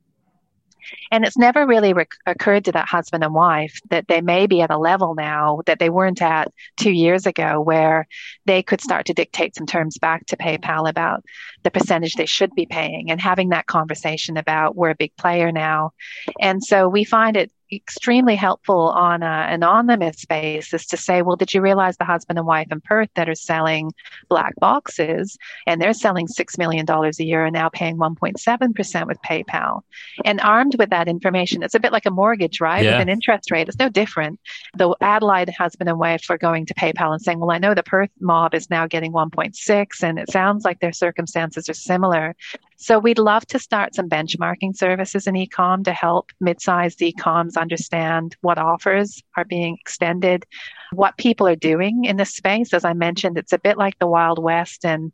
And 1.12 1.26
it's 1.26 1.38
never 1.38 1.66
really 1.66 1.94
rec- 1.94 2.16
occurred 2.26 2.66
to 2.66 2.72
that 2.74 2.88
husband 2.88 3.24
and 3.24 3.34
wife 3.34 3.80
that 3.90 4.08
they 4.08 4.22
may 4.22 4.48
be 4.48 4.62
at 4.62 4.72
a 4.72 4.78
level 4.78 5.16
now 5.16 5.62
that 5.66 5.80
they 5.80 5.90
weren't 5.90 6.22
at 6.22 6.52
two 6.78 6.92
years 6.92 7.26
ago 7.26 7.62
where 7.62 8.08
they 8.46 8.64
could 8.64 8.82
start 8.82 9.06
to 9.08 9.14
dictate 9.14 9.56
some 9.56 9.68
terms 9.68 9.98
back 9.98 10.26
to 10.28 10.38
PayPal 10.38 10.90
about 10.90 11.24
the 11.64 11.72
percentage 11.72 12.14
they 12.14 12.26
should 12.26 12.54
be 12.56 12.66
paying 12.66 13.12
and 13.12 13.22
having 13.22 13.50
that 13.50 13.68
conversation 13.68 14.38
about 14.38 14.76
we're 14.76 14.92
a 14.92 14.96
big 14.96 15.16
player 15.18 15.52
now. 15.52 15.92
And 16.40 16.64
so 16.64 16.88
we 16.88 17.04
find 17.04 17.38
it 17.38 17.52
extremely 17.72 18.36
helpful 18.36 18.90
on 18.90 19.24
an 19.24 19.54
anonymous 19.54 20.26
basis 20.26 20.86
to 20.88 20.98
say, 20.98 21.22
well, 21.22 21.36
did 21.36 21.54
you 21.54 21.62
realize 21.62 21.98
the 21.98 22.06
husband 22.06 22.38
and 22.38 22.48
wife 22.48 22.68
in 22.72 22.82
Perth 22.82 23.10
that 23.16 23.30
are 23.30 23.36
selling 23.36 23.92
black 24.30 24.54
boxes 24.60 25.38
and 25.66 25.82
they're 25.82 25.94
selling 25.94 26.28
$6 26.28 26.58
million 26.58 26.86
a 26.90 27.24
year 27.24 27.46
and 27.46 27.54
now 27.54 27.70
paying 27.70 27.98
1.7% 27.98 29.08
with 29.08 29.22
PayPal? 29.22 29.82
And 30.26 30.40
armed 30.42 30.76
with 30.78 30.90
that 30.92 31.08
information, 31.08 31.64
it's 31.64 31.76
a 31.76 31.80
bit 31.80 31.92
like 31.92 32.06
a 32.06 32.12
mortgage, 32.12 32.62
right? 32.62 32.84
Yeah. 32.84 32.94
With 32.94 33.02
an 33.02 33.10
interest 33.10 33.52
rate, 33.52 33.68
it's 33.68 33.80
no 33.80 33.90
different. 33.90 34.40
The 34.76 34.96
Adelaide 35.02 35.50
husband 35.50 35.90
and 35.90 36.00
wife 36.00 36.30
are 36.30 36.38
going 36.38 36.66
to 36.68 36.74
PayPal 36.74 37.12
and 37.12 37.22
saying, 37.22 37.40
well, 37.40 37.52
I 37.52 37.58
know 37.58 37.74
the 37.74 37.84
Perth 37.84 38.12
mob 38.20 38.54
is 38.54 38.70
now 38.70 38.88
getting 38.88 39.12
1.6 39.12 40.04
and 40.04 40.20
it 40.20 40.32
sounds 40.32 40.66
like 40.66 40.80
their 40.80 40.94
circumstances 40.94 41.70
are 41.70 41.74
similar. 41.74 42.36
So 42.80 43.00
we'd 43.00 43.18
love 43.18 43.46
to 43.48 43.60
start 43.60 43.96
some 43.96 44.08
benchmarking 44.08 44.78
services 44.78 45.26
in 45.26 45.34
ecom 45.34 45.84
to 45.86 45.94
help 45.94 46.32
mid-sized 46.40 47.00
ecoms 47.00 47.58
understand 47.58 48.36
what 48.42 48.60
offers 48.60 49.22
are 49.36 49.46
being 49.46 49.78
extended, 49.82 50.46
what 50.94 51.18
people 51.18 51.48
are 51.48 51.56
doing 51.56 52.06
in 52.06 52.18
this 52.18 52.36
space. 52.36 52.76
As 52.76 52.86
I 52.86 52.94
mentioned, 52.94 53.40
it's 53.40 53.52
a 53.52 53.58
bit 53.58 53.78
like 53.78 53.98
the 53.98 54.08
Wild 54.08 54.38
West 54.38 54.86
and 54.86 55.12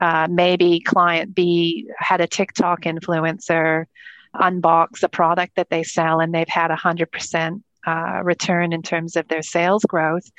uh, 0.00 0.26
maybe 0.30 0.80
client 0.80 1.34
B 1.34 1.86
had 1.98 2.22
a 2.22 2.26
TikTok 2.26 2.82
influencer 2.82 3.84
unbox 4.34 5.02
a 5.02 5.08
product 5.08 5.56
that 5.56 5.68
they 5.68 5.82
sell 5.82 6.20
and 6.20 6.34
they've 6.34 6.48
had 6.48 6.70
a 6.70 6.76
hundred 6.76 7.12
percent 7.12 7.62
uh, 7.86 8.20
return 8.22 8.72
in 8.72 8.82
terms 8.82 9.16
of 9.16 9.28
their 9.28 9.42
sales 9.42 9.84
growth. 9.84 10.30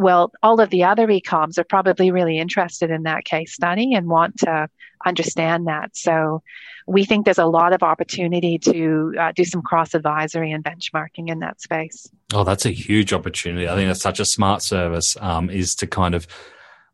Well, 0.00 0.32
all 0.42 0.62
of 0.62 0.70
the 0.70 0.84
other 0.84 1.06
ecoms 1.08 1.58
are 1.58 1.64
probably 1.64 2.10
really 2.10 2.38
interested 2.38 2.90
in 2.90 3.02
that 3.02 3.26
case 3.26 3.52
study 3.52 3.92
and 3.92 4.08
want 4.08 4.38
to 4.38 4.70
understand 5.04 5.66
that. 5.66 5.94
So 5.94 6.42
we 6.86 7.04
think 7.04 7.26
there's 7.26 7.36
a 7.36 7.44
lot 7.44 7.74
of 7.74 7.82
opportunity 7.82 8.58
to 8.60 9.12
uh, 9.20 9.32
do 9.32 9.44
some 9.44 9.60
cross 9.60 9.92
advisory 9.92 10.52
and 10.52 10.64
benchmarking 10.64 11.28
in 11.28 11.40
that 11.40 11.60
space. 11.60 12.08
Oh, 12.32 12.44
that's 12.44 12.64
a 12.64 12.70
huge 12.70 13.12
opportunity. 13.12 13.68
I 13.68 13.74
think 13.74 13.88
that's 13.88 14.00
such 14.00 14.20
a 14.20 14.24
smart 14.24 14.62
service 14.62 15.18
um, 15.20 15.50
is 15.50 15.74
to 15.76 15.86
kind 15.86 16.14
of 16.14 16.26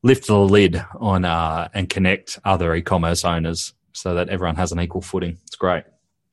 lift 0.02 0.26
the 0.26 0.40
lid 0.40 0.84
on 0.98 1.24
uh, 1.24 1.68
and 1.74 1.88
connect 1.88 2.40
other 2.44 2.74
e-commerce 2.74 3.24
owners 3.24 3.72
so 3.92 4.14
that 4.14 4.30
everyone 4.30 4.56
has 4.56 4.72
an 4.72 4.80
equal 4.80 5.00
footing. 5.00 5.38
It's 5.46 5.54
great. 5.54 5.84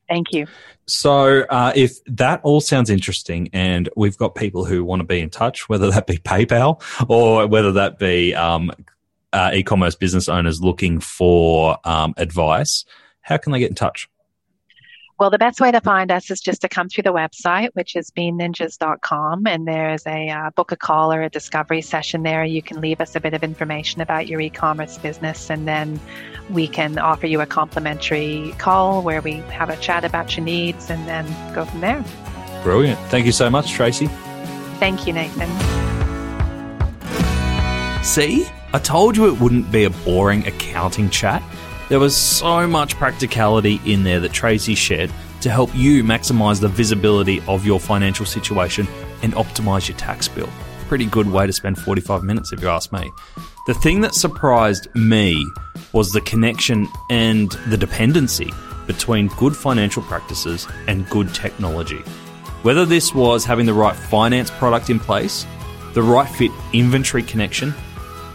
Thank 0.08 0.32
you. 0.32 0.46
So, 0.86 1.42
uh, 1.42 1.72
if 1.74 2.04
that 2.04 2.40
all 2.42 2.60
sounds 2.60 2.90
interesting, 2.90 3.48
and 3.52 3.88
we've 3.96 4.18
got 4.18 4.34
people 4.34 4.64
who 4.64 4.84
want 4.84 5.00
to 5.00 5.04
be 5.04 5.20
in 5.20 5.30
touch, 5.30 5.68
whether 5.68 5.90
that 5.90 6.06
be 6.06 6.18
PayPal 6.18 6.82
or 7.08 7.46
whether 7.46 7.72
that 7.72 7.98
be 7.98 8.34
um, 8.34 8.70
uh, 9.32 9.50
e-commerce 9.54 9.94
business 9.94 10.28
owners 10.28 10.60
looking 10.60 11.00
for 11.00 11.78
um, 11.84 12.14
advice, 12.16 12.84
how 13.22 13.36
can 13.36 13.52
they 13.52 13.58
get 13.58 13.70
in 13.70 13.74
touch? 13.74 14.08
Well, 15.24 15.30
the 15.30 15.38
best 15.38 15.58
way 15.58 15.72
to 15.72 15.80
find 15.80 16.10
us 16.10 16.30
is 16.30 16.38
just 16.38 16.60
to 16.60 16.68
come 16.68 16.90
through 16.90 17.04
the 17.04 17.12
website, 17.14 17.70
which 17.72 17.96
is 17.96 18.10
beanninjas.com. 18.10 19.46
And 19.46 19.66
there's 19.66 20.06
a 20.06 20.28
uh, 20.28 20.50
book 20.50 20.70
a 20.70 20.76
call 20.76 21.14
or 21.14 21.22
a 21.22 21.30
discovery 21.30 21.80
session 21.80 22.24
there. 22.24 22.44
You 22.44 22.60
can 22.60 22.82
leave 22.82 23.00
us 23.00 23.16
a 23.16 23.20
bit 23.20 23.32
of 23.32 23.42
information 23.42 24.02
about 24.02 24.26
your 24.26 24.38
e 24.42 24.50
commerce 24.50 24.98
business, 24.98 25.48
and 25.48 25.66
then 25.66 25.98
we 26.50 26.68
can 26.68 26.98
offer 26.98 27.26
you 27.26 27.40
a 27.40 27.46
complimentary 27.46 28.54
call 28.58 29.00
where 29.00 29.22
we 29.22 29.36
have 29.48 29.70
a 29.70 29.78
chat 29.78 30.04
about 30.04 30.36
your 30.36 30.44
needs 30.44 30.90
and 30.90 31.08
then 31.08 31.24
go 31.54 31.64
from 31.64 31.80
there. 31.80 32.04
Brilliant. 32.62 33.00
Thank 33.08 33.24
you 33.24 33.32
so 33.32 33.48
much, 33.48 33.72
Tracy. 33.72 34.08
Thank 34.78 35.06
you, 35.06 35.14
Nathan. 35.14 35.48
See, 38.04 38.46
I 38.74 38.78
told 38.78 39.16
you 39.16 39.32
it 39.32 39.40
wouldn't 39.40 39.72
be 39.72 39.84
a 39.84 39.90
boring 39.90 40.46
accounting 40.46 41.08
chat. 41.08 41.42
There 41.90 42.00
was 42.00 42.16
so 42.16 42.66
much 42.66 42.94
practicality 42.96 43.78
in 43.84 44.04
there 44.04 44.18
that 44.20 44.32
Tracy 44.32 44.74
shared 44.74 45.12
to 45.42 45.50
help 45.50 45.74
you 45.74 46.02
maximize 46.02 46.58
the 46.58 46.68
visibility 46.68 47.42
of 47.46 47.66
your 47.66 47.78
financial 47.78 48.24
situation 48.24 48.88
and 49.22 49.34
optimize 49.34 49.86
your 49.86 49.98
tax 49.98 50.26
bill. 50.26 50.48
Pretty 50.88 51.04
good 51.04 51.30
way 51.30 51.46
to 51.46 51.52
spend 51.52 51.78
45 51.78 52.22
minutes 52.22 52.52
if 52.52 52.62
you 52.62 52.68
ask 52.68 52.90
me. 52.90 53.12
The 53.66 53.74
thing 53.74 54.00
that 54.00 54.14
surprised 54.14 54.88
me 54.94 55.44
was 55.92 56.12
the 56.12 56.22
connection 56.22 56.88
and 57.10 57.50
the 57.68 57.76
dependency 57.76 58.50
between 58.86 59.28
good 59.36 59.54
financial 59.54 60.02
practices 60.04 60.66
and 60.86 61.08
good 61.10 61.34
technology. 61.34 62.02
Whether 62.62 62.86
this 62.86 63.14
was 63.14 63.44
having 63.44 63.66
the 63.66 63.74
right 63.74 63.94
finance 63.94 64.50
product 64.50 64.88
in 64.88 64.98
place, 64.98 65.44
the 65.92 66.02
right 66.02 66.28
fit 66.28 66.50
inventory 66.72 67.22
connection, 67.22 67.74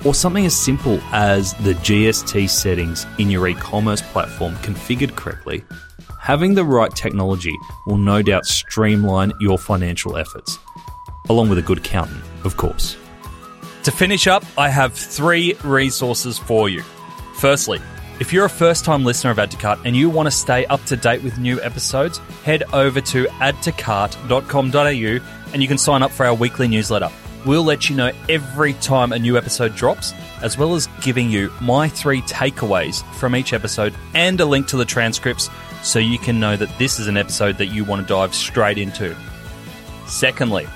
or 0.06 0.14
something 0.14 0.46
as 0.46 0.56
simple 0.56 1.00
as 1.12 1.54
the 1.56 1.74
GST 1.74 2.50
settings 2.50 3.06
in 3.18 3.30
your 3.30 3.48
e 3.48 3.54
commerce 3.54 4.02
platform 4.02 4.56
configured 4.58 5.16
correctly, 5.16 5.64
having 6.20 6.54
the 6.54 6.64
right 6.64 6.94
technology 6.96 7.58
will 7.86 7.98
no 7.98 8.22
doubt 8.22 8.46
streamline 8.46 9.34
your 9.40 9.58
financial 9.58 10.18
efforts, 10.18 10.60
along 11.30 11.50
with 11.50 11.58
a 11.58 11.64
good 11.64 11.80
accountant, 11.80 12.22
of 12.44 12.58
course. 12.58 12.96
To 13.84 13.92
finish 13.92 14.28
up, 14.28 14.44
I 14.58 14.70
have 14.70 14.94
three 14.94 15.56
resources 15.64 16.38
for 16.38 16.70
you. 16.70 16.84
Firstly, 17.36 17.80
if 18.20 18.34
you're 18.34 18.46
a 18.46 18.50
first 18.50 18.84
time 18.84 19.06
listener 19.06 19.32
of 19.32 19.40
Add 19.40 19.52
to 19.52 19.58
Cart 19.58 19.80
and 19.86 19.96
you 19.96 20.10
want 20.10 20.28
to 20.28 20.32
stay 20.32 20.66
up 20.66 20.84
to 20.86 20.98
date 20.98 21.24
with 21.24 21.40
new 21.40 21.62
episodes, 21.62 22.18
head 22.44 22.64
over 22.74 23.00
to 23.00 23.26
addtocart.com.au 23.26 25.54
and 25.54 25.62
you 25.62 25.68
can 25.68 25.78
sign 25.78 26.04
up 26.04 26.12
for 26.12 26.26
our 26.26 26.36
weekly 26.36 26.68
newsletter. 26.68 27.10
We'll 27.46 27.64
let 27.64 27.90
you 27.90 27.96
know 27.96 28.12
every 28.28 28.74
time 28.74 29.14
a 29.14 29.20
new 29.20 29.38
episode 29.38 29.76
drops, 29.76 30.14
as 30.42 30.58
well 30.58 30.76
as 30.76 30.88
giving 31.02 31.30
you 31.30 31.52
my 31.62 31.88
three 31.88 32.22
takeaways 32.22 33.04
from 33.16 33.36
each 33.36 33.54
episode 33.54 33.96
and 34.14 34.40
a 34.42 34.46
link 34.46 34.68
to 34.68 34.78
the 34.78 34.86
transcripts 34.86 35.50
so 35.82 36.00
you 36.00 36.20
can 36.20 36.40
know 36.40 36.58
that 36.58 36.78
this 36.78 37.00
is 37.00 37.08
an 37.08 37.18
episode 37.18 37.58
that 37.58 37.68
you 37.68 37.86
want 37.86 38.02
to 38.02 38.14
dive 38.14 38.36
straight 38.36 38.78
into. 38.78 39.16
Secondly, 40.06 40.68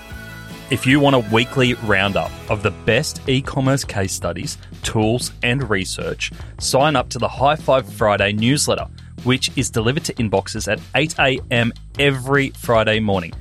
if 0.70 0.88
you 0.88 1.00
want 1.00 1.16
a 1.16 1.20
weekly 1.34 1.74
roundup 1.76 2.32
of 2.50 2.64
the 2.64 2.72
best 2.72 3.22
e 3.28 3.42
commerce 3.42 3.84
case 3.84 4.14
studies, 4.14 4.58
tools, 4.82 5.32
and 5.44 5.70
research, 5.70 6.32
sign 6.60 6.96
up 6.96 7.10
to 7.10 7.20
the 7.20 7.28
High 7.28 7.58
Five 7.58 7.92
Friday 7.92 8.32
newsletter, 8.32 8.88
which 9.24 9.52
is 9.58 9.70
delivered 9.70 10.06
to 10.06 10.14
inboxes 10.14 10.72
at 10.72 10.80
8 10.96 11.16
a.m. 11.20 11.74
every 12.00 12.50
Friday 12.52 13.00
morning. 13.00 13.34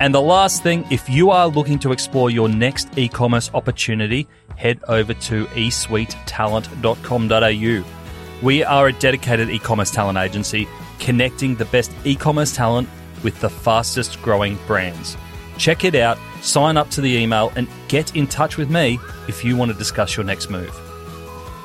And 0.00 0.12
the 0.14 0.22
last 0.22 0.62
thing, 0.62 0.86
if 0.90 1.06
you 1.08 1.30
are 1.30 1.46
looking 1.46 1.78
to 1.80 1.92
explore 1.92 2.30
your 2.30 2.48
next 2.48 2.88
e 2.96 3.08
commerce 3.08 3.50
opportunity, 3.52 4.26
head 4.56 4.80
over 4.88 5.12
to 5.14 5.44
esuitetalent.com.au. 5.46 7.84
We 8.42 8.64
are 8.64 8.88
a 8.88 8.92
dedicated 8.92 9.50
e 9.50 9.58
commerce 9.58 9.90
talent 9.90 10.18
agency 10.18 10.66
connecting 10.98 11.56
the 11.56 11.66
best 11.66 11.92
e 12.04 12.16
commerce 12.16 12.56
talent 12.56 12.88
with 13.22 13.38
the 13.40 13.50
fastest 13.50 14.22
growing 14.22 14.58
brands. 14.66 15.18
Check 15.58 15.84
it 15.84 15.94
out, 15.94 16.18
sign 16.44 16.76
up 16.76 16.90
to 16.90 17.00
the 17.00 17.10
email, 17.10 17.52
and 17.56 17.68
get 17.88 18.14
in 18.14 18.26
touch 18.26 18.56
with 18.56 18.70
me 18.70 18.98
if 19.28 19.44
you 19.44 19.56
want 19.56 19.72
to 19.72 19.76
discuss 19.76 20.16
your 20.16 20.24
next 20.24 20.50
move. 20.50 20.72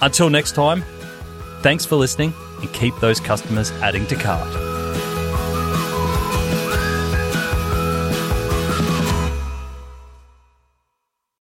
Until 0.02 0.30
next 0.30 0.54
time, 0.54 0.84
thanks 1.62 1.86
for 1.86 1.96
listening 1.96 2.34
and 2.62 2.72
keep 2.74 2.96
those 3.00 3.20
customers 3.20 3.72
adding 3.82 4.06
to 4.08 4.16
cart. 4.16 4.79